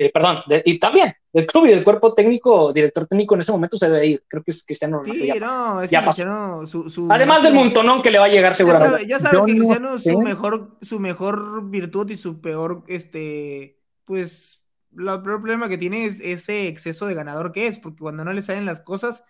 eh, 0.00 0.10
perdón, 0.10 0.38
y 0.64 0.78
también 0.78 1.14
del 1.30 1.44
club 1.44 1.66
y 1.66 1.68
del 1.72 1.84
cuerpo 1.84 2.14
técnico, 2.14 2.72
director 2.72 3.06
técnico 3.06 3.34
en 3.34 3.40
ese 3.40 3.52
momento 3.52 3.76
se 3.76 3.90
debe 3.90 4.06
ir. 4.06 4.24
Creo 4.26 4.42
que 4.42 4.50
es 4.50 4.64
Cristiano 4.64 5.00
Ronaldo. 5.00 5.22
Sí, 5.22 5.38
no, 5.38 5.82
es 5.82 5.90
Cristiano, 5.90 6.66
su, 6.66 7.06
Además 7.10 7.42
del 7.42 7.52
montonón 7.52 8.00
que 8.00 8.10
le 8.10 8.18
va 8.18 8.24
a 8.24 8.28
llegar 8.28 8.54
seguramente. 8.54 9.06
Ya 9.06 9.18
sabes, 9.18 9.44
que 9.44 9.58
Cristiano 9.58 9.98
su, 9.98 10.22
mejor, 10.22 10.78
su 10.80 11.00
mejor 11.00 11.68
virtud 11.68 12.08
y 12.08 12.16
su 12.16 12.40
peor 12.40 12.82
este, 12.86 13.78
pues 14.06 14.64
el 14.96 15.20
problema 15.20 15.68
que 15.68 15.76
tiene 15.76 16.06
es 16.06 16.18
ese 16.20 16.68
exceso 16.68 17.06
de 17.06 17.12
ganador 17.12 17.52
que 17.52 17.66
es, 17.66 17.78
porque 17.78 17.98
cuando 17.98 18.24
no 18.24 18.32
le 18.32 18.40
salen 18.40 18.64
las 18.64 18.80
cosas, 18.80 19.22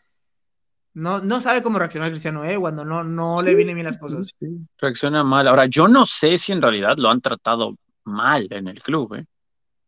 no, 0.94 1.18
no 1.18 1.40
sabe 1.40 1.64
cómo 1.64 1.80
reaccionar 1.80 2.10
Cristiano, 2.10 2.44
¿eh? 2.44 2.56
Cuando 2.56 2.84
no, 2.84 3.02
no 3.02 3.42
le 3.42 3.56
vienen 3.56 3.74
bien 3.74 3.86
las 3.86 3.98
cosas. 3.98 4.36
reacciona 4.78 5.24
mal. 5.24 5.48
Ahora, 5.48 5.66
yo 5.66 5.88
no 5.88 6.06
sé 6.06 6.38
si 6.38 6.52
en 6.52 6.62
realidad 6.62 6.96
lo 6.98 7.10
han 7.10 7.20
tratado 7.20 7.76
mal 8.04 8.46
en 8.50 8.68
el 8.68 8.80
club, 8.80 9.16
¿eh? 9.16 9.26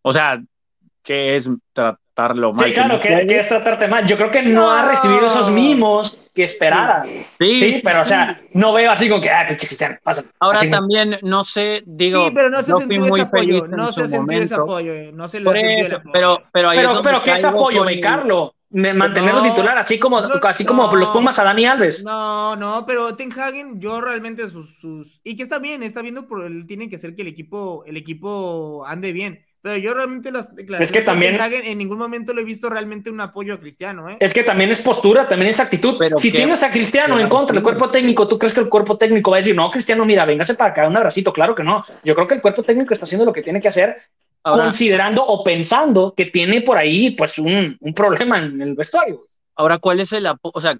O 0.02 0.12
sea, 0.12 0.42
¿qué 1.02 1.36
es 1.36 1.48
tratarlo 1.72 2.52
mal? 2.52 2.66
Sí, 2.66 2.72
claro, 2.72 3.00
que, 3.00 3.26
es 3.28 3.48
tratarte 3.48 3.88
mal. 3.88 4.06
Yo 4.06 4.16
creo 4.16 4.30
que 4.30 4.42
no, 4.42 4.70
ha 4.70 4.88
recibido 4.88 5.26
esos 5.26 5.50
mimos 5.50 6.22
que 6.34 6.44
esperara. 6.44 7.04
Sí, 7.38 7.80
pero 7.82 8.02
o 8.02 8.04
sea, 8.04 8.40
no 8.54 8.72
veo 8.72 8.90
así 8.90 9.08
como 9.08 9.20
que, 9.20 9.30
ah, 9.30 9.46
que 9.46 9.56
Cristiano, 9.56 9.96
pasa. 10.02 10.24
Ahora 10.40 10.60
también, 10.70 11.18
no 11.22 11.44
sé, 11.44 11.82
digo. 11.86 12.24
Sí, 12.24 12.32
pero 12.34 12.50
no 12.50 12.62
se 12.62 12.72
ha 12.72 12.76
sentido 12.76 13.06
ese 13.06 13.22
apoyo. 13.22 13.66
No 13.68 13.92
se 13.92 14.08
sentido 14.08 14.42
ese 14.42 14.54
apoyo. 14.54 15.12
No 15.12 15.28
se 15.28 15.38
ha 15.38 15.42
sentido 15.42 15.86
el 15.86 15.94
apoyo. 15.94 16.12
Pero, 16.12 16.42
pero, 16.52 16.70
pero, 16.74 17.02
pero 17.02 17.22
¿qué 17.22 17.32
es 17.32 17.44
apoyo, 17.44 17.84
me 17.84 18.00
Carlo? 18.00 18.54
mantenerlo 18.72 19.42
titular, 19.42 19.76
así 19.76 19.98
como, 19.98 20.18
así 20.18 20.64
como 20.64 20.94
los 20.94 21.10
Pumas 21.10 21.38
a 21.38 21.44
Dani 21.44 21.66
Alves. 21.66 22.02
No, 22.04 22.56
no, 22.56 22.84
pero 22.86 23.14
Ten 23.16 23.32
Hagen, 23.32 23.80
yo 23.80 24.00
realmente 24.00 24.48
sus, 24.48 24.78
sus, 24.78 25.20
y 25.24 25.36
que 25.36 25.42
está 25.42 25.58
bien, 25.58 25.82
está 25.82 26.00
viendo 26.00 26.26
por 26.26 26.44
el, 26.44 26.66
tiene 26.66 26.88
que 26.88 26.98
ser 26.98 27.14
que 27.14 27.22
el 27.22 27.28
equipo, 27.28 27.84
el 27.86 27.96
equipo 27.96 28.84
ande 28.86 29.12
bien. 29.12 29.44
Pero 29.62 29.76
yo 29.76 29.94
realmente 29.94 30.32
las 30.32 30.48
es 30.80 30.90
que 30.90 31.02
también, 31.02 31.38
en 31.40 31.78
ningún 31.78 31.96
momento 31.96 32.34
le 32.34 32.42
he 32.42 32.44
visto 32.44 32.68
realmente 32.68 33.10
un 33.10 33.20
apoyo 33.20 33.54
a 33.54 33.60
Cristiano, 33.60 34.10
¿eh? 34.10 34.16
Es 34.18 34.34
que 34.34 34.42
también 34.42 34.70
es 34.70 34.80
postura, 34.80 35.28
también 35.28 35.50
es 35.50 35.60
actitud. 35.60 35.94
Pero 35.96 36.18
si 36.18 36.32
tienes 36.32 36.64
a 36.64 36.70
Cristiano 36.72 37.20
en 37.20 37.28
contra 37.28 37.54
del 37.54 37.62
cuerpo 37.62 37.88
técnico, 37.88 38.26
¿tú 38.26 38.40
crees 38.40 38.52
que 38.52 38.58
el 38.58 38.68
cuerpo 38.68 38.98
técnico 38.98 39.30
va 39.30 39.36
a 39.36 39.40
decir, 39.40 39.54
no, 39.54 39.70
Cristiano, 39.70 40.04
mira, 40.04 40.24
véngase 40.24 40.54
para 40.54 40.70
acá, 40.70 40.88
un 40.88 40.96
abracito? 40.96 41.32
Claro 41.32 41.54
que 41.54 41.62
no. 41.62 41.84
Yo 42.02 42.14
creo 42.16 42.26
que 42.26 42.34
el 42.34 42.40
cuerpo 42.40 42.64
técnico 42.64 42.92
está 42.92 43.04
haciendo 43.04 43.24
lo 43.24 43.32
que 43.32 43.42
tiene 43.42 43.60
que 43.60 43.68
hacer 43.68 43.96
considerando 44.42 45.24
o 45.24 45.44
pensando 45.44 46.14
que 46.16 46.26
tiene 46.26 46.62
por 46.62 46.76
ahí 46.76 47.12
pues 47.12 47.38
un, 47.38 47.76
un, 47.80 47.94
problema 47.94 48.38
en 48.38 48.60
el 48.60 48.74
vestuario. 48.74 49.18
Ahora, 49.54 49.78
¿cuál 49.78 50.00
es 50.00 50.12
el 50.12 50.26
apoyo? 50.26 50.52
O 50.54 50.60
sea, 50.60 50.76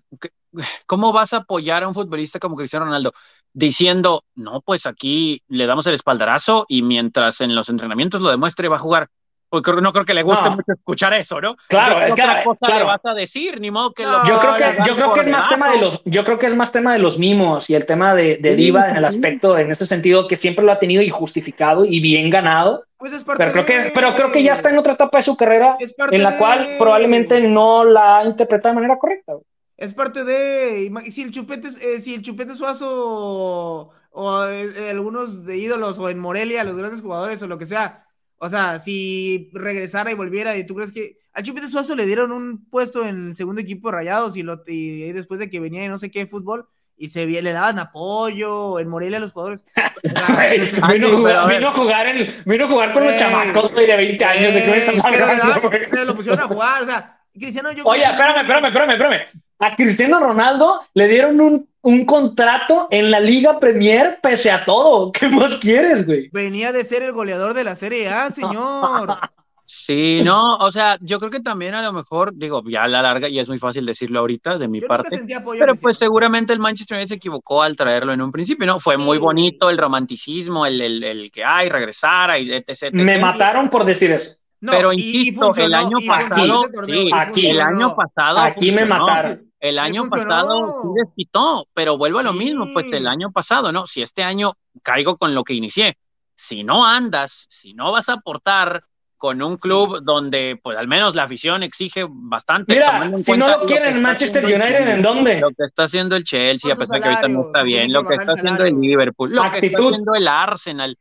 ¿cómo 0.86 1.12
vas 1.12 1.32
a 1.32 1.38
apoyar 1.38 1.84
a 1.84 1.88
un 1.88 1.94
futbolista 1.94 2.40
como 2.40 2.56
Cristiano 2.56 2.86
Ronaldo? 2.86 3.12
Diciendo, 3.54 4.24
no, 4.34 4.60
pues 4.62 4.86
aquí 4.86 5.42
le 5.48 5.66
damos 5.66 5.86
el 5.86 5.94
espaldarazo 5.94 6.64
y 6.68 6.82
mientras 6.82 7.40
en 7.40 7.54
los 7.54 7.68
entrenamientos 7.68 8.20
lo 8.20 8.30
demuestre 8.30 8.68
va 8.68 8.76
a 8.76 8.80
jugar. 8.80 9.08
Porque 9.52 9.70
no 9.82 9.92
creo 9.92 10.06
que 10.06 10.14
le 10.14 10.22
guste 10.22 10.48
mucho 10.48 10.72
escuchar 10.72 11.12
eso, 11.12 11.38
¿no? 11.38 11.56
Claro, 11.68 12.14
claro, 12.14 12.56
claro. 12.58 12.86
vas 12.86 13.04
a 13.04 13.12
decir, 13.12 13.60
ni 13.60 13.70
modo 13.70 13.92
que 13.92 14.04
lo... 14.04 14.24
Yo 14.24 14.38
creo 14.40 14.54
que, 14.56 14.82
yo 14.86 14.96
creo 14.96 15.12
que 15.12 15.20
es 15.20 15.28
más 15.28 15.48
tema 15.50 15.70
de 15.70 15.76
los, 15.76 16.02
yo 16.06 16.24
creo 16.24 16.38
que 16.38 16.46
es 16.46 16.56
más 16.56 16.72
tema 16.72 16.94
de 16.94 16.98
los 16.98 17.18
mimos 17.18 17.68
y 17.68 17.74
el 17.74 17.84
tema 17.84 18.14
de, 18.14 18.38
de 18.40 18.56
Diva 18.56 18.88
en 18.88 18.96
el 18.96 19.04
aspecto, 19.04 19.58
en 19.58 19.70
ese 19.70 19.84
sentido, 19.84 20.26
que 20.26 20.36
siempre 20.36 20.64
lo 20.64 20.72
ha 20.72 20.78
tenido 20.78 21.02
y 21.02 21.10
justificado 21.10 21.84
y 21.84 22.00
bien 22.00 22.30
ganado. 22.30 22.84
Pues 22.96 23.12
es 23.12 23.24
pero 23.24 23.52
creo 23.52 23.66
que, 23.66 23.90
pero 23.92 24.14
creo 24.14 24.32
que 24.32 24.42
ya 24.42 24.52
está 24.52 24.70
en 24.70 24.78
otra 24.78 24.94
etapa 24.94 25.18
de 25.18 25.24
su 25.24 25.36
carrera 25.36 25.76
en 26.10 26.22
la 26.22 26.38
cual 26.38 26.76
probablemente 26.78 27.38
no 27.42 27.84
la 27.84 28.20
ha 28.20 28.24
interpretado 28.24 28.74
de 28.74 28.80
manera 28.80 28.98
correcta. 28.98 29.34
Es 29.76 29.94
parte 29.94 30.24
de, 30.24 30.92
si 31.10 31.22
el 31.22 31.32
chupete, 31.32 31.68
eh, 31.80 32.00
si 32.00 32.14
el 32.14 32.22
chupete 32.22 32.54
suazo 32.54 33.90
o 34.10 34.44
eh, 34.46 34.90
algunos 34.90 35.44
de 35.44 35.56
ídolos 35.56 35.98
o 35.98 36.08
en 36.08 36.18
Morelia, 36.18 36.64
los 36.64 36.76
grandes 36.76 37.00
jugadores 37.00 37.42
o 37.42 37.48
lo 37.48 37.58
que 37.58 37.66
sea, 37.66 38.06
o 38.36 38.48
sea, 38.48 38.80
si 38.80 39.50
regresara 39.54 40.10
y 40.10 40.14
volviera, 40.14 40.56
y 40.56 40.66
tú 40.66 40.74
crees 40.74 40.92
que 40.92 41.18
al 41.32 41.44
Chupete 41.44 41.68
Suazo 41.68 41.94
le 41.94 42.06
dieron 42.06 42.32
un 42.32 42.68
puesto 42.68 43.06
en 43.06 43.28
el 43.28 43.36
segundo 43.36 43.60
equipo 43.60 43.88
de 43.88 43.96
Rayados 43.96 44.36
y, 44.36 44.42
lo, 44.42 44.62
y 44.66 45.12
después 45.12 45.38
de 45.38 45.48
que 45.48 45.60
venía 45.60 45.82
de 45.82 45.88
no 45.88 45.96
sé 45.96 46.10
qué 46.10 46.26
fútbol 46.26 46.66
y 46.96 47.08
se 47.08 47.24
le 47.24 47.52
daban 47.52 47.78
apoyo 47.78 48.78
en 48.78 48.88
Morelia 48.88 49.18
a 49.18 49.20
los 49.20 49.32
jugadores. 49.32 49.64
vino, 50.02 51.68
a 51.68 51.72
jugar 51.72 52.06
en, 52.08 52.42
vino 52.44 52.64
a 52.64 52.68
jugar 52.68 52.92
con 52.92 53.04
los 53.04 53.16
chamacos 53.16 53.74
de 53.74 53.86
20 53.96 54.24
años. 54.24 54.54
¿De 54.54 54.64
qué 54.64 54.76
estás 54.76 55.04
hablando? 55.04 55.70
Pero, 55.70 56.04
lo 56.04 56.14
pusieron 56.16 56.40
a 56.40 56.48
jugar, 56.48 56.82
o 56.82 56.86
sea, 56.86 57.18
Cristiano 57.32 57.72
yo 57.72 57.84
Oye, 57.84 58.04
espérame, 58.04 58.40
espérame, 58.40 58.66
espérame, 58.66 58.90
espérame. 58.90 59.20
A 59.62 59.76
Cristiano 59.76 60.20
Ronaldo 60.20 60.80
le 60.94 61.08
dieron 61.08 61.40
un 61.40 61.68
un 61.82 62.04
contrato 62.04 62.86
en 62.90 63.10
la 63.10 63.20
Liga 63.20 63.58
Premier 63.58 64.18
pese 64.22 64.50
a 64.50 64.64
todo. 64.64 65.12
¿Qué 65.12 65.28
más 65.28 65.56
quieres, 65.56 66.06
güey? 66.06 66.30
Venía 66.32 66.72
de 66.72 66.84
ser 66.84 67.02
el 67.02 67.12
goleador 67.12 67.54
de 67.54 67.64
la 67.64 67.76
Serie 67.76 68.08
A, 68.08 68.30
señor. 68.30 69.18
Sí, 69.64 70.20
no, 70.22 70.56
o 70.56 70.70
sea, 70.70 70.98
yo 71.00 71.18
creo 71.18 71.30
que 71.30 71.40
también 71.40 71.72
a 71.74 71.82
lo 71.82 71.94
mejor, 71.94 72.32
digo, 72.34 72.62
ya 72.68 72.82
a 72.82 72.88
la 72.88 73.00
larga, 73.00 73.28
y 73.28 73.38
es 73.38 73.48
muy 73.48 73.58
fácil 73.58 73.86
decirlo 73.86 74.18
ahorita 74.20 74.58
de 74.58 74.68
mi 74.68 74.82
parte, 74.82 75.22
pero 75.58 75.76
pues 75.76 75.96
seguramente 75.96 76.52
el 76.52 76.58
Manchester 76.58 76.98
United 76.98 77.08
se 77.08 77.14
equivocó 77.14 77.62
al 77.62 77.74
traerlo 77.74 78.12
en 78.12 78.20
un 78.20 78.30
principio, 78.30 78.66
¿no? 78.66 78.80
Fue 78.80 78.98
muy 78.98 79.16
bonito 79.16 79.70
el 79.70 79.78
romanticismo, 79.78 80.66
el, 80.66 80.78
el, 80.78 81.02
el 81.02 81.32
que 81.32 81.42
hay, 81.42 81.70
regresara 81.70 82.38
y 82.38 82.52
etc, 82.52 82.92
Me 82.92 83.16
mataron 83.16 83.70
por 83.70 83.86
decir 83.86 84.12
eso. 84.12 84.36
pero 84.60 84.92
insisto, 84.92 85.54
el 85.56 85.72
año 85.72 85.96
pasado, 86.06 86.64
sí, 86.84 87.10
aquí, 87.14 87.48
el 87.48 87.60
año 87.60 87.96
pasado, 87.96 88.40
aquí 88.40 88.72
me 88.72 88.84
mataron. 88.84 89.51
El 89.62 89.78
año 89.78 90.08
pasado 90.10 90.82
sí 90.82 90.88
desquitó, 90.96 91.68
pero 91.72 91.96
vuelvo 91.96 92.18
a 92.18 92.24
lo 92.24 92.32
mismo, 92.32 92.72
pues 92.72 92.92
el 92.92 93.06
año 93.06 93.30
pasado, 93.30 93.70
¿no? 93.70 93.86
Si 93.86 94.02
este 94.02 94.24
año 94.24 94.54
caigo 94.82 95.16
con 95.16 95.36
lo 95.36 95.44
que 95.44 95.54
inicié, 95.54 95.98
si 96.34 96.64
no 96.64 96.84
andas, 96.84 97.46
si 97.48 97.72
no 97.72 97.92
vas 97.92 98.08
a 98.08 98.14
aportar 98.14 98.82
con 99.16 99.40
un 99.40 99.56
club 99.56 100.00
donde, 100.02 100.58
pues 100.60 100.76
al 100.76 100.88
menos 100.88 101.14
la 101.14 101.22
afición 101.22 101.62
exige 101.62 102.04
bastante. 102.10 102.74
Mira, 102.74 103.16
si 103.18 103.36
no 103.36 103.46
lo 103.46 103.64
quieren 103.64 104.02
Manchester 104.02 104.44
United, 104.44 104.88
¿en 104.88 105.00
dónde? 105.00 105.38
Lo 105.38 105.50
que 105.50 105.66
está 105.68 105.84
haciendo 105.84 106.16
el 106.16 106.24
Chelsea, 106.24 106.74
a 106.74 106.76
pesar 106.76 107.00
que 107.00 107.08
ahorita 107.08 107.28
no 107.28 107.42
está 107.46 107.62
bien, 107.62 107.92
lo 107.92 108.04
que 108.04 108.16
está 108.16 108.32
haciendo 108.32 108.64
el 108.64 108.80
Liverpool, 108.80 109.32
lo 109.32 109.48
que 109.48 109.64
está 109.64 109.80
haciendo 109.80 110.16
el 110.16 110.26
Arsenal. 110.26 110.98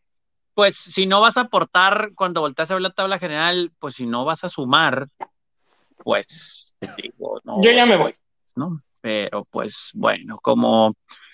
Pues 0.53 0.75
si 0.77 1.07
no 1.07 1.19
vas 1.19 1.37
a 1.37 1.41
aportar 1.41 2.11
cuando 2.13 2.41
volteas 2.41 2.69
a 2.69 2.75
ver 2.75 2.83
la 2.83 2.91
tabla 2.91 3.17
general, 3.17 3.71
pues 3.79 3.95
si 3.95 4.05
no 4.05 4.23
vas 4.23 4.43
a 4.43 4.49
sumar, 4.49 5.07
pues 6.03 6.75
digo, 6.95 7.41
no. 7.43 7.59
Yo 7.59 7.71
ya 7.71 7.87
me 7.87 7.97
voy. 7.97 8.15
¿No? 8.55 8.83
Pero 9.01 9.45
pues 9.45 9.89
bueno, 9.93 10.37
como 10.41 10.93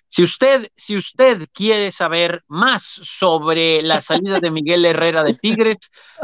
si 0.09 0.23
usted, 0.23 0.69
si 0.75 0.95
usted 0.95 1.47
quiere 1.53 1.91
saber 1.91 2.43
más 2.47 2.83
sobre 2.83 3.81
la 3.81 3.99
salida 3.99 4.39
de 4.39 4.51
Miguel 4.51 4.85
Herrera 4.85 5.23
de 5.23 5.33
Tigres, 5.33 5.77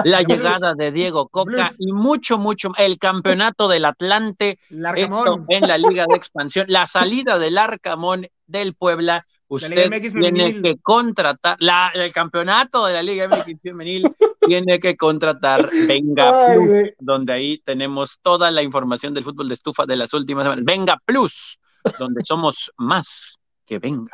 la 0.05 0.21
llegada 0.21 0.73
de 0.73 0.91
Diego 0.91 1.27
Coca 1.27 1.71
y 1.77 1.91
mucho, 1.91 2.37
mucho, 2.37 2.71
el 2.77 2.97
campeonato 2.97 3.67
del 3.67 3.85
Atlante 3.85 4.59
en 4.69 5.67
la 5.67 5.77
Liga 5.77 6.05
de 6.07 6.15
Expansión, 6.15 6.65
la 6.69 6.85
salida 6.85 7.37
del 7.37 7.57
Arcamón 7.57 8.27
del 8.45 8.73
Puebla, 8.75 9.25
usted 9.47 9.89
tiene 10.11 10.61
que 10.61 10.77
contratar, 10.81 11.57
la, 11.59 11.91
el 11.93 12.13
campeonato 12.13 12.85
de 12.85 12.93
la 12.93 13.03
Liga 13.03 13.27
MX 13.27 13.61
Femenil 13.61 14.07
tiene 14.45 14.79
que 14.79 14.95
contratar 14.95 15.69
Venga 15.87 16.53
Plus, 16.53 16.91
donde 16.99 17.33
ahí 17.33 17.57
tenemos 17.59 18.19
toda 18.21 18.51
la 18.51 18.61
información 18.61 19.13
del 19.13 19.23
fútbol 19.23 19.47
de 19.47 19.55
estufa 19.55 19.85
de 19.85 19.95
las 19.95 20.13
últimas 20.13 20.45
semanas. 20.45 20.65
Venga 20.65 20.97
Plus, 21.05 21.57
donde 21.97 22.21
somos 22.25 22.71
más 22.77 23.39
que 23.65 23.79
venga. 23.79 24.11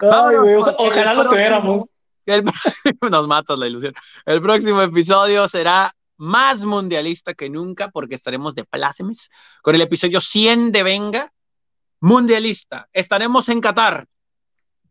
ojalá 0.00 1.14
lo 1.14 1.28
tuviéramos. 1.28 1.84
nos 3.10 3.26
matas 3.26 3.58
la 3.58 3.66
ilusión. 3.66 3.94
El 4.26 4.40
próximo 4.42 4.82
episodio 4.82 5.48
será 5.48 5.94
más 6.18 6.64
mundialista 6.64 7.34
que 7.34 7.48
nunca 7.48 7.88
porque 7.88 8.16
estaremos 8.16 8.54
de 8.54 8.64
plácemes 8.64 9.30
con 9.62 9.74
el 9.74 9.80
episodio 9.80 10.20
100 10.20 10.72
de 10.72 10.82
Venga 10.82 11.32
mundialista. 12.00 12.88
Estaremos 12.92 13.48
en 13.48 13.60
Qatar 13.60 14.06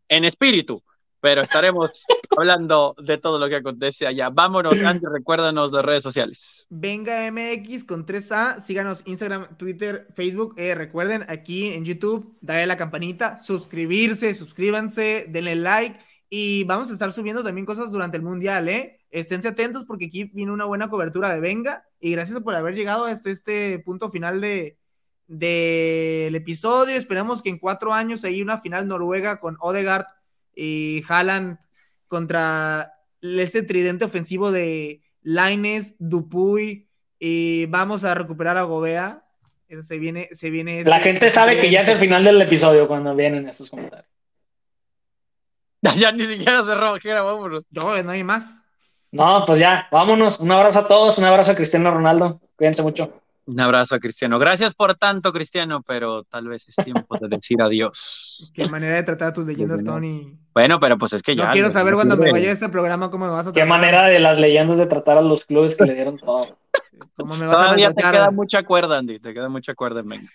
en 0.08 0.24
espíritu, 0.24 0.82
pero 1.20 1.42
estaremos 1.42 1.90
hablando 2.36 2.94
de 3.02 3.18
todo 3.18 3.38
lo 3.38 3.48
que 3.48 3.56
acontece 3.56 4.06
allá. 4.06 4.30
Vámonos, 4.30 4.78
Andy, 4.80 5.06
recuérdanos 5.12 5.72
las 5.72 5.84
redes 5.84 6.02
sociales. 6.02 6.66
Venga 6.70 7.30
MX 7.30 7.84
con 7.84 8.06
3A, 8.06 8.60
síganos 8.60 9.02
Instagram, 9.06 9.56
Twitter, 9.56 10.06
Facebook. 10.14 10.54
Eh, 10.56 10.74
recuerden 10.74 11.24
aquí 11.28 11.72
en 11.72 11.84
YouTube, 11.84 12.36
darle 12.40 12.66
la 12.66 12.76
campanita, 12.76 13.38
suscribirse, 13.38 14.34
suscríbanse, 14.34 15.26
denle 15.28 15.56
like 15.56 15.98
y 16.30 16.64
vamos 16.64 16.90
a 16.90 16.92
estar 16.92 17.12
subiendo 17.12 17.42
también 17.42 17.66
cosas 17.66 17.90
durante 17.90 18.16
el 18.16 18.22
Mundial, 18.22 18.68
¿eh? 18.68 19.00
Esténse 19.10 19.48
atentos 19.48 19.84
porque 19.84 20.06
aquí 20.06 20.24
viene 20.24 20.52
una 20.52 20.66
buena 20.66 20.90
cobertura 20.90 21.32
de 21.32 21.40
Venga 21.40 21.84
y 21.98 22.12
gracias 22.12 22.40
por 22.40 22.54
haber 22.54 22.74
llegado 22.74 23.06
hasta 23.06 23.30
este 23.30 23.78
punto 23.78 24.10
final 24.10 24.40
de, 24.40 24.78
del 25.26 26.34
episodio. 26.34 26.94
Esperamos 26.94 27.42
que 27.42 27.48
en 27.48 27.58
cuatro 27.58 27.94
años 27.94 28.24
hay 28.24 28.42
una 28.42 28.60
final 28.60 28.86
Noruega 28.86 29.40
con 29.40 29.56
Odegaard 29.60 30.06
y 30.58 31.04
Haaland 31.08 31.58
contra 32.08 32.94
ese 33.22 33.62
tridente 33.62 34.04
ofensivo 34.04 34.50
de 34.50 35.02
Laines, 35.22 35.94
Dupuy 35.98 36.88
y 37.18 37.66
vamos 37.66 38.04
a 38.04 38.14
recuperar 38.14 38.56
a 38.58 38.62
Gobea. 38.62 39.24
Se 39.86 39.98
viene, 39.98 40.28
se 40.32 40.50
viene. 40.50 40.82
La 40.84 41.00
gente 41.00 41.30
sabe 41.30 41.60
que 41.60 41.70
ya 41.70 41.80
es 41.80 41.88
el 41.88 41.98
final 41.98 42.24
del 42.24 42.40
episodio 42.40 42.88
cuando 42.88 43.14
vienen 43.14 43.46
estos 43.46 43.70
comentarios. 43.70 44.08
Ya 45.96 46.10
ni 46.10 46.24
siquiera 46.24 46.64
cerró, 46.64 46.98
vámonos. 47.24 47.64
No, 47.70 48.02
no 48.02 48.10
hay 48.10 48.24
más. 48.24 48.62
No, 49.12 49.44
pues 49.46 49.60
ya, 49.60 49.86
vámonos. 49.92 50.40
Un 50.40 50.50
abrazo 50.50 50.80
a 50.80 50.88
todos, 50.88 51.18
un 51.18 51.24
abrazo 51.24 51.52
a 51.52 51.54
Cristiano 51.54 51.92
Ronaldo. 51.92 52.40
Cuídense 52.56 52.82
mucho. 52.82 53.22
Un 53.48 53.60
abrazo 53.60 53.94
a 53.94 53.98
Cristiano. 53.98 54.38
Gracias 54.38 54.74
por 54.74 54.96
tanto, 54.96 55.32
Cristiano, 55.32 55.82
pero 55.82 56.24
tal 56.24 56.48
vez 56.48 56.68
es 56.68 56.76
tiempo 56.84 57.16
de 57.18 57.28
decir 57.28 57.62
adiós. 57.62 58.50
Qué 58.52 58.68
manera 58.68 58.96
de 58.96 59.04
tratar 59.04 59.28
a 59.28 59.32
tus 59.32 59.46
leyendas, 59.46 59.82
Tony. 59.82 60.36
Bueno, 60.58 60.80
pero 60.80 60.98
pues 60.98 61.12
es 61.12 61.22
que 61.22 61.36
ya. 61.36 61.46
No 61.46 61.52
quiero 61.52 61.70
saber 61.70 61.94
cuando 61.94 62.16
me 62.16 62.32
vaya 62.32 62.48
a 62.48 62.52
este 62.52 62.68
programa 62.68 63.12
cómo 63.12 63.26
me 63.26 63.30
vas 63.30 63.46
a 63.46 63.52
tratar. 63.52 63.62
Qué 63.62 63.68
manera 63.68 64.08
de 64.08 64.18
las 64.18 64.40
leyendas 64.40 64.76
de 64.76 64.86
tratar 64.86 65.16
a 65.16 65.22
los 65.22 65.44
clubes 65.44 65.76
que 65.76 65.84
le 65.84 65.94
dieron 65.94 66.18
todo. 66.18 66.58
¿Cómo 67.16 67.36
me 67.36 67.46
vas 67.46 67.58
Todavía 67.58 67.86
a 67.86 67.94
te 67.94 68.02
queda 68.02 68.32
mucha 68.32 68.64
cuerda, 68.64 68.98
Andy. 68.98 69.20
Te 69.20 69.32
queda 69.32 69.48
mucha 69.48 69.76
cuerda 69.76 70.00
en 70.00 70.26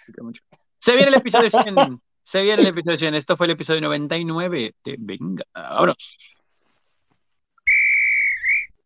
Se 0.79 0.95
viene 0.95 1.09
el 1.09 1.15
episodio 1.15 1.49
100. 1.49 1.99
Se 2.23 2.41
viene 2.41 2.61
el 2.61 2.69
episodio 2.69 2.97
100. 2.99 3.15
Esto 3.15 3.35
fue 3.35 3.47
el 3.47 3.51
episodio 3.51 3.81
99 3.81 4.75
de 4.81 4.95
Venga. 4.97 5.43
Vámonos. 5.53 6.32